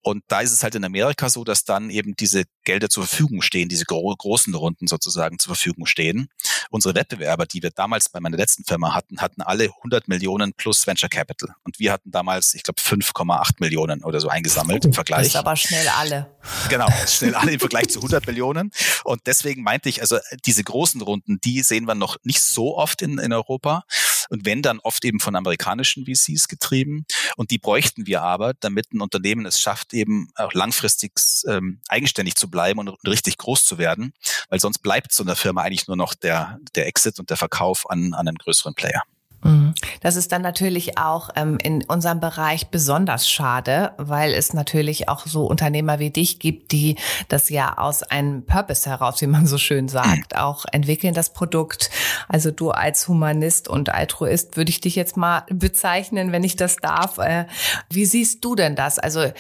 Und 0.02 0.24
da 0.28 0.42
ist 0.42 0.52
es 0.52 0.64
halt 0.64 0.76
in 0.76 0.84
Amerika 0.84 1.30
so, 1.30 1.44
dass 1.46 1.64
dann 1.64 1.90
eben 1.90 2.16
diese 2.16 2.44
Gelder 2.66 2.90
zur 2.90 3.06
Verfügung 3.08 3.42
stehen, 3.42 3.70
diese 3.70 3.86
gro 3.86 4.14
großen 4.14 4.54
Runden 4.54 4.88
sozusagen 4.88 5.40
zur 5.40 5.56
Verfügung 5.56 5.86
stehen. 5.86 6.30
Unsere 6.70 6.94
Wettbewerber, 6.96 7.46
die 7.46 7.64
wir 7.64 7.72
damals 7.72 8.10
bei 8.10 8.20
meiner 8.20 8.36
letzten 8.36 8.66
Firma 8.66 8.94
hatten, 8.94 9.22
hatten 9.22 9.42
alle 9.42 9.66
100 9.66 10.10
Millionen 10.10 10.54
plus 10.54 10.86
Venture 10.86 11.10
Capital. 11.10 11.56
Und 11.64 11.80
wir 11.80 11.94
hatten 11.94 12.12
damals, 12.12 12.54
ich 12.54 12.64
glaube, 12.64 12.82
5,8 12.82 13.56
Millionen 13.60 14.04
oder 14.04 14.20
so 14.20 14.28
eingesammelt 14.28 14.84
im 14.84 14.94
Vergleich. 14.94 15.20
Das 15.20 15.28
ist 15.28 15.36
aber 15.36 15.56
schnell 15.56 15.88
alle. 15.88 16.36
Genau, 16.70 16.88
schnell 17.08 17.36
alle 17.36 17.54
im 17.54 17.60
Vergleich 17.60 17.88
zu 17.88 18.00
100 18.00 18.28
Millionen. 18.28 18.72
Und 19.06 19.22
deswegen 19.26 19.64
meinte 19.64 19.88
ich, 19.88 20.02
also 20.02 20.18
diese 20.46 20.64
großen 20.64 21.02
Runden, 21.02 21.40
die 21.42 21.62
sehen 21.62 21.86
wir 21.86 21.96
noch 21.96 22.18
nicht 22.24 22.42
so 22.42 22.78
oft 22.78 23.02
in, 23.02 23.20
in 23.20 23.32
Europa. 23.32 23.86
Und 24.30 24.46
wenn 24.46 24.62
dann 24.62 24.80
oft 24.80 25.04
eben 25.06 25.20
von 25.20 25.36
amerikanischen 25.36 26.06
VCs 26.06 26.48
getrieben. 26.48 27.06
Und 27.36 27.52
die 27.52 27.58
bräuchten 27.58 28.08
wir 28.08 28.22
aber, 28.22 28.54
damit 28.60 28.94
ein 28.94 29.02
Unternehmen 29.02 29.46
es 29.46 29.60
schafft, 29.60 29.94
eben 29.94 30.30
auch 30.36 30.54
langfristig 30.54 31.14
ähm, 31.48 31.80
eigenständig 31.88 32.36
zu 32.36 32.50
bleiben 32.50 32.80
und, 32.80 32.90
richtig 33.08 33.38
groß 33.38 33.66
zu 33.66 33.78
werden. 33.78 34.14
Weil 34.50 34.60
sonst 34.60 34.80
bleibt 34.80 35.14
so 35.14 35.24
einer 35.24 35.36
Firma 35.36 35.62
eigentlich 35.62 35.88
nur 35.88 35.98
noch 35.98 36.14
der, 36.14 36.60
der 36.76 36.88
Exit 36.88 37.20
und 37.20 37.30
der 37.30 37.38
Verkauf 37.38 37.90
an, 37.90 38.14
an 38.14 38.28
einen 38.28 38.38
größeren 38.38 38.74
Player. 38.74 39.04
Mhm. 39.44 39.74
Das 40.02 40.16
ist 40.16 40.32
dann 40.32 40.42
natürlich 40.42 40.98
auch 40.98 41.30
ähm, 41.36 41.58
in 41.62 41.84
unserem 41.84 42.20
Bereich 42.20 42.68
besonders 42.68 43.30
schade, 43.30 43.92
weil 43.98 44.34
es 44.34 44.54
natürlich 44.54 45.10
auch 45.10 45.26
so 45.26 45.46
Unternehmer 45.46 46.00
wie 46.00 46.10
dich 46.10 46.40
gibt, 46.40 46.72
die 46.72 46.96
das 47.28 47.50
ja 47.50 47.78
aus 47.78 48.04
einem 48.04 48.46
Purpose 48.46 48.90
heraus, 48.90 49.22
wie 49.22 49.28
man 49.28 49.48
so 49.48 49.58
schön 49.58 49.88
sagt, 49.88 50.36
auch 50.38 50.66
entwickeln 50.72 51.14
das 51.14 51.32
Produkt. 51.32 51.90
Also 52.28 52.52
du 52.52 52.72
als 52.72 53.08
Humanist 53.08 53.68
und 53.68 53.90
Altruist 53.90 54.58
würde 54.58 54.70
ich 54.70 54.82
dich 54.82 54.96
jetzt 54.96 55.18
mal 55.18 55.44
bezeichnen, 55.50 56.32
wenn 56.32 56.44
ich 56.44 56.56
das 56.56 56.78
darf. 56.78 57.18
Äh, 57.18 57.46
wie 57.90 58.06
siehst 58.06 58.44
du 58.44 58.56
denn 58.56 58.76
das? 58.76 59.00
Also 59.00 59.32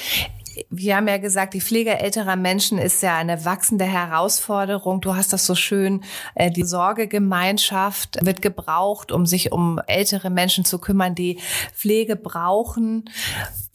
wir 0.70 0.96
haben 0.96 1.08
ja 1.08 1.18
gesagt, 1.18 1.54
die 1.54 1.62
Pflege 1.62 2.00
älterer 2.00 2.36
Menschen 2.36 2.78
ist 2.78 3.02
ja 3.02 3.18
eine 3.18 3.46
wachsende 3.46 3.86
Herausforderung. 3.86 5.02
Du 5.02 5.16
hast 5.16 5.34
das 5.34 5.46
so 5.46 5.56
schön, 5.56 6.04
äh, 6.36 6.52
die 6.52 6.63
Sorgegemeinschaft 6.63 8.26
wird 8.26 8.42
gebraucht, 8.42 9.12
um 9.12 9.26
sich 9.26 9.52
um 9.52 9.80
ältere 9.88 10.30
Menschen 10.30 10.66
zu 10.66 10.80
kümmern, 10.80 11.16
die 11.16 11.39
Pflege 11.74 12.16
brauchen. 12.16 13.10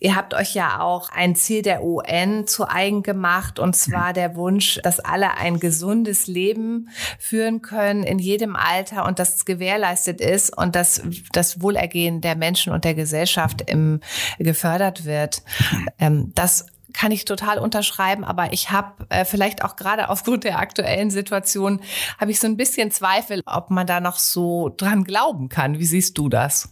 Ihr 0.00 0.14
habt 0.14 0.32
euch 0.32 0.54
ja 0.54 0.80
auch 0.80 1.10
ein 1.10 1.34
Ziel 1.34 1.62
der 1.62 1.82
UN 1.82 2.46
zu 2.46 2.68
eigen 2.68 3.02
gemacht, 3.02 3.58
und 3.58 3.74
zwar 3.74 4.12
der 4.12 4.36
Wunsch, 4.36 4.78
dass 4.84 5.00
alle 5.00 5.36
ein 5.38 5.58
gesundes 5.58 6.28
Leben 6.28 6.88
führen 7.18 7.62
können 7.62 8.04
in 8.04 8.20
jedem 8.20 8.54
Alter 8.54 9.06
und 9.06 9.18
das 9.18 9.44
gewährleistet 9.44 10.20
ist 10.20 10.56
und 10.56 10.76
dass 10.76 11.02
das 11.32 11.60
Wohlergehen 11.60 12.20
der 12.20 12.36
Menschen 12.36 12.72
und 12.72 12.84
der 12.84 12.94
Gesellschaft 12.94 13.68
im, 13.68 13.98
gefördert 14.38 15.04
wird. 15.04 15.42
Ähm, 15.98 16.30
das 16.36 16.66
kann 16.92 17.12
ich 17.12 17.24
total 17.24 17.58
unterschreiben, 17.58 18.24
aber 18.24 18.52
ich 18.52 18.70
habe 18.70 19.06
äh, 19.10 19.24
vielleicht 19.24 19.62
auch 19.62 19.76
gerade 19.76 20.08
aufgrund 20.08 20.44
der 20.44 20.58
aktuellen 20.58 21.10
Situation, 21.10 21.80
habe 22.18 22.30
ich 22.30 22.40
so 22.40 22.46
ein 22.46 22.56
bisschen 22.56 22.90
Zweifel, 22.90 23.42
ob 23.46 23.70
man 23.70 23.86
da 23.86 24.00
noch 24.00 24.18
so 24.18 24.74
dran 24.76 25.04
glauben 25.04 25.48
kann. 25.48 25.78
Wie 25.78 25.84
siehst 25.84 26.16
du 26.18 26.28
das? 26.28 26.70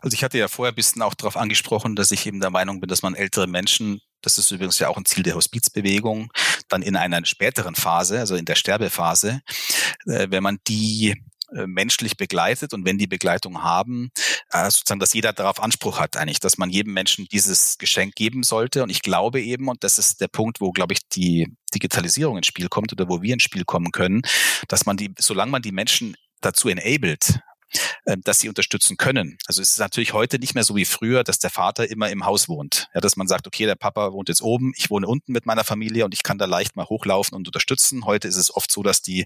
Also 0.00 0.14
ich 0.14 0.22
hatte 0.22 0.38
ja 0.38 0.48
vorher 0.48 0.72
ein 0.72 0.76
bisschen 0.76 1.02
auch 1.02 1.14
darauf 1.14 1.36
angesprochen, 1.36 1.96
dass 1.96 2.10
ich 2.10 2.26
eben 2.26 2.38
der 2.38 2.50
Meinung 2.50 2.80
bin, 2.80 2.88
dass 2.88 3.02
man 3.02 3.14
ältere 3.14 3.46
Menschen, 3.46 4.00
das 4.20 4.36
ist 4.36 4.50
übrigens 4.50 4.78
ja 4.78 4.88
auch 4.88 4.98
ein 4.98 5.06
Ziel 5.06 5.22
der 5.22 5.34
Hospizbewegung, 5.34 6.30
dann 6.68 6.82
in 6.82 6.94
einer 6.94 7.24
späteren 7.24 7.74
Phase, 7.74 8.18
also 8.18 8.36
in 8.36 8.44
der 8.44 8.54
Sterbephase, 8.54 9.40
äh, 10.06 10.26
wenn 10.28 10.42
man 10.42 10.58
die 10.68 11.14
äh, 11.54 11.66
menschlich 11.66 12.16
begleitet 12.16 12.74
und 12.74 12.84
wenn 12.84 12.98
die 12.98 13.06
Begleitung 13.06 13.62
haben, 13.62 14.10
äh, 14.50 14.64
sozusagen, 14.64 15.00
dass 15.00 15.12
jeder 15.12 15.32
darauf 15.32 15.62
Anspruch 15.62 16.00
hat 16.00 16.16
eigentlich, 16.16 16.40
dass 16.40 16.58
man 16.58 16.70
jedem 16.70 16.92
Menschen 16.92 17.26
dieses 17.30 17.78
Geschenk 17.78 18.14
geben 18.14 18.42
sollte. 18.42 18.82
Und 18.82 18.90
ich 18.90 19.02
glaube 19.02 19.40
eben, 19.40 19.68
und 19.68 19.84
das 19.84 19.98
ist 19.98 20.20
der 20.20 20.28
Punkt, 20.28 20.60
wo, 20.60 20.72
glaube 20.72 20.94
ich, 20.94 21.00
die 21.08 21.48
Digitalisierung 21.74 22.36
ins 22.36 22.46
Spiel 22.46 22.68
kommt 22.68 22.92
oder 22.92 23.08
wo 23.08 23.22
wir 23.22 23.34
ins 23.34 23.42
Spiel 23.42 23.64
kommen 23.64 23.92
können, 23.92 24.22
dass 24.68 24.86
man 24.86 24.96
die, 24.96 25.12
solange 25.18 25.50
man 25.52 25.62
die 25.62 25.72
Menschen 25.72 26.16
dazu 26.40 26.68
enabled, 26.68 27.40
ähm, 28.06 28.20
dass 28.22 28.40
sie 28.40 28.48
unterstützen 28.48 28.96
können. 28.96 29.38
Also 29.46 29.62
es 29.62 29.72
ist 29.72 29.78
natürlich 29.78 30.12
heute 30.12 30.38
nicht 30.38 30.54
mehr 30.54 30.64
so 30.64 30.76
wie 30.76 30.84
früher, 30.84 31.24
dass 31.24 31.38
der 31.38 31.50
Vater 31.50 31.90
immer 31.90 32.10
im 32.10 32.24
Haus 32.26 32.48
wohnt. 32.48 32.88
Ja, 32.94 33.00
dass 33.00 33.16
man 33.16 33.26
sagt, 33.26 33.46
okay, 33.46 33.66
der 33.66 33.74
Papa 33.74 34.12
wohnt 34.12 34.28
jetzt 34.28 34.42
oben, 34.42 34.72
ich 34.76 34.90
wohne 34.90 35.06
unten 35.06 35.32
mit 35.32 35.46
meiner 35.46 35.64
Familie 35.64 36.04
und 36.04 36.14
ich 36.14 36.22
kann 36.22 36.38
da 36.38 36.44
leicht 36.44 36.76
mal 36.76 36.86
hochlaufen 36.86 37.34
und 37.36 37.48
unterstützen. 37.48 38.04
Heute 38.04 38.28
ist 38.28 38.36
es 38.36 38.54
oft 38.54 38.70
so, 38.70 38.82
dass 38.82 39.02
die 39.02 39.24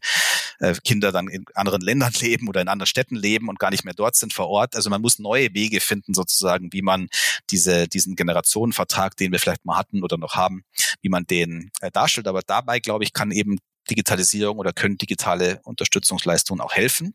äh, 0.60 0.74
Kinder 0.84 1.12
dann 1.12 1.28
in 1.28 1.44
anderen 1.54 1.80
Ländern 1.80 2.12
leben 2.20 2.48
oder 2.48 2.60
in 2.60 2.68
anderen 2.68 2.86
Städten 2.86 3.16
leben 3.16 3.48
und 3.48 3.58
gar 3.58 3.70
nicht 3.70 3.84
mehr 3.84 3.94
dort 3.94 4.16
sind 4.16 4.32
vor 4.32 4.48
Ort. 4.48 4.76
Also 4.76 4.90
man 4.90 5.02
muss 5.02 5.18
neue 5.18 5.52
Wege 5.54 5.80
finden, 5.80 6.14
sozusagen, 6.14 6.72
wie 6.72 6.82
man 6.82 7.08
diese, 7.50 7.88
diesen 7.88 8.16
Generationenvertrag, 8.16 9.16
den 9.16 9.32
wir 9.32 9.38
vielleicht 9.38 9.64
mal 9.64 9.76
hatten 9.76 10.02
oder 10.02 10.18
noch 10.18 10.34
haben, 10.34 10.62
wie 11.02 11.08
man 11.08 11.26
den 11.26 11.70
äh, 11.80 11.90
darstellt. 11.90 12.28
Aber 12.28 12.42
dabei, 12.42 12.80
glaube 12.80 13.04
ich, 13.04 13.12
kann 13.12 13.30
eben 13.30 13.58
Digitalisierung 13.90 14.58
oder 14.58 14.72
können 14.72 14.98
digitale 14.98 15.60
Unterstützungsleistungen 15.64 16.60
auch 16.60 16.72
helfen. 16.72 17.14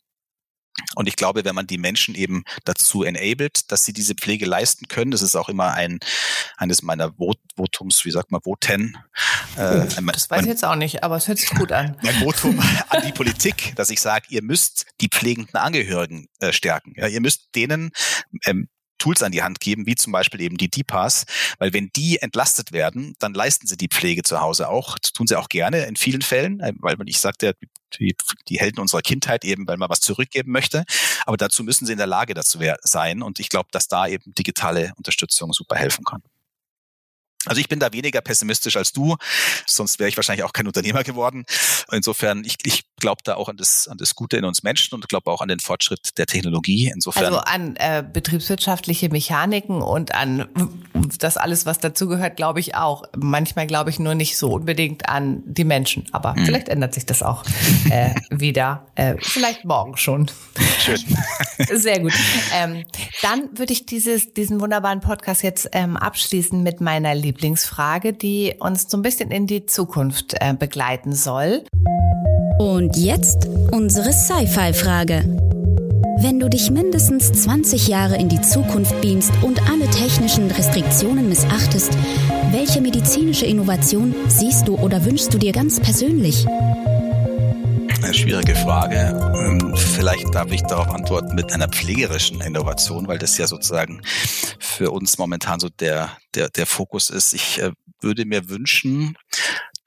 Und 0.96 1.08
ich 1.08 1.16
glaube, 1.16 1.46
wenn 1.46 1.56
man 1.56 1.68
die 1.68 1.78
Menschen 1.78 2.16
eben 2.16 2.44
dazu 2.66 3.04
enabled, 3.04 3.72
dass 3.72 3.86
sie 3.86 3.94
diese 3.94 4.16
Pflege 4.16 4.46
leisten 4.46 4.88
können, 4.88 5.12
das 5.12 5.22
ist 5.22 5.36
auch 5.36 5.50
immer 5.50 5.74
ein 5.74 6.00
eines 6.58 6.82
meiner 6.82 7.18
Vot 7.18 7.38
Votums, 7.56 8.04
wie 8.06 8.12
sagt 8.12 8.32
man, 8.32 8.42
Voten. 8.42 8.98
Äh, 9.56 9.86
das 9.86 10.30
weiß 10.30 10.42
ich 10.42 10.48
jetzt 10.48 10.66
auch 10.66 10.76
nicht, 10.76 11.04
aber 11.04 11.18
es 11.18 11.28
hört 11.28 11.38
sich 11.38 11.52
gut 11.52 11.72
an. 11.72 11.96
Mein 12.04 12.16
Votum 12.16 12.60
an 12.90 13.04
die 13.06 13.12
Politik, 13.12 13.76
dass 13.76 13.92
ich 13.92 14.02
sage, 14.02 14.26
ihr 14.30 14.42
müsst 14.42 14.88
die 15.02 15.10
pflegenden 15.10 15.56
Angehörigen 15.56 16.28
äh, 16.40 16.52
stärken. 16.52 16.94
Ja, 16.96 17.08
ihr 17.08 17.22
müsst 17.22 17.56
denen 17.56 17.92
ähm, 18.46 18.68
Tools 19.04 19.22
an 19.22 19.34
die 19.34 19.44
Hand 19.44 19.60
geben, 19.60 19.86
wie 19.86 19.96
zum 19.96 20.14
Beispiel 20.14 20.40
eben 20.40 20.56
die 20.56 20.70
DPAS, 20.70 21.26
weil 21.60 21.74
wenn 21.74 21.90
die 21.94 22.20
entlastet 22.22 22.72
werden, 22.72 23.16
dann 23.20 23.34
leisten 23.34 23.68
sie 23.68 23.76
die 23.76 23.90
Pflege 23.90 24.24
zu 24.24 24.40
Hause 24.40 24.70
auch. 24.70 24.98
Das 24.98 25.12
tun 25.12 25.28
sie 25.28 25.38
auch 25.38 25.50
gerne 25.50 25.86
in 25.88 25.98
vielen 25.98 26.22
Fällen, 26.22 26.62
äh, 26.62 26.72
weil 26.80 26.96
ich 27.06 27.20
sagte, 27.20 27.54
die, 28.00 28.16
die 28.48 28.60
Helden 28.60 28.80
unserer 28.80 29.02
Kindheit 29.02 29.44
eben, 29.44 29.68
weil 29.68 29.76
man 29.76 29.90
was 29.90 30.00
zurückgeben 30.00 30.54
möchte. 30.54 30.86
Aber 31.26 31.36
dazu 31.36 31.66
müssen 31.66 31.86
sie 31.86 31.92
in 31.92 31.98
der 31.98 32.08
Lage 32.08 32.34
dazu 32.34 32.60
sein. 32.82 33.22
Und 33.22 33.40
ich 33.40 33.50
glaube, 33.50 33.68
dass 33.72 33.90
da 33.90 34.08
eben 34.08 34.34
digitale 34.36 34.94
Unterstützung 34.96 35.52
super 35.52 35.76
helfen 35.76 36.06
kann. 36.06 36.22
Also 37.46 37.60
ich 37.60 37.68
bin 37.68 37.80
da 37.80 37.92
weniger 37.92 38.22
pessimistisch 38.22 38.78
als 38.78 38.94
du, 38.94 39.18
sonst 39.66 40.00
wäre 40.00 40.10
ich 40.10 40.16
wahrscheinlich 40.18 40.44
auch 40.44 40.54
kein 40.54 40.68
Unternehmer 40.68 41.04
geworden. 41.04 41.46
Insofern, 41.92 42.44
ich, 42.46 42.58
ich 42.64 42.86
glaube 42.98 43.22
da 43.26 43.36
auch 43.36 43.50
an 43.50 43.58
das, 43.58 43.88
an 43.90 43.98
das 43.98 44.16
Gute 44.16 44.38
in 44.38 44.46
uns 44.46 44.64
Menschen 44.64 44.96
und 44.96 45.10
glaube 45.10 45.30
auch 45.30 45.42
an 45.42 45.50
den 45.50 45.60
Fortschritt 45.60 46.18
der 46.18 46.26
Technologie. 46.26 46.90
Insofern. 46.94 47.26
Also 47.26 47.40
an 47.40 47.76
äh, 47.76 48.04
betriebswirtschaftliche 48.12 49.10
Mechaniken 49.10 49.82
und 49.82 50.16
an 50.16 50.48
das 51.20 51.36
alles, 51.36 51.66
was 51.66 51.80
dazugehört, 51.80 52.38
glaube 52.38 52.62
ich 52.62 52.76
auch. 52.76 53.04
Manchmal 53.18 53.68
glaube 53.68 53.90
ich 53.90 54.00
nur 54.00 54.16
nicht 54.16 54.38
so 54.38 54.54
unbedingt 54.54 55.10
an 55.10 55.44
die 55.46 55.66
Menschen, 55.66 56.06
aber 56.14 56.36
hm. 56.36 56.46
vielleicht 56.46 56.70
ändert 56.70 56.94
sich 56.94 57.06
das 57.06 57.24
auch 57.24 57.44
äh, 57.90 58.16
wieder. 58.30 58.88
Äh, 58.96 59.16
vielleicht 59.20 59.66
morgen 59.66 59.98
schon. 59.98 60.32
Schön. 60.80 61.00
Sehr 61.74 62.00
gut. 62.00 62.14
Ähm, 62.54 62.86
dann 63.22 63.50
würde 63.58 63.74
ich 63.74 63.86
dieses, 63.86 64.34
diesen 64.34 64.62
wunderbaren 64.62 65.02
Podcast 65.02 65.44
jetzt 65.44 65.70
ähm, 65.74 65.98
abschließen 65.98 66.64
mit 66.64 66.80
meiner 66.80 67.14
Lieblings 67.14 67.33
Lieblingsfrage, 67.34 68.14
die 68.14 68.56
uns 68.60 68.90
so 68.90 68.98
ein 68.98 69.02
bisschen 69.02 69.32
in 69.32 69.48
die 69.48 69.66
Zukunft 69.66 70.36
äh, 70.40 70.54
begleiten 70.54 71.14
soll. 71.14 71.64
Und 72.60 72.96
jetzt 72.96 73.48
unsere 73.72 74.14
Sci-Fi-Frage. 74.14 75.40
Wenn 76.20 76.40
du 76.40 76.48
dich 76.48 76.70
mindestens 76.70 77.32
20 77.32 77.88
Jahre 77.88 78.18
in 78.18 78.30
die 78.30 78.40
Zukunft 78.42 79.02
beamst 79.02 79.32
und 79.42 79.60
alle 79.70 79.90
technischen 79.90 80.50
Restriktionen 80.52 81.28
missachtest, 81.28 81.92
welche 82.52 82.82
medizinische 82.82 83.46
Innovation 83.46 84.14
siehst 84.28 84.68
du 84.68 84.78
oder 84.78 85.04
wünschst 85.04 85.34
du 85.34 85.40
dir 85.40 85.52
ganz 85.52 85.80
persönlich? 85.80 86.46
Eine 88.04 88.14
schwierige 88.14 88.54
Frage. 88.54 89.18
Ähm, 89.34 89.74
vielleicht 89.78 90.36
darf 90.36 90.52
ich 90.52 90.62
darauf 90.64 90.90
antworten 90.90 91.36
mit 91.36 91.54
einer 91.54 91.70
pflegerischen 91.70 92.42
Innovation, 92.42 93.08
weil 93.08 93.18
das 93.18 93.38
ja 93.38 93.48
sozusagen 93.48 94.02
für 94.60 94.92
uns 94.92 95.18
momentan 95.18 95.62
so 95.62 95.70
der, 95.70 96.18
der, 96.36 96.50
der 96.50 96.66
Fokus 96.66 97.10
ist. 97.10 97.34
Ich 97.34 97.62
äh, 97.62 97.72
würde 98.02 98.26
mir 98.26 98.50
wünschen, 98.50 99.18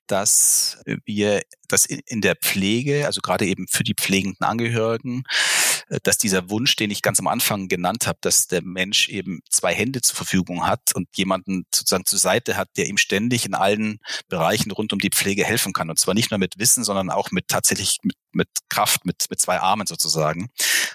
dass 0.07 0.79
wir 1.05 1.42
das 1.68 1.85
in 1.85 2.22
der 2.22 2.37
Pflege, 2.37 3.05
also 3.05 3.20
gerade 3.20 3.44
eben 3.44 3.66
für 3.68 3.85
die 3.85 3.94
pflegenden 3.94 4.46
Angehörigen, 4.46 5.24
dass 6.03 6.18
dieser 6.18 6.51
Wunsch, 6.51 6.77
den 6.77 6.90
ich 6.90 7.03
ganz 7.03 7.20
am 7.20 7.29
Anfang 7.29 7.68
genannt 7.68 8.07
habe, 8.07 8.18
dass 8.20 8.49
der 8.49 8.62
Mensch 8.62 9.09
eben 9.09 9.40
zwei 9.49 9.75
Hände 9.75 10.01
zur 10.01 10.16
Verfügung 10.16 10.66
hat 10.66 10.94
und 10.94 11.09
jemanden 11.16 11.64
sozusagen 11.72 12.07
zur 12.07 12.18
Seite 12.18 12.57
hat, 12.57 12.68
der 12.77 12.88
ihm 12.88 12.96
ständig 12.96 13.46
in 13.46 13.55
allen 13.55 13.99
Bereichen 14.29 14.70
rund 14.72 14.92
um 14.92 14.99
die 14.99 15.11
Pflege 15.11 15.44
helfen 15.44 15.72
kann. 15.72 15.90
Und 15.90 15.99
zwar 15.99 16.14
nicht 16.14 16.31
nur 16.31 16.38
mit 16.38 16.58
Wissen, 16.58 16.85
sondern 16.85 17.11
auch 17.11 17.31
mit 17.31 17.48
tatsächlich 17.48 17.98
mit, 18.02 18.17
mit 18.33 18.48
Kraft, 18.69 19.04
mit, 19.04 19.27
mit 19.31 19.40
zwei 19.40 19.61
Armen 19.61 19.87
sozusagen, 19.87 20.48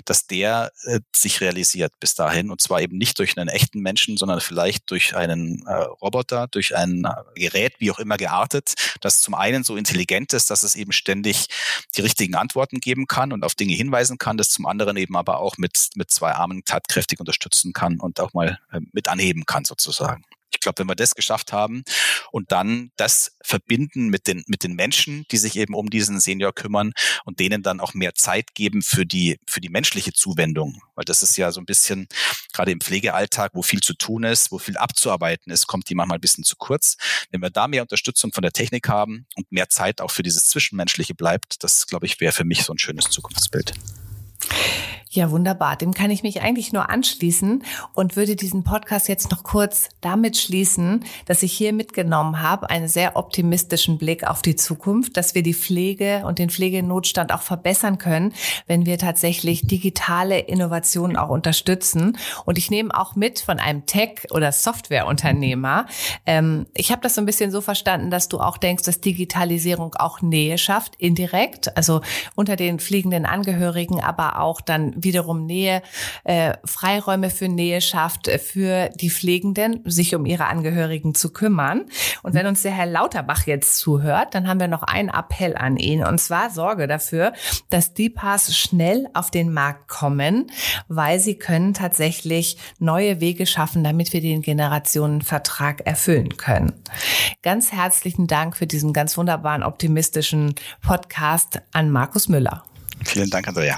dass 0.10 0.28
der 0.28 0.72
äh, 0.84 1.00
sich 1.16 1.42
realisiert 1.42 1.94
bis 2.00 2.16
dahin. 2.16 2.52
Und 2.52 2.62
zwar 2.62 2.82
eben 2.82 2.98
nicht 2.98 3.18
durch 3.20 3.38
einen 3.38 3.50
echten 3.50 3.80
Menschen, 3.80 4.18
sondern 4.18 4.42
vielleicht 4.42 4.90
durch 4.92 5.16
einen 5.16 5.66
äh, 5.66 5.74
Roboter, 5.74 6.48
durch 6.48 6.76
ein 6.76 7.06
äh, 7.06 7.40
Gerät, 7.40 7.74
wie 7.80 7.92
auch 7.92 8.00
immer 8.00 8.18
geartet, 8.18 8.74
das 9.02 9.22
zum 9.22 9.34
einen 9.34 9.64
so 9.64 9.76
intelligent 9.76 10.34
ist, 10.34 10.50
dass 10.50 10.64
es 10.64 10.76
eben 10.76 10.92
ständig 10.92 11.48
die 11.96 12.02
richtigen 12.02 12.36
Antworten 12.36 12.80
geben 12.80 13.08
kann 13.08 13.34
und 13.34 13.44
auf 13.44 13.56
Dinge 13.56 13.74
hinweisen 13.74 14.18
kann, 14.18 14.38
das 14.38 14.50
zum 14.50 14.66
anderen 14.66 14.98
eben 14.98 15.16
aber 15.16 15.40
auch 15.40 15.58
mit, 15.58 15.90
mit 15.96 16.12
zwei 16.12 16.32
Armen 16.34 16.64
tatkräftig 16.66 17.20
unterstützen 17.20 17.74
kann 17.74 18.00
und 18.00 18.20
auch 18.20 18.34
mal 18.34 18.60
äh, 18.72 18.80
mit 18.92 19.08
anheben 19.08 19.46
kann 19.46 19.66
sozusagen. 19.66 20.24
Ich 20.52 20.60
glaube, 20.60 20.80
wenn 20.80 20.90
wir 20.90 20.96
das 20.96 21.16
geschafft 21.16 21.54
haben 21.54 21.84
und 22.32 22.52
dann 22.52 22.92
das 22.98 23.38
verbinden 23.44 24.10
mit 24.10 24.28
den, 24.28 24.44
mit 24.48 24.64
den 24.64 24.74
Menschen, 24.74 25.26
die 25.32 25.38
sich 25.38 25.56
eben 25.56 25.74
um 25.74 25.90
diesen 25.90 26.20
Senior 26.20 26.54
kümmern 26.54 26.94
und 27.26 27.40
denen 27.40 27.64
dann 27.64 27.80
auch 27.80 27.94
mehr 27.94 28.14
Zeit 28.16 28.54
geben 28.54 28.82
für 28.82 29.06
die, 29.06 29.40
für 29.48 29.62
die 29.62 29.70
menschliche 29.70 30.14
Zuwendung. 30.14 30.82
Weil 30.96 31.06
das 31.06 31.24
ist 31.24 31.38
ja 31.38 31.52
so 31.52 31.60
ein 31.60 31.66
bisschen, 31.66 32.08
gerade 32.54 32.72
im 32.72 32.80
Pflegealltag, 32.80 33.52
wo 33.54 33.62
viel 33.62 33.82
zu 33.82 33.94
tun 33.94 34.24
ist, 34.24 34.52
wo 34.52 34.60
viel 34.60 34.78
abzuarbeiten 34.78 35.52
ist, 35.52 35.68
kommt 35.68 35.90
die 35.90 35.96
manchmal 35.96 36.18
ein 36.18 36.22
bisschen 36.22 36.44
zu 36.44 36.56
kurz. 36.56 36.98
Wenn 37.32 37.42
wir 37.42 37.50
da 37.50 37.68
mehr 37.68 37.82
Unterstützung 37.82 38.32
von 38.34 38.42
der 38.42 38.52
Technik 38.52 38.88
haben 38.88 39.26
und 39.36 39.52
mehr 39.52 39.70
Zeit 39.70 40.02
auch 40.02 40.12
für 40.12 40.24
dieses 40.24 40.48
Zwischenmenschliche 40.48 41.16
bleibt, 41.16 41.64
das, 41.64 41.88
glaube 41.88 42.06
ich, 42.06 42.20
wäre 42.20 42.34
für 42.34 42.46
mich 42.46 42.64
so 42.64 42.74
ein 42.74 42.80
schönes 42.80 43.10
Zukunftsbild. 43.10 43.74
Ja, 45.14 45.30
wunderbar. 45.30 45.76
Dem 45.76 45.94
kann 45.94 46.10
ich 46.10 46.24
mich 46.24 46.42
eigentlich 46.42 46.72
nur 46.72 46.90
anschließen 46.90 47.66
und 47.94 48.16
würde 48.16 48.38
diesen 48.38 48.64
Podcast 48.64 49.10
jetzt 49.10 49.30
noch 49.30 49.44
kurz 49.44 49.90
damit 50.00 50.38
schließen, 50.38 51.04
dass 51.26 51.44
ich 51.44 51.52
hier 51.52 51.74
mitgenommen 51.74 52.42
habe, 52.42 52.70
einen 52.70 52.88
sehr 52.88 53.18
optimistischen 53.18 53.98
Blick 53.98 54.26
auf 54.26 54.42
die 54.42 54.56
Zukunft, 54.56 55.18
dass 55.18 55.36
wir 55.36 55.44
die 55.44 55.54
Pflege 55.54 56.24
und 56.26 56.40
den 56.40 56.50
Pflegenotstand 56.50 57.34
auch 57.34 57.42
verbessern 57.42 57.98
können, 57.98 58.32
wenn 58.68 58.86
wir 58.86 58.98
tatsächlich 58.98 59.68
digitale 59.68 60.40
Innovationen 60.40 61.18
auch 61.18 61.28
unterstützen. 61.28 62.18
Und 62.46 62.58
ich 62.58 62.72
nehme 62.72 62.98
auch 62.98 63.18
mit 63.18 63.42
von 63.42 63.60
einem 63.60 63.86
Tech- 63.86 64.28
oder 64.32 64.54
Softwareunternehmer. 64.54 65.88
Ähm, 66.26 66.68
ich 66.74 66.90
habe 66.90 67.02
das 67.02 67.16
so 67.16 67.22
ein 67.22 67.26
bisschen 67.26 67.52
so 67.52 67.60
verstanden, 67.60 68.12
dass 68.12 68.30
du 68.30 68.40
auch 68.40 68.56
denkst, 68.56 68.84
dass 68.84 69.02
Digitalisierung 69.02 69.94
auch 69.96 70.22
Nähe 70.22 70.58
schafft, 70.58 70.96
indirekt, 70.96 71.76
also 71.76 72.00
unter 72.36 72.56
den 72.56 72.80
fliegenden 72.80 73.26
Angehörigen, 73.26 74.00
aber 74.00 74.40
auch 74.40 74.62
dann 74.62 75.01
wiederum 75.04 75.46
Nähe, 75.46 75.82
äh, 76.24 76.54
Freiräume 76.66 77.30
für 77.30 77.48
Nähe 77.48 77.82
schafft 77.82 78.28
äh, 78.28 78.40
für 78.40 78.90
die 78.96 79.10
Pflegenden, 79.10 79.82
sich 79.86 80.16
um 80.16 80.26
ihre 80.26 80.46
Angehörigen 80.46 81.16
zu 81.16 81.32
kümmern. 81.32 81.86
Und 82.24 82.34
wenn 82.34 82.48
uns 82.48 82.62
der 82.62 82.72
Herr 82.72 82.86
Lauterbach 82.86 83.48
jetzt 83.48 83.78
zuhört, 83.78 84.36
dann 84.36 84.48
haben 84.48 84.60
wir 84.60 84.68
noch 84.68 84.84
einen 84.84 85.10
Appell 85.10 85.56
an 85.56 85.78
ihn. 85.78 86.04
Und 86.04 86.20
zwar 86.20 86.50
Sorge 86.50 86.88
dafür, 86.88 87.34
dass 87.70 87.94
die 87.94 88.10
Pass 88.10 88.56
schnell 88.56 89.08
auf 89.14 89.32
den 89.32 89.54
Markt 89.54 89.88
kommen, 89.88 90.52
weil 90.88 91.20
sie 91.20 91.36
können 91.36 91.74
tatsächlich 91.74 92.58
neue 92.80 93.20
Wege 93.20 93.46
schaffen, 93.46 93.84
damit 93.84 94.14
wir 94.14 94.22
den 94.22 94.42
Generationenvertrag 94.42 95.86
erfüllen 95.86 96.38
können. 96.38 96.74
Ganz 97.42 97.72
herzlichen 97.72 98.28
Dank 98.28 98.56
für 98.58 98.68
diesen 98.68 98.94
ganz 98.94 99.18
wunderbaren 99.18 99.64
optimistischen 99.64 100.56
Podcast 100.82 101.62
an 101.72 101.90
Markus 101.90 102.28
Müller. 102.28 102.64
Vielen 103.04 103.30
Dank, 103.30 103.48
Andrea. 103.48 103.78